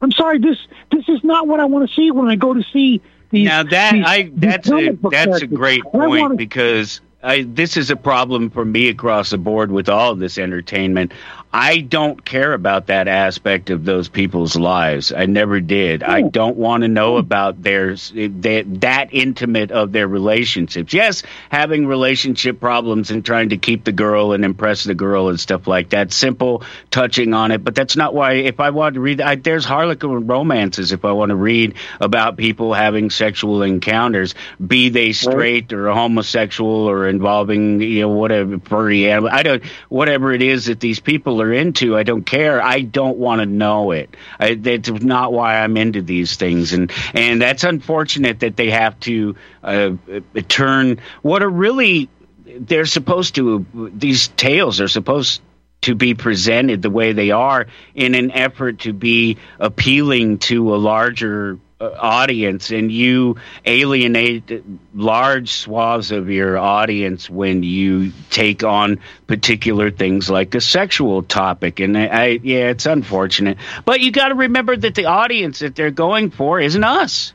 I'm 0.00 0.12
sorry, 0.12 0.38
this 0.38 0.58
this 0.92 1.08
is 1.08 1.24
not 1.24 1.48
what 1.48 1.58
I 1.58 1.64
want 1.64 1.88
to 1.88 1.94
see 1.94 2.12
when 2.12 2.28
I 2.28 2.36
go 2.36 2.54
to 2.54 2.62
see 2.72 3.02
these. 3.30 3.46
Now 3.46 3.62
that 3.64 3.92
these- 3.92 4.04
I 4.06 4.30
that's 4.34 4.70
a 4.70 4.96
that's 5.10 5.42
a 5.42 5.46
great 5.46 5.82
point 5.84 6.20
wanna- 6.22 6.34
because 6.36 7.00
I, 7.22 7.42
this 7.48 7.76
is 7.78 7.90
a 7.90 7.96
problem 7.96 8.50
for 8.50 8.64
me 8.66 8.88
across 8.90 9.30
the 9.30 9.38
board 9.38 9.72
with 9.72 9.88
all 9.88 10.12
of 10.12 10.18
this 10.18 10.36
entertainment. 10.36 11.12
I 11.56 11.78
don't 11.78 12.24
care 12.24 12.52
about 12.52 12.88
that 12.88 13.06
aspect 13.06 13.70
of 13.70 13.84
those 13.84 14.08
people's 14.08 14.56
lives. 14.56 15.12
I 15.12 15.26
never 15.26 15.60
did. 15.60 16.02
I 16.02 16.22
don't 16.22 16.56
want 16.56 16.82
to 16.82 16.88
know 16.88 17.16
about 17.16 17.62
their 17.62 17.94
that, 17.94 18.64
that 18.80 19.10
intimate 19.12 19.70
of 19.70 19.92
their 19.92 20.08
relationships. 20.08 20.92
Yes, 20.92 21.22
having 21.50 21.86
relationship 21.86 22.58
problems 22.58 23.12
and 23.12 23.24
trying 23.24 23.50
to 23.50 23.56
keep 23.56 23.84
the 23.84 23.92
girl 23.92 24.32
and 24.32 24.44
impress 24.44 24.82
the 24.82 24.96
girl 24.96 25.28
and 25.28 25.38
stuff 25.38 25.68
like 25.68 25.90
that. 25.90 26.12
Simple 26.12 26.64
touching 26.90 27.34
on 27.34 27.52
it, 27.52 27.62
but 27.62 27.76
that's 27.76 27.94
not 27.94 28.14
why. 28.14 28.32
If 28.32 28.58
I 28.58 28.70
want 28.70 28.94
to 28.94 29.00
read, 29.00 29.20
I, 29.20 29.36
there's 29.36 29.64
Harlequin 29.64 30.26
romances. 30.26 30.90
If 30.90 31.04
I 31.04 31.12
want 31.12 31.28
to 31.28 31.36
read 31.36 31.74
about 32.00 32.36
people 32.36 32.74
having 32.74 33.10
sexual 33.10 33.62
encounters, 33.62 34.34
be 34.66 34.88
they 34.88 35.12
straight 35.12 35.72
or 35.72 35.92
homosexual 35.92 36.90
or 36.90 37.06
involving 37.06 37.80
you 37.80 38.00
know 38.00 38.08
whatever 38.08 38.58
furry 38.58 39.08
animal. 39.08 39.30
I 39.32 39.44
don't 39.44 39.62
whatever 39.88 40.32
it 40.32 40.42
is 40.42 40.66
that 40.66 40.80
these 40.80 40.98
people 40.98 41.40
are 41.40 41.43
into. 41.52 41.96
I 41.96 42.02
don't 42.02 42.24
care. 42.24 42.62
I 42.62 42.80
don't 42.80 43.18
want 43.18 43.40
to 43.40 43.46
know 43.46 43.90
it. 43.90 44.16
I, 44.38 44.54
that's 44.54 44.90
not 44.90 45.32
why 45.32 45.58
I'm 45.58 45.76
into 45.76 46.02
these 46.02 46.36
things, 46.36 46.72
and 46.72 46.92
and 47.12 47.40
that's 47.40 47.64
unfortunate 47.64 48.40
that 48.40 48.56
they 48.56 48.70
have 48.70 48.98
to 49.00 49.36
uh, 49.62 49.92
uh, 50.12 50.20
turn 50.48 51.00
what 51.22 51.42
are 51.42 51.50
really 51.50 52.08
they're 52.46 52.86
supposed 52.86 53.34
to 53.36 53.66
these 53.74 54.28
tales 54.28 54.80
are 54.80 54.88
supposed 54.88 55.40
to 55.82 55.94
be 55.94 56.14
presented 56.14 56.80
the 56.80 56.90
way 56.90 57.12
they 57.12 57.30
are 57.30 57.66
in 57.94 58.14
an 58.14 58.30
effort 58.30 58.80
to 58.80 58.92
be 58.92 59.36
appealing 59.58 60.38
to 60.38 60.74
a 60.74 60.76
larger 60.76 61.58
Uh, 61.80 61.90
audience 61.98 62.70
and 62.70 62.92
you 62.92 63.36
alienate 63.66 64.62
large 64.94 65.50
swaths 65.50 66.12
of 66.12 66.30
your 66.30 66.56
audience 66.56 67.28
when 67.28 67.64
you 67.64 68.12
take 68.30 68.62
on 68.62 69.00
particular 69.26 69.90
things 69.90 70.30
like 70.30 70.54
a 70.54 70.60
sexual 70.60 71.24
topic 71.24 71.80
and 71.80 71.98
I, 71.98 72.06
I 72.06 72.26
yeah 72.44 72.68
it's 72.70 72.86
unfortunate 72.86 73.58
but 73.84 74.00
you 74.00 74.12
got 74.12 74.28
to 74.28 74.36
remember 74.36 74.76
that 74.76 74.94
the 74.94 75.06
audience 75.06 75.58
that 75.58 75.74
they're 75.74 75.90
going 75.90 76.30
for 76.30 76.60
isn't 76.60 76.84
us 76.84 77.34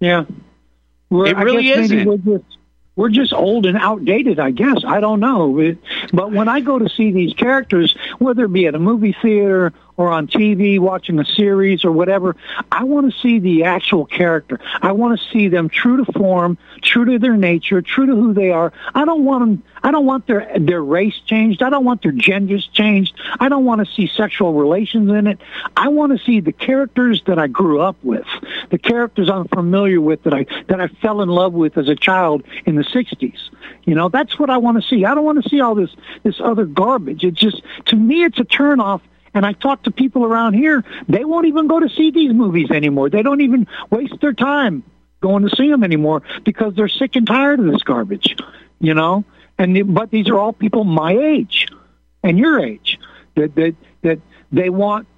Yeah. 0.00 0.24
We're, 1.10 1.26
It 1.26 1.36
really 1.36 1.72
I 1.72 1.76
guess 1.76 1.90
maybe 1.90 2.02
isn't. 2.02 2.24
We're 2.26 2.38
just, 2.38 2.58
we're 2.96 3.10
just 3.10 3.32
old 3.32 3.66
and 3.66 3.76
outdated, 3.76 4.38
I 4.38 4.50
guess. 4.52 4.84
I 4.86 5.00
don't 5.00 5.20
know. 5.20 5.74
But 6.12 6.32
when 6.32 6.48
I 6.48 6.60
go 6.60 6.78
to 6.78 6.88
see 6.88 7.10
these 7.12 7.34
characters, 7.34 7.96
whether 8.18 8.44
it 8.44 8.52
be 8.52 8.66
at 8.66 8.74
a 8.74 8.78
movie 8.78 9.16
theater 9.20 9.72
or 9.96 10.10
on 10.10 10.26
TV 10.26 10.78
watching 10.78 11.18
a 11.18 11.24
series 11.24 11.84
or 11.84 11.92
whatever, 11.92 12.36
I 12.72 12.84
want 12.84 13.12
to 13.12 13.20
see 13.20 13.38
the 13.38 13.64
actual 13.64 14.06
character. 14.06 14.60
I 14.82 14.92
want 14.92 15.18
to 15.18 15.30
see 15.30 15.48
them 15.48 15.68
true 15.68 16.04
to 16.04 16.12
form, 16.12 16.58
true 16.82 17.04
to 17.04 17.18
their 17.18 17.36
nature, 17.36 17.80
true 17.82 18.06
to 18.06 18.14
who 18.14 18.34
they 18.34 18.50
are. 18.50 18.72
I 18.94 19.04
don't 19.04 19.24
want 19.24 19.42
them. 19.42 19.62
I 19.82 19.90
don't 19.90 20.06
want 20.06 20.26
their 20.26 20.50
their 20.58 20.82
race 20.82 21.18
changed. 21.26 21.62
I 21.62 21.70
don't 21.70 21.84
want 21.84 22.02
their 22.02 22.12
genders 22.12 22.66
changed. 22.72 23.14
I 23.38 23.48
don't 23.48 23.64
want 23.64 23.86
to 23.86 23.92
see 23.94 24.06
sexual 24.08 24.54
relations 24.54 25.10
in 25.10 25.26
it. 25.26 25.40
I 25.76 25.88
want 25.88 26.18
to 26.18 26.24
see 26.24 26.40
the 26.40 26.52
characters 26.52 27.22
that 27.26 27.38
I 27.38 27.46
grew 27.48 27.80
up 27.80 27.96
with, 28.02 28.26
the 28.70 28.78
characters 28.78 29.28
I'm 29.28 29.46
familiar 29.48 30.00
with 30.00 30.22
that 30.24 30.34
I 30.34 30.46
that 30.68 30.80
I 30.80 30.88
fell 30.88 31.20
in 31.20 31.28
love 31.28 31.52
with 31.52 31.76
as 31.76 31.88
a 31.88 31.96
child 31.96 32.44
in 32.64 32.76
the 32.76 32.84
'60s. 32.84 33.50
You 33.84 33.94
know, 33.94 34.08
that's 34.08 34.38
what 34.38 34.50
I 34.50 34.56
want 34.56 34.82
to 34.82 34.88
see. 34.88 35.04
I 35.04 35.14
don't 35.14 35.24
want 35.24 35.42
to 35.42 35.48
see 35.48 35.60
all 35.60 35.74
this 35.74 35.90
this 36.22 36.40
other 36.40 36.64
garbage. 36.64 37.22
It 37.22 37.34
just 37.34 37.62
to 37.86 37.96
me, 37.96 38.24
it's 38.24 38.38
a 38.38 38.44
turnoff. 38.44 39.00
And 39.34 39.44
I 39.44 39.52
talk 39.52 39.82
to 39.82 39.90
people 39.90 40.24
around 40.24 40.54
here; 40.54 40.84
they 41.08 41.24
won't 41.24 41.46
even 41.46 41.66
go 41.66 41.80
to 41.80 41.88
see 41.88 42.10
these 42.10 42.32
movies 42.32 42.70
anymore. 42.70 43.10
They 43.10 43.22
don't 43.22 43.40
even 43.40 43.66
waste 43.90 44.20
their 44.20 44.32
time 44.32 44.82
going 45.20 45.48
to 45.48 45.56
see 45.56 45.70
them 45.70 45.82
anymore 45.82 46.22
because 46.44 46.74
they're 46.74 46.88
sick 46.88 47.16
and 47.16 47.26
tired 47.26 47.58
of 47.58 47.66
this 47.66 47.82
garbage. 47.82 48.36
You 48.80 48.94
know, 48.94 49.24
and 49.58 49.94
but 49.94 50.10
these 50.10 50.28
are 50.28 50.38
all 50.38 50.52
people 50.52 50.84
my 50.84 51.12
age 51.12 51.66
and 52.22 52.38
your 52.38 52.60
age 52.60 52.98
that 53.34 53.54
that 53.54 53.74
that 54.02 54.20
they 54.52 54.70
want. 54.70 55.08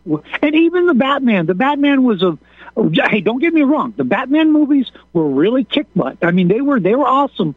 And 0.41 0.55
even 0.55 0.87
the 0.87 0.95
Batman, 0.95 1.47
the 1.47 1.55
Batman 1.55 2.05
was 2.05 2.23
a. 2.23 2.39
Hey, 2.77 3.23
don't 3.23 3.39
get 3.41 3.55
me 3.55 3.63
wrong. 3.63 3.95
The 3.97 4.05
Batman 4.05 4.53
movies 4.53 4.91
were 5.15 5.27
really 5.27 5.65
kick 5.65 5.87
butt. 5.97 6.19
I 6.23 6.31
mean, 6.31 6.49
they 6.49 6.61
were 6.61 6.79
they 6.79 6.95
were 6.95 7.07
awesome. 7.07 7.55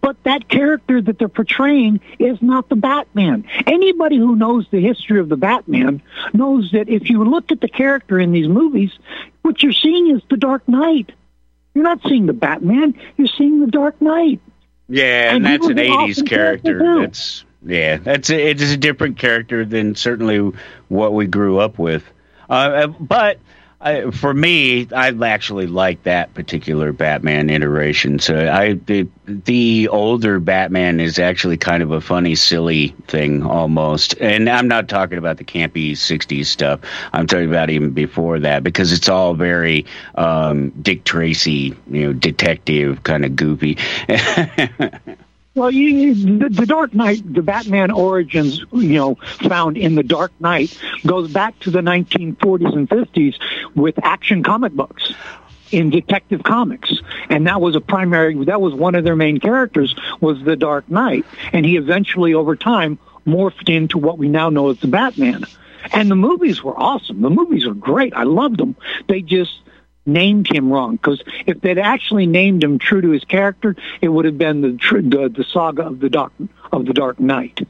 But 0.00 0.22
that 0.24 0.48
character 0.48 1.00
that 1.02 1.18
they're 1.18 1.28
portraying 1.28 2.00
is 2.18 2.40
not 2.40 2.68
the 2.68 2.76
Batman. 2.76 3.44
Anybody 3.66 4.16
who 4.16 4.36
knows 4.36 4.66
the 4.70 4.80
history 4.80 5.18
of 5.18 5.28
the 5.28 5.36
Batman 5.36 6.02
knows 6.32 6.70
that 6.72 6.88
if 6.88 7.10
you 7.10 7.24
look 7.24 7.50
at 7.50 7.60
the 7.60 7.68
character 7.68 8.20
in 8.20 8.30
these 8.32 8.46
movies, 8.48 8.92
what 9.42 9.62
you're 9.62 9.72
seeing 9.72 10.14
is 10.14 10.22
the 10.30 10.36
Dark 10.36 10.68
Knight. 10.68 11.10
You're 11.74 11.84
not 11.84 12.00
seeing 12.08 12.26
the 12.26 12.32
Batman. 12.32 12.94
You're 13.16 13.28
seeing 13.28 13.60
the 13.60 13.70
Dark 13.70 14.00
Knight. 14.00 14.40
Yeah, 14.88 15.34
and 15.34 15.36
And 15.36 15.46
that's 15.46 15.66
an 15.66 15.78
an 15.78 15.86
'80s 15.86 16.26
character. 16.26 16.78
character. 16.78 17.00
That's 17.00 17.44
yeah, 17.66 17.96
that's 17.96 18.30
a, 18.30 18.50
it 18.50 18.60
is 18.60 18.72
a 18.72 18.76
different 18.76 19.18
character 19.18 19.64
than 19.64 19.94
certainly 19.96 20.52
what 20.88 21.12
we 21.12 21.26
grew 21.26 21.58
up 21.58 21.78
with. 21.78 22.04
Uh, 22.48 22.88
but 22.88 23.38
uh, 23.80 24.10
for 24.10 24.34
me, 24.34 24.86
I 24.92 25.08
actually 25.24 25.66
like 25.66 26.02
that 26.02 26.34
particular 26.34 26.92
Batman 26.92 27.48
iteration. 27.48 28.18
So 28.18 28.50
I 28.50 28.74
the 28.74 29.08
the 29.24 29.88
older 29.88 30.38
Batman 30.38 31.00
is 31.00 31.18
actually 31.18 31.56
kind 31.56 31.82
of 31.82 31.90
a 31.90 32.00
funny, 32.00 32.34
silly 32.34 32.88
thing 33.08 33.42
almost. 33.42 34.14
And 34.20 34.50
I'm 34.50 34.68
not 34.68 34.88
talking 34.88 35.16
about 35.16 35.38
the 35.38 35.44
campy 35.44 35.92
'60s 35.92 36.46
stuff. 36.46 36.80
I'm 37.14 37.26
talking 37.26 37.48
about 37.48 37.70
even 37.70 37.90
before 37.92 38.38
that 38.40 38.62
because 38.62 38.92
it's 38.92 39.08
all 39.08 39.32
very 39.32 39.86
um, 40.14 40.70
Dick 40.82 41.04
Tracy, 41.04 41.74
you 41.90 42.06
know, 42.06 42.12
detective 42.12 43.02
kind 43.02 43.24
of 43.24 43.34
goofy. 43.34 43.78
Well, 45.56 45.72
you, 45.72 46.14
the, 46.14 46.48
the 46.48 46.66
Dark 46.66 46.94
Knight, 46.94 47.22
the 47.24 47.42
Batman 47.42 47.90
origins, 47.90 48.64
you 48.72 48.94
know, 48.94 49.16
found 49.16 49.76
in 49.76 49.96
the 49.96 50.04
Dark 50.04 50.30
Knight 50.38 50.78
goes 51.04 51.32
back 51.32 51.58
to 51.60 51.72
the 51.72 51.80
1940s 51.80 52.72
and 52.72 52.88
50s 52.88 53.34
with 53.74 53.98
action 54.04 54.44
comic 54.44 54.72
books 54.72 55.12
in 55.72 55.90
Detective 55.90 56.44
Comics, 56.44 56.92
and 57.28 57.48
that 57.48 57.60
was 57.60 57.74
a 57.74 57.80
primary. 57.80 58.44
That 58.44 58.60
was 58.60 58.74
one 58.74 58.94
of 58.94 59.02
their 59.02 59.16
main 59.16 59.40
characters 59.40 59.94
was 60.20 60.40
the 60.44 60.54
Dark 60.54 60.88
Knight, 60.88 61.26
and 61.52 61.66
he 61.66 61.76
eventually, 61.76 62.32
over 62.32 62.54
time, 62.54 62.98
morphed 63.26 63.68
into 63.68 63.98
what 63.98 64.18
we 64.18 64.28
now 64.28 64.50
know 64.50 64.70
as 64.70 64.78
the 64.78 64.88
Batman. 64.88 65.44
And 65.92 66.10
the 66.10 66.16
movies 66.16 66.62
were 66.62 66.78
awesome. 66.78 67.22
The 67.22 67.30
movies 67.30 67.66
were 67.66 67.74
great. 67.74 68.14
I 68.14 68.22
loved 68.22 68.58
them. 68.58 68.76
They 69.08 69.22
just 69.22 69.60
named 70.06 70.52
him 70.52 70.72
wrong 70.72 70.96
because 70.96 71.22
if 71.46 71.60
they'd 71.60 71.78
actually 71.78 72.26
named 72.26 72.64
him 72.64 72.78
true 72.78 73.00
to 73.00 73.10
his 73.10 73.24
character, 73.24 73.76
it 74.00 74.08
would 74.08 74.24
have 74.24 74.38
been 74.38 74.60
the 74.60 74.72
the, 75.02 75.28
the 75.28 75.44
saga 75.44 75.86
of 75.86 76.00
the 76.00 76.10
dark 76.10 76.32
of 76.72 76.86
the 76.86 76.92
Dark 76.92 77.20
Knight. 77.20 77.66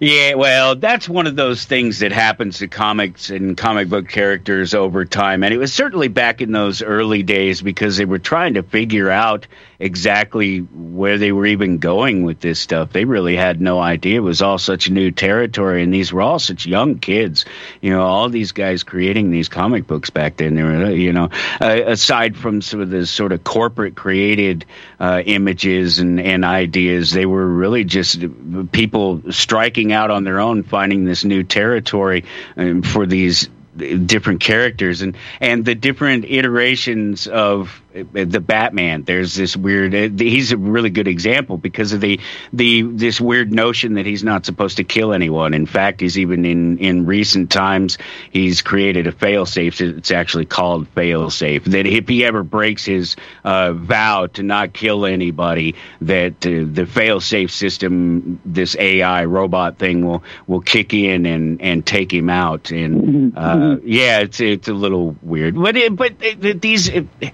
Yeah, 0.00 0.34
well, 0.34 0.76
that's 0.76 1.08
one 1.08 1.26
of 1.26 1.36
those 1.36 1.64
things 1.64 2.00
that 2.00 2.12
happens 2.12 2.58
to 2.58 2.68
comics 2.68 3.30
and 3.30 3.56
comic 3.56 3.88
book 3.88 4.08
characters 4.08 4.74
over 4.74 5.04
time. 5.04 5.42
And 5.42 5.52
it 5.52 5.58
was 5.58 5.72
certainly 5.72 6.08
back 6.08 6.40
in 6.40 6.52
those 6.52 6.82
early 6.82 7.22
days 7.22 7.62
because 7.62 7.96
they 7.96 8.04
were 8.04 8.18
trying 8.18 8.54
to 8.54 8.62
figure 8.62 9.10
out 9.10 9.46
exactly 9.78 10.58
where 10.58 11.18
they 11.18 11.32
were 11.32 11.46
even 11.46 11.78
going 11.78 12.22
with 12.22 12.40
this 12.40 12.60
stuff. 12.60 12.92
They 12.92 13.04
really 13.04 13.36
had 13.36 13.60
no 13.60 13.80
idea. 13.80 14.16
It 14.16 14.20
was 14.20 14.42
all 14.42 14.58
such 14.58 14.88
new 14.88 15.10
territory, 15.10 15.82
and 15.82 15.92
these 15.92 16.12
were 16.12 16.22
all 16.22 16.38
such 16.38 16.66
young 16.66 16.98
kids. 16.98 17.44
You 17.80 17.90
know, 17.90 18.02
all 18.02 18.28
these 18.28 18.52
guys 18.52 18.82
creating 18.82 19.30
these 19.30 19.48
comic 19.48 19.86
books 19.86 20.10
back 20.10 20.36
then, 20.36 20.54
they 20.54 20.62
were, 20.62 20.90
you 20.90 21.12
know, 21.12 21.28
uh, 21.60 21.80
aside 21.86 22.36
from 22.36 22.62
sort 22.62 22.82
of 22.84 22.90
the 22.90 23.06
sort 23.06 23.32
of 23.32 23.44
corporate 23.44 23.94
created 23.94 24.64
uh, 25.00 25.22
images 25.24 25.98
and, 25.98 26.20
and 26.20 26.44
ideas, 26.44 27.10
they 27.12 27.26
were 27.26 27.46
really 27.46 27.84
just 27.84 28.24
people 28.72 29.22
striking 29.30 29.63
out 29.92 30.10
on 30.10 30.24
their 30.24 30.40
own, 30.40 30.62
finding 30.62 31.04
this 31.04 31.24
new 31.24 31.42
territory 31.42 32.24
um, 32.56 32.82
for 32.82 33.06
these 33.06 33.48
different 33.76 34.40
characters. 34.40 35.02
And 35.02 35.16
and 35.40 35.64
the 35.64 35.74
different 35.74 36.24
iterations 36.24 37.26
of 37.26 37.68
uh, 37.68 37.83
the 37.94 38.40
Batman. 38.40 39.04
There's 39.04 39.34
this 39.34 39.56
weird. 39.56 39.94
uh, 39.94 40.08
He's 40.16 40.52
a 40.52 40.56
really 40.56 40.90
good 40.90 41.06
example 41.06 41.56
because 41.56 41.92
of 41.92 42.00
the 42.00 42.20
the 42.52 42.82
this 42.82 43.20
weird 43.20 43.52
notion 43.52 43.94
that 43.94 44.06
he's 44.06 44.24
not 44.24 44.44
supposed 44.44 44.78
to 44.78 44.84
kill 44.84 45.12
anyone. 45.12 45.54
In 45.54 45.66
fact, 45.66 46.00
he's 46.00 46.18
even 46.18 46.44
in 46.44 46.78
in 46.78 47.06
recent 47.06 47.50
times 47.50 47.98
he's 48.30 48.62
created 48.62 49.06
a 49.06 49.12
failsafe. 49.12 49.80
It's 49.80 50.10
actually 50.10 50.46
called 50.46 50.92
failsafe. 50.94 51.64
That 51.64 51.86
if 51.86 52.08
he 52.08 52.24
ever 52.24 52.42
breaks 52.42 52.84
his 52.84 53.14
uh, 53.44 53.72
vow 53.72 54.26
to 54.26 54.42
not 54.42 54.72
kill 54.72 55.06
anybody, 55.06 55.76
that 56.00 56.44
uh, 56.44 56.66
the 56.66 56.86
failsafe 56.90 57.50
system, 57.50 58.40
this 58.44 58.74
AI 58.76 59.24
robot 59.26 59.78
thing, 59.78 60.04
will 60.04 60.24
will 60.48 60.60
kick 60.62 60.94
in 60.94 61.26
and 61.26 61.62
and 61.62 61.86
take 61.86 62.12
him 62.12 62.28
out. 62.28 62.72
And 62.72 63.38
uh, 63.38 63.76
yeah, 63.84 64.20
it's 64.20 64.40
it's 64.40 64.66
a 64.66 64.74
little 64.74 65.14
weird, 65.22 65.54
but 65.54 65.76
it, 65.76 65.94
but 65.94 66.14
it, 66.20 66.60
these. 66.60 66.88
It, 66.88 67.06
uh, 67.22 67.28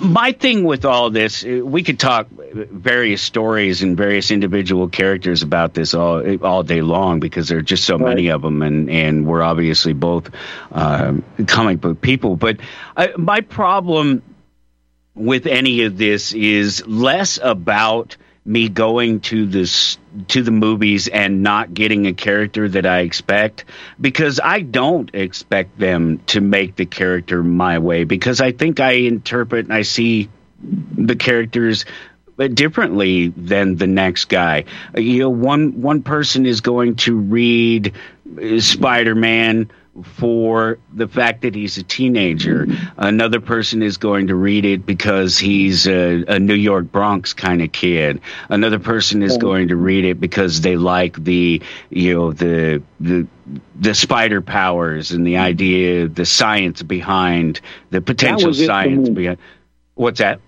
my 0.00 0.32
thing 0.32 0.64
with 0.64 0.84
all 0.84 1.10
this, 1.10 1.44
uh, 1.44 1.60
we 1.64 1.82
could 1.82 1.98
talk 1.98 2.28
various 2.30 3.22
stories 3.22 3.82
and 3.82 3.96
various 3.96 4.30
individual 4.30 4.88
characters 4.88 5.42
about 5.42 5.74
this 5.74 5.94
all 5.94 6.44
all 6.44 6.62
day 6.62 6.80
long 6.80 7.20
because 7.20 7.48
there 7.48 7.58
are 7.58 7.62
just 7.62 7.84
so 7.84 7.98
many 7.98 8.28
of 8.28 8.42
them, 8.42 8.62
and 8.62 8.88
and 8.90 9.26
we're 9.26 9.42
obviously 9.42 9.92
both 9.92 10.30
um, 10.72 11.24
comic 11.46 11.80
book 11.80 12.00
people. 12.00 12.36
But 12.36 12.58
uh, 12.96 13.08
my 13.16 13.40
problem 13.40 14.22
with 15.14 15.46
any 15.46 15.82
of 15.82 15.96
this 15.96 16.32
is 16.32 16.86
less 16.86 17.38
about 17.42 18.16
me 18.44 18.68
going 18.68 19.20
to 19.20 19.46
this 19.46 19.96
to 20.28 20.42
the 20.42 20.50
movies 20.50 21.08
and 21.08 21.42
not 21.42 21.72
getting 21.72 22.06
a 22.06 22.12
character 22.12 22.68
that 22.68 22.84
I 22.84 23.00
expect 23.00 23.64
because 23.98 24.38
I 24.42 24.60
don't 24.60 25.10
expect 25.14 25.78
them 25.78 26.18
to 26.26 26.40
make 26.40 26.76
the 26.76 26.84
character 26.84 27.42
my 27.42 27.78
way 27.78 28.04
because 28.04 28.40
I 28.40 28.52
think 28.52 28.80
I 28.80 28.92
interpret 28.92 29.64
and 29.66 29.72
I 29.72 29.82
see 29.82 30.28
the 30.62 31.16
characters 31.16 31.86
differently 32.52 33.28
than 33.28 33.76
the 33.76 33.86
next 33.86 34.26
guy. 34.26 34.64
You 34.96 35.20
know, 35.20 35.30
one 35.30 35.80
one 35.80 36.02
person 36.02 36.46
is 36.46 36.60
going 36.60 36.96
to 36.96 37.16
read 37.16 37.94
Spider 38.58 39.14
Man 39.14 39.70
for 40.02 40.78
the 40.92 41.06
fact 41.06 41.42
that 41.42 41.54
he's 41.54 41.78
a 41.78 41.82
teenager. 41.82 42.66
Another 42.96 43.40
person 43.40 43.82
is 43.82 43.96
going 43.96 44.26
to 44.26 44.34
read 44.34 44.64
it 44.64 44.84
because 44.84 45.38
he's 45.38 45.86
a, 45.86 46.24
a 46.26 46.38
New 46.38 46.54
York 46.54 46.90
Bronx 46.90 47.32
kind 47.32 47.62
of 47.62 47.70
kid. 47.72 48.20
Another 48.48 48.78
person 48.78 49.22
is 49.22 49.34
oh. 49.34 49.38
going 49.38 49.68
to 49.68 49.76
read 49.76 50.04
it 50.04 50.20
because 50.20 50.62
they 50.62 50.76
like 50.76 51.22
the 51.22 51.62
you 51.90 52.14
know 52.14 52.32
the 52.32 52.82
the 53.00 53.26
the 53.76 53.94
spider 53.94 54.40
powers 54.40 55.12
and 55.12 55.26
the 55.26 55.36
idea, 55.36 56.08
the 56.08 56.26
science 56.26 56.82
behind 56.82 57.60
the 57.90 58.00
potential 58.00 58.48
was 58.48 58.60
it 58.60 58.64
for 58.64 58.66
science 58.66 59.08
behind. 59.08 59.38
What's 59.94 60.18
that? 60.18 60.40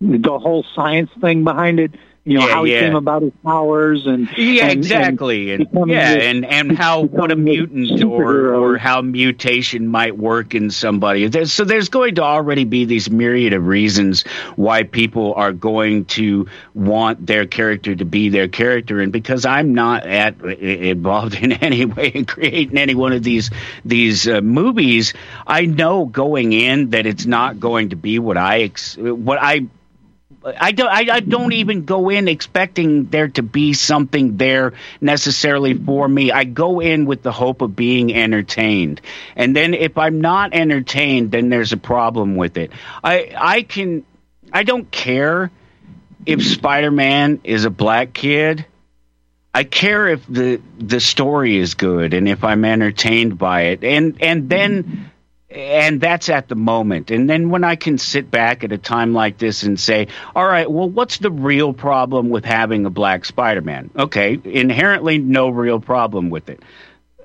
The 0.00 0.38
whole 0.38 0.64
science 0.74 1.10
thing 1.20 1.44
behind 1.44 1.78
it 1.78 1.92
You 2.24 2.38
know 2.38 2.46
Yeah, 2.46 2.52
how 2.54 2.64
he 2.64 2.72
yeah. 2.74 2.80
came 2.80 2.96
about 2.96 3.22
his 3.22 3.32
powers 3.42 4.06
and 4.06 4.28
Yeah, 4.36 4.64
and- 4.66 4.72
exactly, 4.78 5.52
and, 5.52 5.64
becoming 5.70 5.94
yeah, 5.94 6.14
this- 6.14 6.24
and 6.24 6.44
and 6.44 6.76
how 6.78 7.00
what 7.04 7.30
a 7.32 7.36
mutant 7.36 8.04
or 8.04 8.54
or 8.54 8.76
how 8.76 9.00
mutation 9.00 9.88
might 9.88 10.18
work 10.18 10.54
in 10.54 10.70
somebody. 10.70 11.26
There's, 11.28 11.50
so 11.50 11.64
there's 11.64 11.88
going 11.88 12.16
to 12.16 12.22
already 12.22 12.64
be 12.64 12.84
these 12.84 13.10
myriad 13.10 13.54
of 13.54 13.66
reasons 13.66 14.22
why 14.56 14.82
people 14.82 15.32
are 15.34 15.52
going 15.52 16.04
to 16.16 16.46
want 16.74 17.26
their 17.26 17.46
character 17.46 17.94
to 17.94 18.04
be 18.04 18.28
their 18.28 18.48
character, 18.48 19.00
and 19.00 19.12
because 19.12 19.46
I'm 19.46 19.72
not 19.74 20.04
at 20.06 20.38
involved 20.44 21.34
in 21.42 21.52
any 21.52 21.86
way 21.86 22.08
in 22.08 22.26
creating 22.26 22.76
any 22.76 22.94
one 22.94 23.14
of 23.14 23.22
these 23.22 23.50
these 23.86 24.28
uh, 24.28 24.42
movies, 24.42 25.14
I 25.46 25.62
know 25.64 26.04
going 26.04 26.52
in 26.52 26.90
that 26.90 27.06
it's 27.06 27.24
not 27.24 27.58
going 27.58 27.88
to 27.90 27.96
be 27.96 28.18
what 28.18 28.36
I 28.36 28.60
ex- 28.60 28.98
what 28.98 29.38
I 29.40 29.68
I 30.42 30.72
don't. 30.72 30.88
I, 30.88 31.16
I 31.16 31.20
don't 31.20 31.52
even 31.52 31.84
go 31.84 32.08
in 32.08 32.26
expecting 32.26 33.06
there 33.06 33.28
to 33.28 33.42
be 33.42 33.74
something 33.74 34.38
there 34.38 34.72
necessarily 35.00 35.74
for 35.74 36.08
me. 36.08 36.32
I 36.32 36.44
go 36.44 36.80
in 36.80 37.04
with 37.04 37.22
the 37.22 37.32
hope 37.32 37.60
of 37.60 37.76
being 37.76 38.14
entertained, 38.14 39.02
and 39.36 39.54
then 39.54 39.74
if 39.74 39.98
I'm 39.98 40.20
not 40.20 40.54
entertained, 40.54 41.30
then 41.30 41.50
there's 41.50 41.72
a 41.72 41.76
problem 41.76 42.36
with 42.36 42.56
it. 42.56 42.72
I 43.04 43.32
I 43.36 43.62
can. 43.62 44.04
I 44.52 44.62
don't 44.62 44.90
care 44.90 45.50
if 46.24 46.44
Spider-Man 46.44 47.40
is 47.44 47.64
a 47.64 47.70
black 47.70 48.12
kid. 48.14 48.64
I 49.52 49.64
care 49.64 50.08
if 50.08 50.26
the 50.26 50.60
the 50.78 51.00
story 51.00 51.58
is 51.58 51.74
good 51.74 52.14
and 52.14 52.28
if 52.28 52.44
I'm 52.44 52.64
entertained 52.64 53.36
by 53.36 53.62
it, 53.62 53.84
and 53.84 54.16
and 54.22 54.48
then 54.48 55.10
and 55.50 56.00
that's 56.00 56.28
at 56.28 56.48
the 56.48 56.54
moment. 56.54 57.10
And 57.10 57.28
then 57.28 57.50
when 57.50 57.64
I 57.64 57.74
can 57.76 57.98
sit 57.98 58.30
back 58.30 58.62
at 58.62 58.72
a 58.72 58.78
time 58.78 59.12
like 59.12 59.38
this 59.38 59.64
and 59.64 59.78
say, 59.78 60.06
all 60.34 60.46
right, 60.46 60.70
well, 60.70 60.88
what's 60.88 61.18
the 61.18 61.30
real 61.30 61.72
problem 61.72 62.30
with 62.30 62.44
having 62.44 62.86
a 62.86 62.90
black 62.90 63.24
Spider 63.24 63.60
Man? 63.60 63.90
Okay, 63.96 64.38
inherently, 64.44 65.18
no 65.18 65.48
real 65.48 65.80
problem 65.80 66.30
with 66.30 66.48
it. 66.50 66.62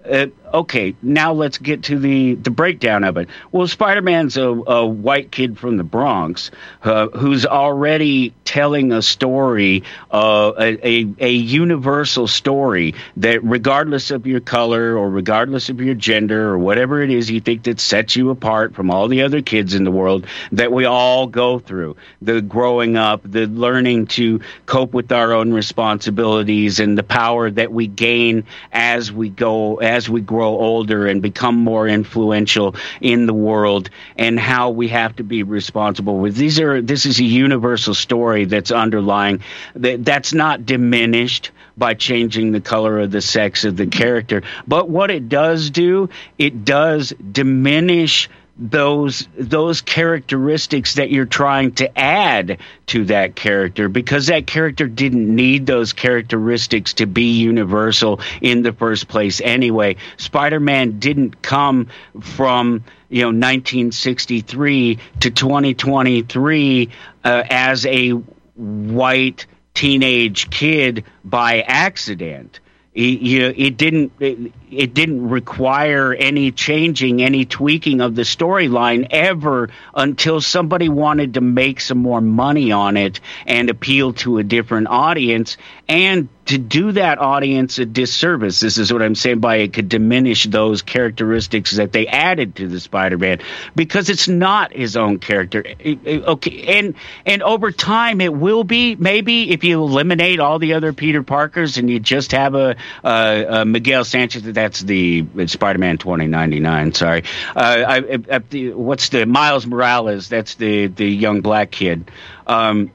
Uh, 0.09 0.28
okay, 0.54 0.96
now 1.02 1.34
let's 1.34 1.58
get 1.58 1.84
to 1.84 2.00
the, 2.00 2.36
the 2.36 2.50
breakdown 2.50 3.04
of 3.04 3.18
it. 3.18 3.30
Well, 3.52 3.68
Spider 3.68 4.02
Man's 4.02 4.38
a, 4.38 4.48
a 4.48 4.86
white 4.86 5.32
kid 5.32 5.58
from 5.58 5.78
the 5.78 5.84
Bronx 5.84 6.52
uh, 6.84 7.08
who's 7.10 7.46
already 7.46 8.34
telling 8.46 8.91
a 8.91 9.02
story, 9.02 9.84
uh, 10.12 10.54
a, 10.58 10.88
a, 10.88 11.14
a 11.20 11.32
universal 11.32 12.28
story 12.28 12.96
that, 13.18 13.43
regardless 13.43 14.12
of 14.12 14.26
your 14.28 14.39
color 14.39 14.98
or 14.98 15.10
regardless 15.10 15.70
of 15.70 15.82
your 15.82 15.96
gender 15.96 16.50
or 16.50 16.58
whatever 16.58 17.02
it 17.02 17.10
is 17.10 17.30
you 17.30 17.41
think 17.41 17.64
that 17.64 17.80
sets 17.80 18.16
you 18.16 18.30
apart 18.30 18.76
from 18.76 18.91
all 18.91 19.08
the 19.08 19.24
other 19.24 19.41
kids 19.41 19.74
in 19.74 19.84
the 19.84 19.91
world, 19.91 20.28
that 20.52 20.72
we 20.72 20.86
all 20.86 21.28
go 21.28 21.60
through 21.60 21.96
the 22.22 22.41
growing 22.41 22.96
up, 22.98 23.22
the 23.24 23.48
learning 23.48 24.08
to 24.08 24.39
cope 24.66 24.93
with 24.93 25.12
our 25.12 25.34
own 25.34 25.52
responsibilities, 25.52 26.80
and 26.80 26.98
the 26.98 27.04
power 27.04 27.50
that 27.50 27.72
we 27.72 27.88
gain 27.88 28.43
as 28.72 29.12
we 29.12 29.30
go, 29.30 29.78
as 29.78 30.10
we 30.10 30.22
grow 30.22 30.45
older 30.48 31.08
and 31.08 31.22
become 31.22 31.56
more 31.56 31.88
influential 31.88 32.76
in 33.02 33.26
the 33.26 33.34
world, 33.34 33.89
and 34.18 34.39
how 34.39 34.70
we 34.70 34.88
have 34.89 35.16
to 35.18 35.24
be 35.24 35.43
responsible 35.43 36.18
with 36.18 36.36
these 36.36 36.60
are. 36.60 36.82
This 36.82 37.06
is 37.06 37.20
a 37.20 37.24
universal 37.24 37.93
story 37.93 38.46
that's 38.46 38.72
underlying 38.72 39.41
that. 39.76 40.06
That's 40.06 40.34
not 40.34 40.66
diminished 40.66 41.52
by 41.78 41.93
changing 41.93 42.52
the 42.52 42.62
color 42.62 43.00
of 43.00 43.12
the 43.12 43.22
sex 43.22 43.66
of 43.66 43.76
the 43.76 43.88
character, 43.88 44.43
but 44.68 44.89
what 44.89 45.12
it 45.12 45.28
does 45.28 45.70
do, 45.70 46.10
it 46.38 46.64
does 46.64 47.14
diminish 47.32 48.30
those 48.58 49.28
those 49.38 49.82
characteristics 49.82 50.95
that 50.95 51.10
you're 51.10 51.26
trying 51.26 51.74
to 51.74 51.99
add 51.99 52.60
to 52.88 53.06
that 53.06 53.36
character 53.36 53.89
because 53.89 54.28
that 54.28 54.47
character 54.47 54.88
didn't 54.88 55.34
need 55.34 55.66
those 55.66 55.91
characteristics 55.91 56.93
to 56.93 57.06
be 57.06 57.34
universal 57.34 58.22
in 58.41 58.62
the 58.62 58.72
first 58.72 59.10
place 59.10 59.41
anyway. 59.41 59.97
Spider-man 60.18 60.99
didn't 60.99 61.41
come 61.41 61.88
from 62.22 62.86
you 63.10 63.24
know 63.24 63.28
1963 63.28 64.99
to 65.20 65.32
2023 65.32 66.89
uh, 67.26 67.43
as 67.49 67.86
a 67.86 68.12
white 68.56 69.47
teenage 69.74 70.49
kid 70.49 71.03
by 71.26 71.62
accident. 71.62 72.62
It, 72.93 73.20
you, 73.20 73.53
it 73.56 73.76
didn't 73.76 74.14
it, 74.22 74.53
it 74.76 74.93
didn't 74.93 75.30
require 75.30 76.13
any 76.13 76.51
changing 76.51 77.21
any 77.21 77.45
tweaking 77.45 78.01
of 78.01 78.15
the 78.15 78.23
storyline 78.23 79.07
ever 79.11 79.69
until 79.93 80.41
somebody 80.41 80.89
wanted 80.89 81.36
to 81.36 81.41
make 81.41 81.82
some 81.82 81.97
more 81.97 82.21
money 82.21 82.71
on 82.71 82.97
it 82.97 83.19
and 83.45 83.69
appeal 83.69 84.13
to 84.13 84.38
a 84.38 84.43
different 84.43 84.88
audience. 84.88 85.57
And 85.88 86.30
to 86.45 86.57
do 86.59 86.91
that 86.91 87.17
audience 87.17 87.80
a 87.80 87.86
disservice 87.86 88.59
this 88.59 88.78
is 88.78 88.93
what 88.93 89.01
i'm 89.01 89.15
saying 89.15 89.39
by 89.39 89.57
it 89.57 89.73
could 89.73 89.89
diminish 89.89 90.43
those 90.45 90.82
characteristics 90.82 91.76
that 91.76 91.91
they 91.91 92.07
added 92.07 92.55
to 92.55 92.67
the 92.67 92.80
spider-man 92.80 93.39
because 93.76 94.09
it's 94.09 94.28
not 94.28 94.71
his 94.71 94.95
own 94.95 95.19
character. 95.19 95.63
Okay 95.84 96.80
and 96.80 96.95
and 97.26 97.41
over 97.41 97.71
time 97.71 98.21
it 98.21 98.34
will 98.34 98.63
be 98.63 98.95
maybe 98.95 99.51
if 99.51 99.63
you 99.63 99.82
eliminate 99.82 100.39
all 100.39 100.59
the 100.59 100.73
other 100.73 100.93
peter 100.93 101.23
parkers 101.23 101.78
and 101.78 101.89
you 101.89 101.99
just 101.99 102.32
have 102.32 102.53
a, 102.55 102.76
uh, 103.03 103.07
uh, 103.07 103.65
miguel 103.65 104.05
sanchez 104.05 104.43
that's 104.66 104.80
the 104.80 105.24
spider-man 105.45 105.99
2099 105.99 106.93
sorry. 106.95 107.24
Uh, 107.55 107.59
I, 107.59 107.97
I, 107.97 108.20
I, 108.32 108.39
what's 108.74 109.09
the 109.09 109.28
miles 109.28 109.68
morales 109.68 110.28
that's 110.28 110.55
the 110.55 110.88
the 110.88 111.05
young 111.05 111.41
black 111.41 111.70
kid. 111.70 112.09
Um, 112.47 112.89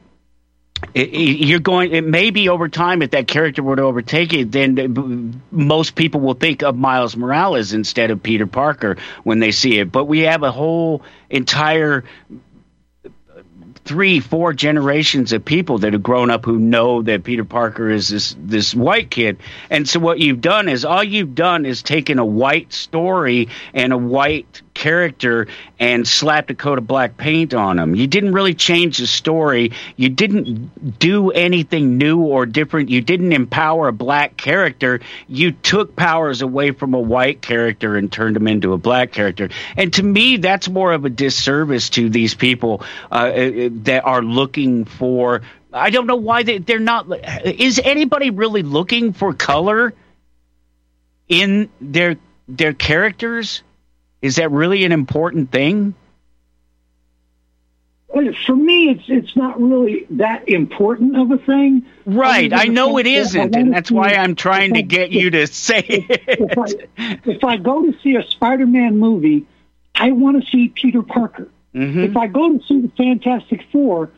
it, 0.94 1.10
you're 1.10 1.60
going 1.60 1.92
it 1.92 2.02
may 2.02 2.30
be 2.30 2.48
over 2.48 2.68
time 2.68 3.02
if 3.02 3.12
that 3.12 3.28
character 3.28 3.62
were 3.62 3.76
to 3.76 3.82
overtake 3.82 4.32
it 4.32 4.50
then 4.50 5.42
most 5.52 5.94
people 5.94 6.20
will 6.22 6.34
think 6.34 6.62
of 6.62 6.74
miles 6.74 7.16
morales 7.16 7.72
instead 7.72 8.10
of 8.10 8.20
peter 8.20 8.48
parker 8.48 8.96
when 9.22 9.38
they 9.38 9.52
see 9.52 9.78
it. 9.78 9.92
But 9.92 10.06
we 10.06 10.20
have 10.20 10.42
a 10.42 10.50
whole 10.50 11.02
entire 11.28 12.02
three, 13.90 14.20
four 14.20 14.52
generations 14.52 15.32
of 15.32 15.44
people 15.44 15.78
that 15.78 15.94
have 15.94 16.02
grown 16.04 16.30
up 16.30 16.44
who 16.44 16.60
know 16.60 17.02
that 17.02 17.24
Peter 17.24 17.44
Parker 17.44 17.90
is 17.90 18.08
this 18.08 18.36
this 18.38 18.72
white 18.72 19.10
kid. 19.10 19.38
And 19.68 19.88
so 19.88 19.98
what 19.98 20.20
you've 20.20 20.40
done 20.40 20.68
is 20.68 20.84
all 20.84 21.02
you've 21.02 21.34
done 21.34 21.66
is 21.66 21.82
taken 21.82 22.20
a 22.20 22.24
white 22.24 22.72
story 22.72 23.48
and 23.74 23.92
a 23.92 23.98
white 23.98 24.62
character 24.80 25.46
and 25.78 26.08
slapped 26.08 26.50
a 26.50 26.54
coat 26.54 26.78
of 26.78 26.86
black 26.86 27.16
paint 27.16 27.52
on 27.52 27.78
him. 27.78 27.94
You 27.94 28.06
didn't 28.06 28.32
really 28.32 28.54
change 28.54 28.98
the 28.98 29.06
story. 29.06 29.72
You 29.96 30.08
didn't 30.08 30.98
do 30.98 31.30
anything 31.32 31.98
new 31.98 32.20
or 32.20 32.46
different. 32.46 32.88
You 32.88 33.02
didn't 33.02 33.32
empower 33.32 33.88
a 33.88 33.92
black 33.92 34.38
character. 34.38 35.00
You 35.28 35.52
took 35.52 35.96
powers 35.96 36.40
away 36.40 36.70
from 36.70 36.94
a 36.94 37.00
white 37.00 37.42
character 37.42 37.96
and 37.96 38.10
turned 38.10 38.36
him 38.36 38.48
into 38.48 38.72
a 38.72 38.78
black 38.78 39.12
character. 39.12 39.50
And 39.76 39.92
to 39.94 40.02
me, 40.02 40.38
that's 40.38 40.68
more 40.68 40.92
of 40.92 41.04
a 41.04 41.10
disservice 41.10 41.90
to 41.90 42.08
these 42.08 42.34
people 42.34 42.82
uh, 43.12 43.14
uh, 43.14 43.68
that 43.84 44.04
are 44.04 44.22
looking 44.22 44.84
for. 44.84 45.42
I 45.72 45.90
don't 45.90 46.06
know 46.06 46.16
why 46.16 46.42
they, 46.42 46.58
they're 46.58 46.78
not. 46.78 47.06
Is 47.44 47.80
anybody 47.82 48.30
really 48.30 48.62
looking 48.62 49.12
for 49.12 49.34
color 49.34 49.94
in 51.28 51.68
their 51.80 52.16
their 52.48 52.72
characters? 52.72 53.62
Is 54.22 54.36
that 54.36 54.50
really 54.50 54.84
an 54.84 54.92
important 54.92 55.50
thing? 55.50 55.94
For 58.46 58.56
me, 58.56 58.90
it's 58.90 59.04
it's 59.06 59.36
not 59.36 59.60
really 59.60 60.04
that 60.10 60.48
important 60.48 61.16
of 61.16 61.30
a 61.30 61.38
thing. 61.38 61.86
Right. 62.04 62.52
I 62.52 62.64
know 62.64 62.98
it 62.98 63.04
fact 63.06 63.32
that 63.32 63.38
I 63.38 63.42
isn't, 63.42 63.56
and 63.56 63.72
that's 63.72 63.90
why 63.90 64.14
I'm 64.14 64.34
trying 64.34 64.74
to 64.74 64.82
get 64.82 65.12
you 65.12 65.30
to 65.30 65.46
say 65.46 65.78
it. 65.78 66.20
If 66.26 66.58
I, 66.58 67.20
if 67.24 67.44
I 67.44 67.56
go 67.56 67.86
to 67.86 67.96
see 68.00 68.16
a 68.16 68.24
Spider-Man 68.24 68.98
movie, 68.98 69.46
I 69.94 70.10
want 70.10 70.42
to 70.42 70.50
see 70.50 70.68
Peter 70.68 71.02
Parker. 71.02 71.48
Mm-hmm. 71.74 72.00
If 72.00 72.16
I 72.16 72.26
go 72.26 72.56
to 72.58 72.64
see 72.66 72.80
the 72.80 72.92
Fantastic 72.96 73.64
Four, 73.70 74.10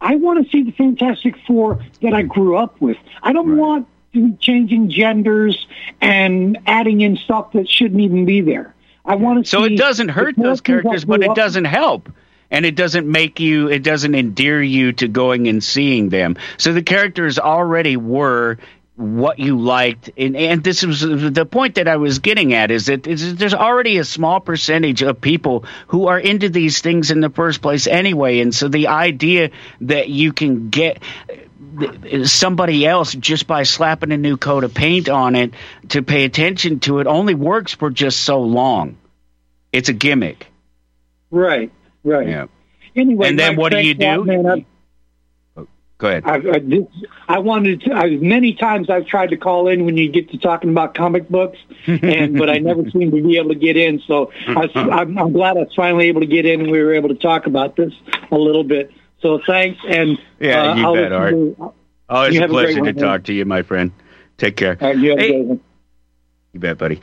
I 0.00 0.16
want 0.16 0.44
to 0.44 0.50
see 0.50 0.62
the 0.62 0.72
Fantastic 0.72 1.34
Four 1.46 1.84
that 2.02 2.14
I 2.14 2.22
grew 2.22 2.56
up 2.56 2.80
with. 2.80 2.96
I 3.22 3.32
don't 3.32 3.56
want 3.56 3.88
to 4.14 4.36
changing 4.38 4.90
genders 4.90 5.66
and 6.00 6.58
adding 6.66 7.00
in 7.00 7.16
stuff 7.16 7.52
that 7.52 7.68
shouldn't 7.68 8.00
even 8.00 8.24
be 8.24 8.40
there. 8.40 8.74
I 9.04 9.16
want 9.16 9.44
to 9.44 9.50
So 9.50 9.64
it 9.64 9.76
doesn't 9.76 10.08
hurt 10.08 10.36
those 10.36 10.60
characters, 10.60 11.04
but 11.04 11.22
it 11.22 11.34
doesn't 11.34 11.66
help. 11.66 12.10
And 12.50 12.64
it 12.64 12.76
doesn't 12.76 13.10
make 13.10 13.40
you, 13.40 13.68
it 13.68 13.82
doesn't 13.82 14.14
endear 14.14 14.62
you 14.62 14.92
to 14.92 15.08
going 15.08 15.48
and 15.48 15.64
seeing 15.64 16.10
them. 16.10 16.36
So 16.56 16.72
the 16.72 16.82
characters 16.82 17.38
already 17.38 17.96
were 17.96 18.58
what 18.96 19.38
you 19.38 19.58
liked. 19.58 20.10
And, 20.16 20.36
and 20.36 20.62
this 20.62 20.84
was 20.84 21.00
the 21.00 21.46
point 21.46 21.76
that 21.76 21.88
I 21.88 21.96
was 21.96 22.20
getting 22.20 22.54
at 22.54 22.70
is 22.70 22.86
that 22.86 23.06
is 23.06 23.36
there's 23.36 23.54
already 23.54 23.98
a 23.98 24.04
small 24.04 24.40
percentage 24.40 25.02
of 25.02 25.20
people 25.20 25.64
who 25.88 26.06
are 26.06 26.18
into 26.18 26.48
these 26.48 26.80
things 26.80 27.10
in 27.10 27.20
the 27.20 27.30
first 27.30 27.60
place 27.60 27.86
anyway. 27.86 28.40
And 28.40 28.54
so 28.54 28.68
the 28.68 28.88
idea 28.88 29.50
that 29.82 30.08
you 30.08 30.32
can 30.32 30.70
get 30.70 31.02
somebody 32.24 32.86
else 32.86 33.12
just 33.14 33.48
by 33.48 33.64
slapping 33.64 34.12
a 34.12 34.16
new 34.16 34.36
coat 34.36 34.62
of 34.62 34.74
paint 34.74 35.08
on 35.08 35.34
it 35.34 35.54
to 35.88 36.02
pay 36.02 36.24
attention 36.24 36.78
to 36.80 37.00
it 37.00 37.08
only 37.08 37.34
works 37.34 37.74
for 37.74 37.90
just 37.90 38.20
so 38.20 38.40
long. 38.40 38.96
It's 39.72 39.88
a 39.88 39.92
gimmick. 39.92 40.46
Right, 41.32 41.72
right. 42.04 42.28
Yeah. 42.28 42.46
Anyway, 42.94 43.28
And 43.28 43.38
then 43.38 43.56
what 43.56 43.72
do 43.72 43.80
you 43.80 43.94
do? 43.94 44.64
Go 45.98 46.08
ahead. 46.08 46.24
I, 46.26 46.34
I, 46.34 46.58
this, 46.58 46.84
I 47.28 47.38
wanted 47.38 47.82
to. 47.82 47.92
I, 47.92 48.10
many 48.16 48.54
times 48.54 48.90
I've 48.90 49.06
tried 49.06 49.30
to 49.30 49.36
call 49.36 49.68
in 49.68 49.84
when 49.84 49.96
you 49.96 50.10
get 50.10 50.30
to 50.30 50.38
talking 50.38 50.70
about 50.70 50.94
comic 50.94 51.28
books, 51.28 51.58
and 51.86 52.36
but 52.36 52.50
I 52.50 52.58
never 52.58 52.88
seem 52.90 53.10
to 53.12 53.22
be 53.22 53.38
able 53.38 53.50
to 53.50 53.54
get 53.54 53.76
in. 53.76 54.00
So 54.00 54.32
I, 54.48 54.68
I'm, 54.74 55.16
I'm 55.16 55.32
glad 55.32 55.56
I 55.56 55.60
was 55.60 55.74
finally 55.74 56.06
able 56.08 56.20
to 56.20 56.26
get 56.26 56.46
in, 56.46 56.60
and 56.62 56.70
we 56.70 56.82
were 56.82 56.94
able 56.94 57.10
to 57.10 57.14
talk 57.14 57.46
about 57.46 57.76
this 57.76 57.92
a 58.32 58.36
little 58.36 58.64
bit. 58.64 58.90
So 59.20 59.40
thanks, 59.46 59.80
and 59.88 60.18
Yeah, 60.40 60.72
uh, 60.72 60.74
you 60.74 60.84
I'll 60.84 60.94
bet, 60.94 61.12
Art. 61.12 61.30
to- 61.32 61.72
Always 62.08 62.38
a 62.38 62.48
pleasure 62.48 62.82
to 62.82 62.92
talk 62.92 63.24
to 63.24 63.32
you, 63.32 63.44
my 63.46 63.62
friend. 63.62 63.90
Take 64.36 64.56
care. 64.56 64.76
Right, 64.80 64.98
you 64.98 65.16
Hey. 65.16 65.58
You 66.52 66.60
bet, 66.60 66.76
buddy. 66.78 67.00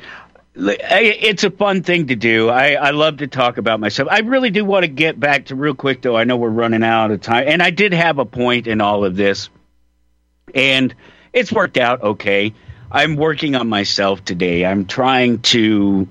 It's 0.54 1.44
a 1.44 1.52
fun 1.52 1.84
thing 1.84 2.08
to 2.08 2.16
do. 2.16 2.50
I, 2.50 2.74
I 2.74 2.92
love 2.92 3.18
to 3.18 3.28
talk 3.28 3.58
about 3.58 3.80
myself. 3.80 4.10
I 4.12 4.20
really 4.20 4.50
do 4.50 4.66
want 4.66 4.84
to 4.84 4.90
get 4.90 5.20
back 5.20 5.46
to 5.46 5.56
real 5.56 5.76
quick, 5.76 6.02
though. 6.02 6.18
I 6.18 6.26
know 6.26 6.36
we're 6.36 6.50
running 6.50 6.84
out 6.84 7.12
of 7.12 7.22
time. 7.22 7.46
And 7.48 7.64
I 7.64 7.70
did 7.70 7.94
have 7.94 8.20
a 8.20 8.26
point 8.26 8.68
in 8.68 8.82
all 8.82 9.06
of 9.06 9.16
this. 9.16 9.50
And 10.54 10.94
it's 11.32 11.52
worked 11.52 11.78
out 11.78 12.04
okay. 12.04 12.54
I'm 12.92 13.16
working 13.16 13.56
on 13.56 13.70
myself 13.70 14.26
today. 14.26 14.66
I'm 14.66 14.86
trying 14.86 15.40
to. 15.40 16.10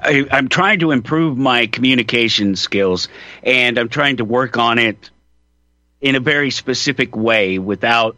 I, 0.00 0.26
I'm 0.30 0.48
trying 0.48 0.80
to 0.80 0.90
improve 0.92 1.36
my 1.36 1.66
communication 1.66 2.54
skills, 2.56 3.08
and 3.42 3.78
I'm 3.78 3.88
trying 3.88 4.18
to 4.18 4.24
work 4.24 4.56
on 4.56 4.78
it 4.78 5.10
in 6.00 6.14
a 6.14 6.20
very 6.20 6.50
specific 6.50 7.16
way 7.16 7.58
without 7.58 8.16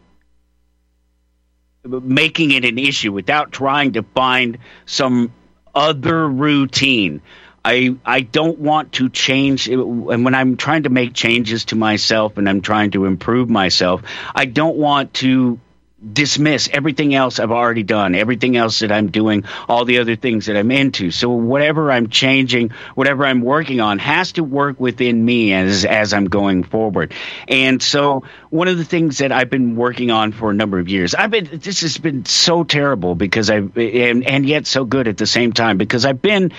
making 1.83 2.51
it 2.51 2.65
an 2.65 2.77
issue 2.77 3.11
without 3.11 3.51
trying 3.51 3.93
to 3.93 4.03
find 4.03 4.59
some 4.85 5.33
other 5.73 6.27
routine. 6.27 7.21
I 7.63 7.95
I 8.05 8.21
don't 8.21 8.57
want 8.59 8.93
to 8.93 9.09
change 9.09 9.67
and 9.67 10.23
when 10.23 10.33
I'm 10.33 10.57
trying 10.57 10.83
to 10.83 10.89
make 10.89 11.13
changes 11.13 11.65
to 11.65 11.75
myself 11.75 12.37
and 12.37 12.49
I'm 12.49 12.61
trying 12.61 12.91
to 12.91 13.05
improve 13.05 13.49
myself, 13.49 14.01
I 14.33 14.45
don't 14.45 14.77
want 14.77 15.13
to 15.15 15.59
dismiss 16.01 16.67
everything 16.71 17.13
else 17.13 17.39
I've 17.39 17.51
already 17.51 17.83
done, 17.83 18.15
everything 18.15 18.57
else 18.57 18.79
that 18.79 18.91
I'm 18.91 19.11
doing, 19.11 19.45
all 19.69 19.85
the 19.85 19.99
other 19.99 20.15
things 20.15 20.47
that 20.47 20.57
I'm 20.57 20.71
into. 20.71 21.11
So 21.11 21.29
whatever 21.29 21.91
I'm 21.91 22.09
changing, 22.09 22.71
whatever 22.95 23.25
I'm 23.25 23.41
working 23.41 23.81
on 23.81 23.99
has 23.99 24.31
to 24.33 24.43
work 24.43 24.79
within 24.79 25.23
me 25.23 25.53
as 25.53 25.85
as 25.85 26.13
I'm 26.13 26.25
going 26.25 26.63
forward. 26.63 27.13
And 27.47 27.81
so 27.81 28.23
one 28.51 28.67
of 28.67 28.77
the 28.77 28.83
things 28.83 29.19
that 29.19 29.31
I've 29.31 29.49
been 29.49 29.77
working 29.77 30.11
on 30.11 30.33
for 30.33 30.51
a 30.51 30.53
number 30.53 30.77
of 30.77 30.89
years, 30.89 31.15
I've 31.15 31.31
been 31.31 31.49
this 31.51 31.81
has 31.81 31.97
been 31.97 32.25
so 32.25 32.65
terrible 32.65 33.15
because 33.15 33.49
I've 33.49 33.75
and, 33.77 34.27
and 34.27 34.45
yet 34.45 34.67
so 34.67 34.83
good 34.83 35.07
at 35.07 35.17
the 35.17 35.25
same 35.25 35.53
time 35.53 35.77
because 35.77 36.05
I've 36.05 36.21
been 36.21 36.51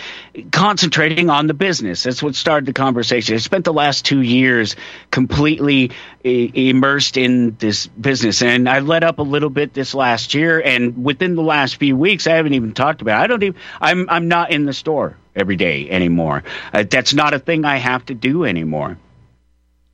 concentrating 0.50 1.28
on 1.28 1.46
the 1.48 1.54
business. 1.54 2.02
That's 2.02 2.22
what 2.22 2.34
started 2.34 2.64
the 2.64 2.72
conversation. 2.72 3.34
I 3.34 3.38
spent 3.38 3.66
the 3.66 3.74
last 3.74 4.06
two 4.06 4.22
years 4.22 4.74
completely 5.10 5.90
i- 6.24 6.50
immersed 6.54 7.18
in 7.18 7.56
this 7.58 7.86
business, 7.88 8.40
and 8.40 8.70
I 8.70 8.78
let 8.78 9.04
up 9.04 9.18
a 9.18 9.22
little 9.22 9.50
bit 9.50 9.74
this 9.74 9.94
last 9.94 10.32
year. 10.32 10.60
And 10.60 11.04
within 11.04 11.34
the 11.34 11.42
last 11.42 11.76
few 11.76 11.94
weeks, 11.94 12.26
I 12.26 12.36
haven't 12.36 12.54
even 12.54 12.72
talked 12.72 13.02
about. 13.02 13.20
It. 13.20 13.24
I 13.24 13.26
don't 13.26 13.42
even. 13.42 13.60
I'm 13.82 14.08
I'm 14.08 14.28
not 14.28 14.50
in 14.50 14.64
the 14.64 14.72
store 14.72 15.18
every 15.36 15.56
day 15.56 15.90
anymore. 15.90 16.42
Uh, 16.72 16.84
that's 16.88 17.12
not 17.12 17.34
a 17.34 17.38
thing 17.38 17.66
I 17.66 17.76
have 17.76 18.06
to 18.06 18.14
do 18.14 18.44
anymore. 18.46 18.96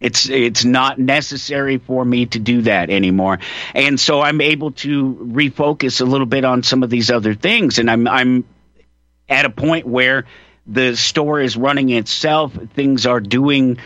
It's 0.01 0.29
it's 0.29 0.65
not 0.65 0.99
necessary 0.99 1.79
for 1.79 2.05
me 2.05 2.27
to 2.27 2.39
do 2.39 2.63
that 2.63 2.89
anymore, 2.89 3.41
and 3.75 3.99
so 3.99 4.21
I'm 4.21 4.41
able 4.41 4.71
to 4.73 5.15
refocus 5.15 6.01
a 6.01 6.05
little 6.05 6.27
bit 6.27 6.45
on 6.45 6.63
some 6.63 6.85
of 6.85 6.91
these 6.91 7.11
other 7.11 7.35
things, 7.35 7.79
and 7.81 7.91
I'm 7.91 8.07
I'm 8.07 8.45
at 9.29 9.45
a 9.45 9.51
point 9.51 9.87
where 9.87 10.25
the 10.69 10.97
store 10.97 11.41
is 11.41 11.57
running 11.57 11.91
itself. 11.91 12.57
Things 12.75 13.07
are 13.07 13.21
doing. 13.21 13.79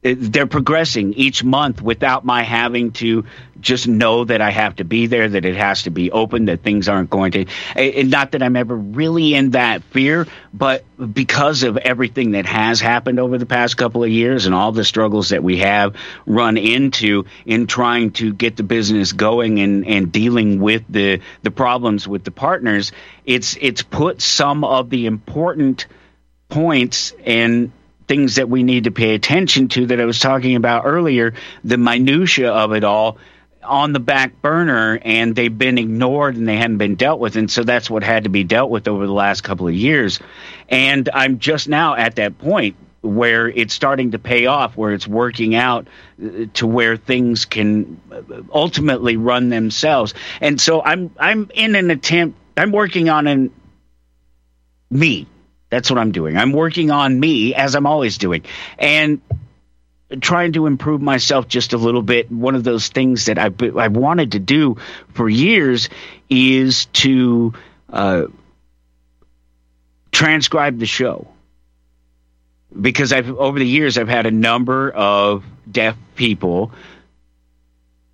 They're 0.00 0.46
progressing 0.46 1.12
each 1.14 1.42
month 1.42 1.82
without 1.82 2.24
my 2.24 2.44
having 2.44 2.92
to 2.92 3.24
just 3.60 3.88
know 3.88 4.24
that 4.24 4.40
I 4.40 4.50
have 4.50 4.76
to 4.76 4.84
be 4.84 5.08
there, 5.08 5.28
that 5.28 5.44
it 5.44 5.56
has 5.56 5.82
to 5.82 5.90
be 5.90 6.12
open, 6.12 6.44
that 6.44 6.62
things 6.62 6.88
aren't 6.88 7.10
going 7.10 7.32
to. 7.32 7.46
And 7.74 8.08
not 8.08 8.30
that 8.32 8.42
I'm 8.42 8.54
ever 8.54 8.76
really 8.76 9.34
in 9.34 9.50
that 9.50 9.82
fear, 9.82 10.28
but 10.54 10.84
because 11.12 11.64
of 11.64 11.76
everything 11.78 12.30
that 12.32 12.46
has 12.46 12.80
happened 12.80 13.18
over 13.18 13.38
the 13.38 13.46
past 13.46 13.76
couple 13.76 14.04
of 14.04 14.10
years 14.10 14.46
and 14.46 14.54
all 14.54 14.70
the 14.70 14.84
struggles 14.84 15.30
that 15.30 15.42
we 15.42 15.58
have 15.58 15.96
run 16.26 16.56
into 16.56 17.24
in 17.44 17.66
trying 17.66 18.12
to 18.12 18.32
get 18.32 18.56
the 18.56 18.62
business 18.62 19.12
going 19.12 19.58
and, 19.58 19.84
and 19.84 20.12
dealing 20.12 20.60
with 20.60 20.84
the, 20.88 21.20
the 21.42 21.50
problems 21.50 22.06
with 22.06 22.22
the 22.22 22.30
partners, 22.30 22.92
it's 23.24 23.56
it's 23.60 23.82
put 23.82 24.22
some 24.22 24.62
of 24.62 24.90
the 24.90 25.06
important 25.06 25.86
points 26.48 27.12
and 27.24 27.72
things 28.08 28.36
that 28.36 28.48
we 28.48 28.62
need 28.62 28.84
to 28.84 28.90
pay 28.90 29.14
attention 29.14 29.68
to 29.68 29.86
that 29.86 30.00
I 30.00 30.04
was 30.04 30.18
talking 30.18 30.56
about 30.56 30.82
earlier, 30.86 31.34
the 31.62 31.78
minutia 31.78 32.50
of 32.50 32.72
it 32.72 32.82
all 32.82 33.18
on 33.62 33.92
the 33.92 34.00
back 34.00 34.40
burner 34.40 34.98
and 35.02 35.36
they've 35.36 35.56
been 35.56 35.78
ignored 35.78 36.36
and 36.36 36.48
they 36.48 36.56
hadn't 36.56 36.78
been 36.78 36.94
dealt 36.94 37.20
with. 37.20 37.36
And 37.36 37.50
so 37.50 37.64
that's 37.64 37.90
what 37.90 38.02
had 38.02 38.24
to 38.24 38.30
be 38.30 38.44
dealt 38.44 38.70
with 38.70 38.88
over 38.88 39.06
the 39.06 39.12
last 39.12 39.42
couple 39.42 39.68
of 39.68 39.74
years. 39.74 40.20
And 40.68 41.08
I'm 41.12 41.38
just 41.38 41.68
now 41.68 41.94
at 41.94 42.16
that 42.16 42.38
point 42.38 42.76
where 43.02 43.48
it's 43.48 43.74
starting 43.74 44.12
to 44.12 44.18
pay 44.18 44.46
off 44.46 44.76
where 44.76 44.92
it's 44.92 45.06
working 45.06 45.54
out 45.54 45.86
uh, 46.22 46.46
to 46.54 46.66
where 46.66 46.96
things 46.96 47.44
can 47.44 48.00
uh, 48.10 48.42
ultimately 48.52 49.16
run 49.16 49.50
themselves. 49.50 50.14
And 50.40 50.60
so 50.60 50.82
I'm 50.82 51.14
I'm 51.18 51.50
in 51.54 51.76
an 51.76 51.90
attempt 51.90 52.38
I'm 52.56 52.72
working 52.72 53.08
on 53.08 53.26
an 53.26 53.52
me 54.90 55.26
that's 55.70 55.90
what 55.90 55.98
I'm 55.98 56.12
doing. 56.12 56.36
I'm 56.36 56.52
working 56.52 56.90
on 56.90 57.18
me 57.18 57.54
as 57.54 57.74
I'm 57.74 57.86
always 57.86 58.18
doing. 58.18 58.44
And 58.78 59.20
trying 60.20 60.52
to 60.54 60.66
improve 60.66 61.02
myself 61.02 61.48
just 61.48 61.72
a 61.74 61.76
little 61.76 62.02
bit. 62.02 62.30
One 62.32 62.54
of 62.54 62.64
those 62.64 62.88
things 62.88 63.26
that 63.26 63.38
I've, 63.38 63.60
I've 63.76 63.96
wanted 63.96 64.32
to 64.32 64.38
do 64.38 64.78
for 65.12 65.28
years 65.28 65.90
is 66.30 66.86
to 66.86 67.52
uh, 67.92 68.24
transcribe 70.10 70.78
the 70.78 70.86
show. 70.86 71.28
Because 72.78 73.12
I've 73.12 73.30
over 73.30 73.58
the 73.58 73.66
years 73.66 73.96
I've 73.96 74.08
had 74.08 74.26
a 74.26 74.30
number 74.30 74.90
of 74.90 75.44
deaf 75.70 75.96
people 76.16 76.70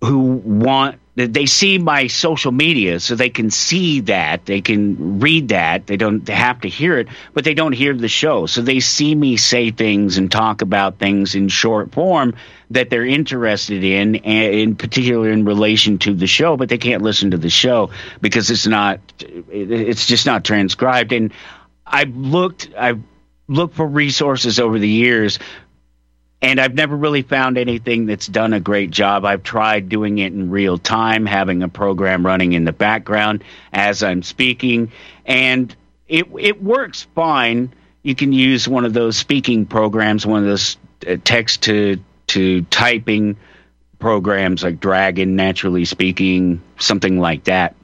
who 0.01 0.27
want 0.27 0.99
they 1.15 1.45
see 1.45 1.77
my 1.77 2.07
social 2.07 2.51
media 2.51 2.99
so 2.99 3.15
they 3.15 3.29
can 3.29 3.49
see 3.49 4.01
that 4.01 4.45
they 4.45 4.59
can 4.59 5.19
read 5.19 5.47
that 5.47 5.87
they 5.87 5.95
don't 5.95 6.25
they 6.25 6.33
have 6.33 6.59
to 6.61 6.67
hear 6.67 6.97
it 6.97 7.07
but 7.33 7.45
they 7.45 7.53
don't 7.53 7.71
hear 7.71 7.93
the 7.93 8.09
show. 8.09 8.45
So 8.45 8.61
they 8.61 8.81
see 8.81 9.15
me 9.15 9.37
say 9.37 9.71
things 9.71 10.17
and 10.17 10.29
talk 10.29 10.61
about 10.61 10.99
things 10.99 11.33
in 11.35 11.47
short 11.47 11.93
form 11.93 12.35
that 12.71 12.89
they're 12.89 13.05
interested 13.05 13.83
in 13.83 14.17
and 14.17 14.53
in 14.53 14.75
particular 14.75 15.31
in 15.31 15.45
relation 15.45 15.99
to 15.99 16.13
the 16.13 16.27
show 16.27 16.57
but 16.57 16.67
they 16.67 16.77
can't 16.77 17.01
listen 17.01 17.31
to 17.31 17.37
the 17.37 17.49
show 17.49 17.91
because 18.19 18.51
it's 18.51 18.67
not 18.67 18.99
it's 19.19 20.05
just 20.07 20.25
not 20.25 20.43
transcribed. 20.43 21.13
And 21.13 21.31
i've 21.87 22.15
looked 22.15 22.69
i've 22.77 23.01
looked 23.47 23.75
for 23.75 23.85
resources 23.87 24.59
over 24.59 24.79
the 24.79 24.89
years 24.89 25.39
and 26.41 26.59
I've 26.59 26.73
never 26.73 26.95
really 26.95 27.21
found 27.21 27.57
anything 27.57 28.05
that's 28.05 28.27
done 28.27 28.53
a 28.53 28.59
great 28.59 28.91
job. 28.91 29.25
I've 29.25 29.43
tried 29.43 29.89
doing 29.89 30.17
it 30.17 30.33
in 30.33 30.51
real 30.51 30.77
time, 30.77 31.25
having 31.25 31.63
a 31.63 31.69
program 31.69 32.25
running 32.25 32.53
in 32.53 32.65
the 32.65 32.73
background 32.73 33.43
as 33.73 34.03
I'm 34.03 34.21
speaking, 34.23 34.91
and 35.25 35.75
it 36.07 36.27
it 36.37 36.61
works 36.61 37.07
fine. 37.15 37.73
You 38.03 38.15
can 38.15 38.31
use 38.33 38.67
one 38.67 38.85
of 38.85 38.93
those 38.93 39.17
speaking 39.17 39.65
programs, 39.65 40.25
one 40.25 40.41
of 40.41 40.47
those 40.47 40.77
uh, 41.07 41.17
text 41.23 41.63
to 41.63 41.99
to 42.27 42.61
typing 42.63 43.37
programs 43.97 44.63
like 44.63 44.79
Dragon, 44.79 45.35
Naturally 45.35 45.85
Speaking, 45.85 46.61
something 46.77 47.19
like 47.19 47.45
that. 47.45 47.75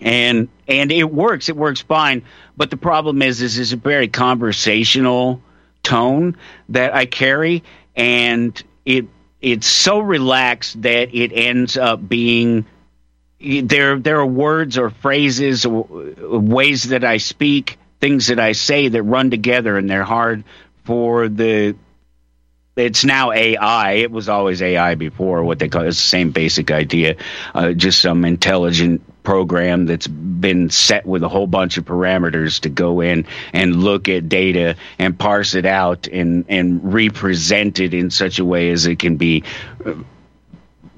And 0.00 0.48
and 0.68 0.92
it 0.92 1.12
works. 1.12 1.48
It 1.48 1.56
works 1.56 1.82
fine. 1.82 2.22
But 2.56 2.70
the 2.70 2.76
problem 2.76 3.20
is 3.20 3.42
is 3.42 3.72
a 3.72 3.76
very 3.76 4.08
conversational 4.08 5.42
tone 5.88 6.36
that 6.68 6.94
i 6.94 7.06
carry 7.06 7.64
and 7.96 8.62
it 8.84 9.06
it's 9.40 9.66
so 9.66 9.98
relaxed 10.00 10.82
that 10.82 11.14
it 11.14 11.32
ends 11.32 11.78
up 11.78 12.06
being 12.06 12.66
there 13.40 13.98
there 13.98 14.18
are 14.20 14.26
words 14.26 14.76
or 14.76 14.90
phrases 14.90 15.64
or 15.64 15.82
ways 16.38 16.90
that 16.90 17.04
i 17.04 17.16
speak 17.16 17.78
things 18.00 18.26
that 18.26 18.38
i 18.38 18.52
say 18.52 18.88
that 18.88 19.02
run 19.02 19.30
together 19.30 19.78
and 19.78 19.88
they're 19.88 20.04
hard 20.04 20.44
for 20.84 21.26
the 21.28 21.74
it's 22.78 23.04
now 23.04 23.32
AI. 23.32 23.92
It 23.92 24.10
was 24.10 24.28
always 24.28 24.62
AI 24.62 24.94
before. 24.94 25.42
What 25.44 25.58
they 25.58 25.68
call 25.68 25.82
it's 25.82 25.96
the 25.96 26.02
same 26.02 26.30
basic 26.30 26.70
idea, 26.70 27.16
uh, 27.54 27.72
just 27.72 28.00
some 28.00 28.24
intelligent 28.24 29.02
program 29.22 29.84
that's 29.84 30.06
been 30.06 30.70
set 30.70 31.04
with 31.04 31.22
a 31.22 31.28
whole 31.28 31.46
bunch 31.46 31.76
of 31.76 31.84
parameters 31.84 32.60
to 32.60 32.70
go 32.70 33.00
in 33.00 33.26
and 33.52 33.76
look 33.76 34.08
at 34.08 34.28
data 34.28 34.74
and 34.98 35.18
parse 35.18 35.54
it 35.54 35.66
out 35.66 36.06
and 36.06 36.46
and 36.48 36.94
represent 36.94 37.78
it 37.78 37.92
in 37.92 38.10
such 38.10 38.38
a 38.38 38.44
way 38.44 38.70
as 38.70 38.86
it 38.86 38.98
can 38.98 39.16
be. 39.16 39.44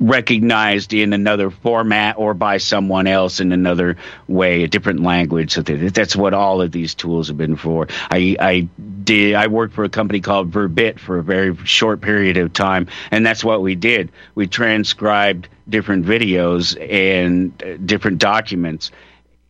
Recognized 0.00 0.94
in 0.94 1.12
another 1.12 1.50
format 1.50 2.16
or 2.16 2.32
by 2.32 2.56
someone 2.56 3.06
else 3.06 3.38
in 3.38 3.52
another 3.52 3.98
way, 4.26 4.62
a 4.62 4.68
different 4.68 5.02
language. 5.02 5.52
So 5.52 5.60
that's 5.60 6.16
what 6.16 6.32
all 6.32 6.62
of 6.62 6.72
these 6.72 6.94
tools 6.94 7.28
have 7.28 7.36
been 7.36 7.56
for. 7.56 7.86
I, 8.10 8.34
I 8.40 8.60
did. 9.04 9.34
I 9.34 9.48
worked 9.48 9.74
for 9.74 9.84
a 9.84 9.90
company 9.90 10.20
called 10.20 10.50
Verbit 10.52 10.98
for 10.98 11.18
a 11.18 11.22
very 11.22 11.54
short 11.64 12.00
period 12.00 12.38
of 12.38 12.54
time, 12.54 12.88
and 13.10 13.26
that's 13.26 13.44
what 13.44 13.60
we 13.60 13.74
did. 13.74 14.10
We 14.34 14.46
transcribed 14.46 15.48
different 15.68 16.06
videos 16.06 16.76
and 16.80 17.62
uh, 17.62 17.76
different 17.76 18.18
documents 18.18 18.90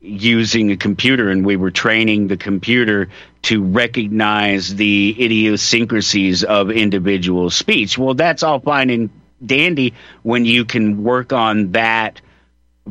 using 0.01 0.73
a 0.73 0.77
computer, 0.77 1.31
and 1.31 1.45
we 1.45 1.57
were 1.57 1.71
training 1.71 2.27
the 2.27 2.37
computer 2.37 3.09
to 3.43 3.63
recognize 3.63 4.75
the 4.75 5.17
idiosyncrasies 5.19 6.43
of 6.43 6.71
individual 6.71 7.51
speech. 7.51 7.97
Well, 7.99 8.15
that's 8.15 8.43
all 8.43 8.61
fine 8.61 8.91
and 8.91 9.11
dandy 9.45 9.95
when 10.22 10.45
you 10.45 10.64
can 10.64 11.03
work 11.03 11.32
on 11.32 11.72
that 11.72 12.20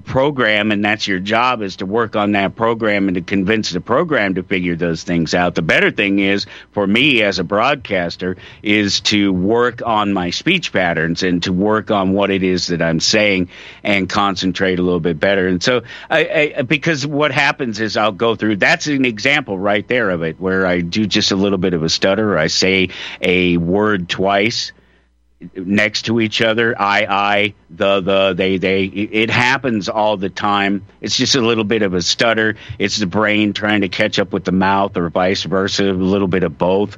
program 0.05 0.71
and 0.71 0.83
that's 0.83 1.07
your 1.07 1.19
job 1.19 1.61
is 1.61 1.77
to 1.77 1.85
work 1.85 2.15
on 2.15 2.33
that 2.33 2.55
program 2.55 3.07
and 3.07 3.15
to 3.15 3.21
convince 3.21 3.71
the 3.71 3.81
program 3.81 4.35
to 4.35 4.43
figure 4.43 4.75
those 4.75 5.03
things 5.03 5.33
out. 5.33 5.55
The 5.55 5.61
better 5.61 5.91
thing 5.91 6.19
is 6.19 6.45
for 6.71 6.85
me 6.85 7.21
as 7.23 7.39
a 7.39 7.43
broadcaster 7.43 8.37
is 8.61 9.01
to 9.01 9.33
work 9.33 9.81
on 9.85 10.13
my 10.13 10.29
speech 10.29 10.71
patterns 10.71 11.23
and 11.23 11.41
to 11.43 11.53
work 11.53 11.91
on 11.91 12.13
what 12.13 12.29
it 12.29 12.43
is 12.43 12.67
that 12.67 12.81
i'm 12.81 12.99
saying 12.99 13.49
and 13.83 14.07
concentrate 14.07 14.79
a 14.79 14.83
little 14.83 14.99
bit 14.99 15.19
better. 15.19 15.47
And 15.47 15.61
so 15.61 15.81
I, 16.09 16.53
I 16.57 16.61
because 16.61 17.05
what 17.05 17.31
happens 17.31 17.79
is 17.79 17.97
i'll 17.97 18.11
go 18.11 18.35
through 18.35 18.57
that's 18.57 18.87
an 18.87 19.05
example 19.05 19.57
right 19.57 19.87
there 19.87 20.09
of 20.11 20.23
it 20.23 20.39
where 20.39 20.65
i 20.65 20.81
do 20.81 21.05
just 21.05 21.31
a 21.31 21.35
little 21.35 21.57
bit 21.57 21.73
of 21.73 21.83
a 21.83 21.89
stutter. 21.89 22.37
I 22.37 22.47
say 22.47 22.89
a 23.21 23.57
word 23.57 24.07
twice 24.07 24.71
next 25.55 26.03
to 26.03 26.19
each 26.19 26.41
other 26.41 26.75
i 26.79 27.05
i 27.09 27.53
the 27.69 28.01
the 28.01 28.33
they 28.33 28.57
they. 28.57 28.85
It 28.85 29.29
happens 29.29 29.89
all 29.89 30.17
the 30.17 30.29
time. 30.29 30.85
It's 31.01 31.15
just 31.15 31.35
a 31.35 31.41
little 31.41 31.63
bit 31.63 31.81
of 31.81 31.93
a 31.93 32.01
stutter. 32.01 32.55
It's 32.79 32.97
the 32.97 33.05
brain 33.05 33.53
trying 33.53 33.81
to 33.81 33.89
catch 33.89 34.19
up 34.19 34.33
with 34.33 34.43
the 34.43 34.51
mouth 34.51 34.97
or 34.97 35.09
vice 35.09 35.43
versa 35.43 35.91
a 35.91 35.93
little 35.93 36.27
bit 36.27 36.43
of 36.43 36.57
both. 36.57 36.97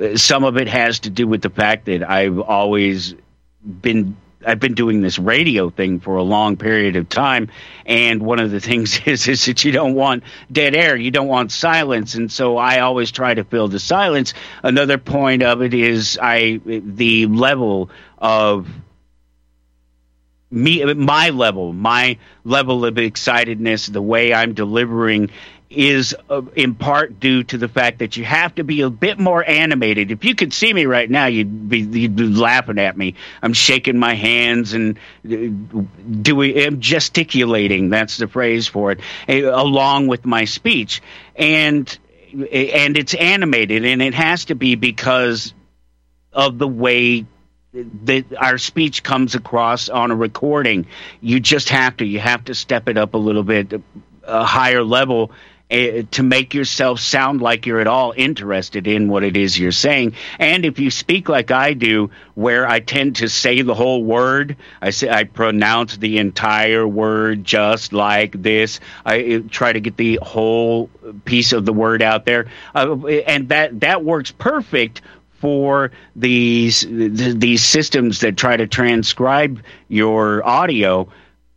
Uh, 0.00 0.16
some 0.16 0.44
of 0.44 0.56
it 0.56 0.68
has 0.68 1.00
to 1.00 1.10
do 1.10 1.26
with 1.26 1.42
the 1.42 1.50
fact 1.50 1.84
that 1.84 2.08
i've 2.08 2.38
always 2.40 3.14
been 3.62 4.16
I've 4.46 4.60
been 4.60 4.74
doing 4.74 5.00
this 5.00 5.18
radio 5.18 5.70
thing 5.70 6.00
for 6.00 6.16
a 6.16 6.22
long 6.22 6.56
period 6.56 6.96
of 6.96 7.08
time, 7.08 7.48
and 7.86 8.22
one 8.22 8.40
of 8.40 8.50
the 8.50 8.60
things 8.60 9.00
is 9.06 9.28
is 9.28 9.46
that 9.46 9.64
you 9.64 9.72
don't 9.72 9.94
want 9.94 10.24
dead 10.50 10.74
air, 10.74 10.96
you 10.96 11.10
don't 11.10 11.28
want 11.28 11.52
silence, 11.52 12.14
and 12.14 12.30
so 12.30 12.56
I 12.56 12.80
always 12.80 13.10
try 13.10 13.34
to 13.34 13.44
fill 13.44 13.68
the 13.68 13.80
silence. 13.80 14.34
Another 14.62 14.98
point 14.98 15.42
of 15.42 15.62
it 15.62 15.74
is 15.74 16.18
I 16.20 16.60
the 16.64 17.26
level 17.26 17.90
of 18.18 18.68
me 20.52 20.84
my 20.94 21.30
level 21.30 21.72
my 21.72 22.18
level 22.44 22.84
of 22.84 22.94
excitedness 22.96 23.90
the 23.90 24.02
way 24.02 24.34
i'm 24.34 24.52
delivering 24.52 25.30
is 25.72 26.14
uh, 26.28 26.42
in 26.54 26.74
part 26.74 27.18
due 27.18 27.42
to 27.44 27.58
the 27.58 27.68
fact 27.68 27.98
that 28.00 28.16
you 28.16 28.24
have 28.24 28.54
to 28.56 28.64
be 28.64 28.82
a 28.82 28.90
bit 28.90 29.18
more 29.18 29.44
animated. 29.44 30.10
If 30.10 30.24
you 30.24 30.34
could 30.34 30.52
see 30.52 30.72
me 30.72 30.86
right 30.86 31.10
now, 31.10 31.26
you'd 31.26 31.68
be, 31.68 31.80
you'd 31.80 32.16
be 32.16 32.24
laughing 32.24 32.78
at 32.78 32.96
me. 32.96 33.14
I'm 33.42 33.52
shaking 33.52 33.98
my 33.98 34.14
hands 34.14 34.74
and 34.74 34.98
uh, 35.24 35.82
doing, 36.20 36.58
I'm 36.58 36.80
gesticulating. 36.80 37.90
That's 37.90 38.18
the 38.18 38.28
phrase 38.28 38.68
for 38.68 38.92
it, 38.92 39.00
uh, 39.28 39.50
along 39.54 40.08
with 40.08 40.24
my 40.24 40.44
speech, 40.44 41.02
and 41.34 41.98
and 42.32 42.96
it's 42.96 43.12
animated, 43.14 43.84
and 43.84 44.00
it 44.00 44.14
has 44.14 44.46
to 44.46 44.54
be 44.54 44.74
because 44.74 45.52
of 46.32 46.58
the 46.58 46.68
way 46.68 47.26
that 48.04 48.24
our 48.38 48.58
speech 48.58 49.02
comes 49.02 49.34
across 49.34 49.88
on 49.88 50.10
a 50.10 50.14
recording. 50.14 50.86
You 51.20 51.40
just 51.40 51.68
have 51.68 51.98
to. 51.98 52.06
You 52.06 52.20
have 52.20 52.44
to 52.44 52.54
step 52.54 52.88
it 52.88 52.96
up 52.96 53.14
a 53.14 53.18
little 53.18 53.42
bit, 53.42 53.72
a 54.24 54.44
higher 54.44 54.82
level 54.82 55.30
to 55.72 56.22
make 56.22 56.52
yourself 56.52 57.00
sound 57.00 57.40
like 57.40 57.64
you're 57.64 57.80
at 57.80 57.86
all 57.86 58.12
interested 58.14 58.86
in 58.86 59.08
what 59.08 59.24
it 59.24 59.38
is 59.38 59.58
you're 59.58 59.72
saying. 59.72 60.14
And 60.38 60.66
if 60.66 60.78
you 60.78 60.90
speak 60.90 61.30
like 61.30 61.50
I 61.50 61.72
do, 61.72 62.10
where 62.34 62.68
I 62.68 62.80
tend 62.80 63.16
to 63.16 63.28
say 63.28 63.62
the 63.62 63.74
whole 63.74 64.04
word, 64.04 64.56
I 64.82 64.90
say 64.90 65.08
I 65.08 65.24
pronounce 65.24 65.96
the 65.96 66.18
entire 66.18 66.86
word 66.86 67.44
just 67.44 67.94
like 67.94 68.42
this. 68.42 68.80
I 69.06 69.36
uh, 69.36 69.48
try 69.48 69.72
to 69.72 69.80
get 69.80 69.96
the 69.96 70.18
whole 70.20 70.90
piece 71.24 71.52
of 71.52 71.64
the 71.64 71.72
word 71.72 72.02
out 72.02 72.26
there, 72.26 72.48
uh, 72.74 73.06
and 73.06 73.48
that 73.48 73.80
that 73.80 74.04
works 74.04 74.30
perfect 74.30 75.00
for 75.40 75.90
these 76.14 76.86
these 76.88 77.64
systems 77.64 78.20
that 78.20 78.36
try 78.36 78.56
to 78.56 78.66
transcribe 78.66 79.62
your 79.88 80.46
audio 80.46 81.08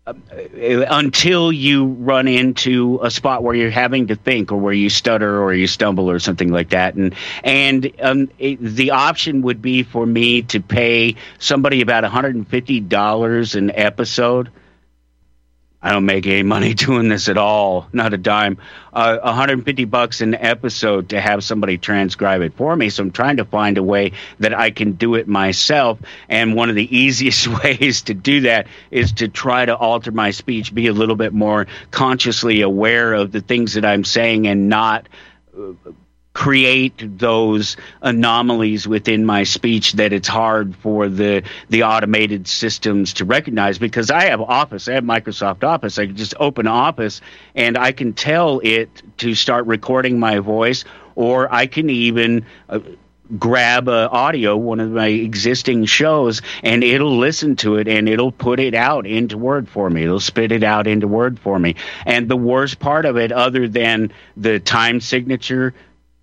until 0.07 1.51
you 1.51 1.85
run 1.85 2.27
into 2.27 2.99
a 3.01 3.09
spot 3.09 3.41
where 3.41 3.55
you're 3.55 3.71
having 3.71 4.07
to 4.07 4.15
think 4.15 4.51
or 4.51 4.57
where 4.57 4.73
you 4.73 4.89
stutter 4.89 5.41
or 5.41 5.53
you 5.53 5.65
stumble 5.65 6.09
or 6.09 6.19
something 6.19 6.49
like 6.49 6.69
that. 6.69 6.93
And 6.93 7.15
and 7.43 7.91
um, 8.01 8.29
it, 8.37 8.59
the 8.61 8.91
option 8.91 9.41
would 9.41 9.61
be 9.61 9.83
for 9.83 10.05
me 10.05 10.43
to 10.43 10.59
pay 10.59 11.15
somebody 11.39 11.81
about 11.81 12.03
$150 12.03 13.55
an 13.55 13.71
episode 13.71 14.51
I 15.85 15.91
don't 15.91 16.05
make 16.07 16.25
any 16.25 16.41
money 16.41 16.73
doing 16.73 17.09
this 17.09 17.29
at 17.29 17.37
all, 17.37 17.87
not 17.93 18.11
a 18.11 18.17
dime. 18.17 18.57
Uh, 18.91 19.19
150 19.19 19.85
bucks 19.85 20.19
an 20.19 20.33
episode 20.33 21.09
to 21.09 21.21
have 21.21 21.43
somebody 21.43 21.77
transcribe 21.77 22.41
it 22.41 22.55
for 22.55 22.75
me. 22.75 22.89
So 22.89 23.03
I'm 23.03 23.11
trying 23.11 23.37
to 23.37 23.45
find 23.45 23.77
a 23.77 23.83
way 23.83 24.13
that 24.39 24.51
I 24.51 24.71
can 24.71 24.93
do 24.93 25.13
it 25.13 25.27
myself. 25.27 25.99
And 26.27 26.55
one 26.55 26.69
of 26.71 26.75
the 26.75 26.97
easiest 26.97 27.47
ways 27.63 28.01
to 28.03 28.15
do 28.15 28.41
that 28.41 28.65
is 28.89 29.11
to 29.13 29.27
try 29.27 29.63
to 29.63 29.75
alter 29.75 30.11
my 30.11 30.31
speech, 30.31 30.73
be 30.73 30.87
a 30.87 30.93
little 30.93 31.15
bit 31.15 31.33
more 31.33 31.67
consciously 31.91 32.61
aware 32.61 33.13
of 33.13 33.31
the 33.31 33.41
things 33.41 33.75
that 33.75 33.85
I'm 33.85 34.03
saying 34.03 34.47
and 34.47 34.67
not. 34.67 35.07
Uh, 35.55 35.73
create 36.35 37.17
those 37.17 37.77
anomalies 38.01 38.85
within 38.85 39.25
my 39.25 39.43
speech 39.43 39.93
that 39.93 40.11
it's 40.11 40.27
hard 40.27 40.75
for 40.75 41.07
the 41.07 41.41
the 41.69 41.81
automated 41.81 42.45
systems 42.45 43.13
to 43.13 43.23
recognize 43.23 43.79
because 43.79 44.11
I 44.11 44.25
have 44.25 44.41
Office, 44.41 44.89
I 44.89 44.95
have 44.95 45.05
Microsoft 45.05 45.63
Office. 45.63 45.97
I 45.97 46.07
can 46.07 46.17
just 46.17 46.35
open 46.37 46.67
Office 46.67 47.21
and 47.55 47.77
I 47.77 47.93
can 47.93 48.11
tell 48.11 48.59
it 48.59 48.89
to 49.19 49.33
start 49.33 49.65
recording 49.65 50.19
my 50.19 50.39
voice 50.39 50.83
or 51.15 51.51
I 51.53 51.67
can 51.67 51.89
even 51.89 52.45
uh, 52.67 52.79
grab 53.39 53.87
audio 53.87 54.57
one 54.57 54.81
of 54.81 54.91
my 54.91 55.07
existing 55.07 55.85
shows 55.85 56.41
and 56.63 56.83
it'll 56.83 57.17
listen 57.17 57.55
to 57.55 57.77
it 57.77 57.87
and 57.87 58.09
it'll 58.09 58.33
put 58.33 58.59
it 58.59 58.75
out 58.75 59.07
into 59.07 59.37
word 59.37 59.67
for 59.67 59.89
me 59.89 60.03
it'll 60.03 60.19
spit 60.19 60.51
it 60.51 60.63
out 60.63 60.85
into 60.85 61.07
word 61.07 61.39
for 61.39 61.57
me 61.57 61.75
and 62.05 62.29
the 62.29 62.35
worst 62.35 62.77
part 62.77 63.05
of 63.05 63.17
it 63.17 63.31
other 63.31 63.67
than 63.67 64.11
the 64.37 64.59
time 64.59 65.01
signature 65.01 65.73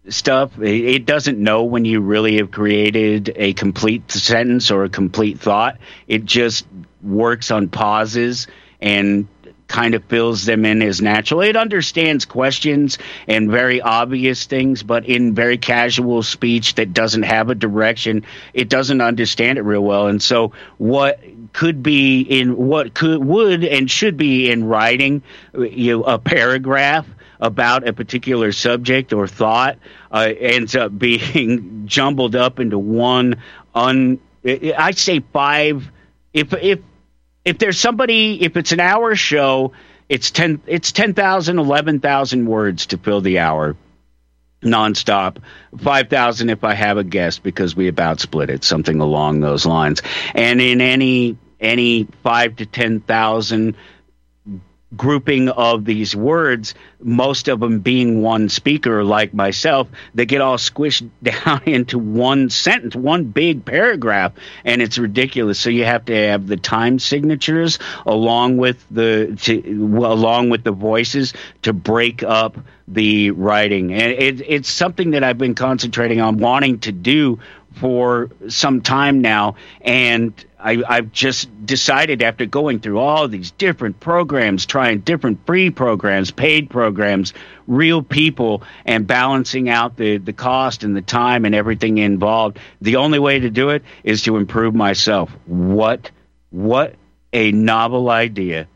stuff. 0.08 0.58
It 0.60 1.06
doesn't 1.06 1.38
know 1.38 1.64
when 1.64 1.84
you 1.84 2.00
really 2.00 2.36
have 2.38 2.50
created 2.50 3.32
a 3.36 3.52
complete 3.52 4.10
sentence 4.10 4.70
or 4.70 4.84
a 4.84 4.88
complete 4.88 5.40
thought. 5.40 5.78
It 6.08 6.24
just 6.24 6.66
works 7.02 7.50
on 7.50 7.68
pauses 7.68 8.46
and 8.80 9.28
kind 9.68 9.94
of 9.94 10.04
fills 10.04 10.44
them 10.44 10.66
in 10.66 10.82
as 10.82 11.00
natural. 11.00 11.40
It 11.40 11.56
understands 11.56 12.26
questions 12.26 12.98
and 13.26 13.50
very 13.50 13.80
obvious 13.80 14.44
things, 14.44 14.82
but 14.82 15.06
in 15.06 15.34
very 15.34 15.56
casual 15.56 16.22
speech 16.22 16.74
that 16.74 16.92
doesn't 16.92 17.22
have 17.22 17.48
a 17.48 17.54
direction, 17.54 18.26
it 18.52 18.68
doesn't 18.68 19.00
understand 19.00 19.56
it 19.56 19.62
real 19.62 19.82
well. 19.82 20.08
And 20.08 20.22
so, 20.22 20.52
what 20.76 21.20
could 21.54 21.82
be 21.82 22.20
in 22.20 22.56
what 22.56 22.92
could 22.92 23.24
would 23.24 23.64
and 23.64 23.90
should 23.90 24.18
be 24.18 24.50
in 24.50 24.64
writing, 24.64 25.22
you 25.54 25.98
know, 25.98 26.02
a 26.04 26.18
paragraph 26.18 27.06
about 27.42 27.86
a 27.86 27.92
particular 27.92 28.52
subject 28.52 29.12
or 29.12 29.26
thought 29.26 29.78
uh, 30.10 30.32
ends 30.38 30.74
up 30.74 30.96
being 30.98 31.86
jumbled 31.86 32.34
up 32.34 32.58
into 32.60 32.78
one 32.78 33.42
un. 33.74 34.18
I 34.44 34.92
say 34.92 35.20
five. 35.20 35.90
If 36.32 36.54
if 36.54 36.80
if 37.44 37.58
there's 37.58 37.78
somebody, 37.78 38.42
if 38.42 38.56
it's 38.56 38.72
an 38.72 38.80
hour 38.80 39.14
show, 39.16 39.72
it's 40.08 40.30
ten. 40.30 40.62
It's 40.66 40.92
ten 40.92 41.14
thousand, 41.14 41.58
eleven 41.58 42.00
thousand 42.00 42.46
words 42.46 42.86
to 42.86 42.98
fill 42.98 43.20
the 43.20 43.40
hour 43.40 43.76
nonstop. 44.62 45.38
5,000 45.76 46.48
if 46.48 46.62
I 46.62 46.74
have 46.74 46.96
a 46.96 47.02
guest 47.02 47.42
because 47.42 47.74
we 47.74 47.88
about 47.88 48.20
split 48.20 48.48
it, 48.48 48.62
something 48.62 49.00
along 49.00 49.40
those 49.40 49.66
lines. 49.66 50.02
And 50.36 50.60
in 50.60 50.80
any 50.80 51.36
any 51.60 52.08
5 52.22 52.56
to 52.56 52.66
10,000 52.66 53.76
grouping 54.96 55.48
of 55.48 55.84
these 55.84 56.14
words, 56.14 56.74
most 57.00 57.48
of 57.48 57.60
them 57.60 57.80
being 57.80 58.22
one 58.22 58.48
speaker 58.48 59.04
like 59.04 59.32
myself, 59.34 59.88
they 60.14 60.26
get 60.26 60.40
all 60.40 60.56
squished 60.56 61.08
down 61.22 61.62
into 61.64 61.98
one 61.98 62.50
sentence, 62.50 62.94
one 62.94 63.24
big 63.24 63.64
paragraph, 63.64 64.32
and 64.64 64.82
it's 64.82 64.98
ridiculous. 64.98 65.58
So 65.58 65.70
you 65.70 65.84
have 65.84 66.04
to 66.06 66.14
have 66.14 66.46
the 66.46 66.56
time 66.56 66.98
signatures 66.98 67.78
along 68.06 68.58
with 68.58 68.84
the 68.90 69.36
to, 69.42 69.60
along 70.04 70.50
with 70.50 70.64
the 70.64 70.72
voices 70.72 71.32
to 71.62 71.72
break 71.72 72.22
up 72.22 72.58
the 72.88 73.30
writing, 73.30 73.92
and 73.92 74.12
it, 74.12 74.40
it's 74.46 74.68
something 74.68 75.12
that 75.12 75.24
I've 75.24 75.38
been 75.38 75.54
concentrating 75.54 76.20
on 76.20 76.38
wanting 76.38 76.80
to 76.80 76.92
do 76.92 77.38
for 77.74 78.30
some 78.48 78.80
time 78.80 79.20
now, 79.20 79.56
and 79.80 80.32
I, 80.58 80.82
I've 80.88 81.12
just 81.12 81.48
decided 81.66 82.22
after 82.22 82.46
going 82.46 82.80
through 82.80 82.98
all 82.98 83.26
these 83.28 83.50
different 83.52 83.98
programs, 84.00 84.64
trying 84.64 85.00
different 85.00 85.44
free 85.44 85.70
programs, 85.70 86.30
paid 86.30 86.70
programs, 86.70 87.34
real 87.66 88.02
people, 88.02 88.62
and 88.84 89.06
balancing 89.06 89.68
out 89.68 89.96
the, 89.96 90.18
the 90.18 90.32
cost 90.32 90.84
and 90.84 90.96
the 90.96 91.02
time 91.02 91.44
and 91.44 91.54
everything 91.54 91.98
involved, 91.98 92.58
the 92.80 92.96
only 92.96 93.18
way 93.18 93.40
to 93.40 93.50
do 93.50 93.70
it 93.70 93.82
is 94.04 94.22
to 94.22 94.36
improve 94.36 94.74
myself. 94.74 95.30
What 95.46 96.10
what 96.50 96.94
a 97.32 97.50
novel 97.50 98.10
idea 98.10 98.68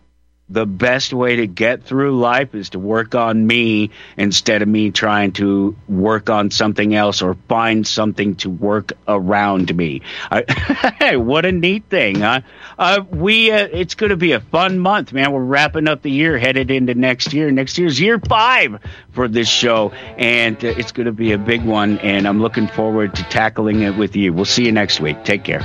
the 0.49 0.65
best 0.65 1.13
way 1.13 1.37
to 1.37 1.47
get 1.49 1.83
through 1.83 2.17
life 2.19 2.55
is 2.55 2.71
to 2.71 2.79
work 2.79 3.17
on 3.17 3.47
me 3.47 3.91
instead 4.17 4.63
of 4.63 4.69
me 4.69 4.93
trying 4.93 5.33
to 5.33 5.77
work 5.89 6.31
on 6.31 6.53
something 6.53 6.95
else 6.95 7.21
or 7.21 7.35
find 7.49 7.85
something 7.85 8.37
to 8.37 8.49
work 8.49 8.93
around 9.09 9.75
me. 9.75 10.03
I, 10.31 11.17
what 11.17 11.45
a 11.45 11.53
neat 11.53 11.87
thing, 11.87 12.21
huh? 12.21 12.43
Uh, 12.79 13.03
we 13.11 13.51
uh, 13.51 13.67
it's 13.73 13.97
going 13.97 14.11
to 14.11 14.17
be 14.17 14.33
a 14.33 14.41
fun 14.41 14.79
month, 14.79 15.13
man. 15.13 15.33
We're 15.33 15.43
wrapping 15.43 15.89
up 15.89 16.03
the 16.03 16.11
year, 16.13 16.39
headed 16.39 16.71
into 16.71 16.95
next 16.95 17.33
year. 17.33 17.51
Next 17.51 17.77
year's 17.77 18.01
year 18.01 18.21
five 18.21 18.81
for 19.13 19.27
this 19.27 19.49
show, 19.49 19.91
and 20.17 20.57
uh, 20.65 20.69
it's 20.69 20.93
going 20.93 21.07
to 21.07 21.13
be 21.13 21.33
a 21.33 21.39
big 21.39 21.65
one. 21.65 21.99
And 21.99 22.29
I'm 22.29 22.41
looking 22.41 22.69
forward 22.69 23.17
to 23.17 23.23
tackling 23.25 23.83
it 23.83 23.97
with 23.97 24.15
you. 24.15 24.33
We'll 24.33 24.45
see 24.45 24.65
you 24.65 24.73
next 24.73 25.01
week. 25.01 25.25
Take 25.25 25.43
care. 25.43 25.65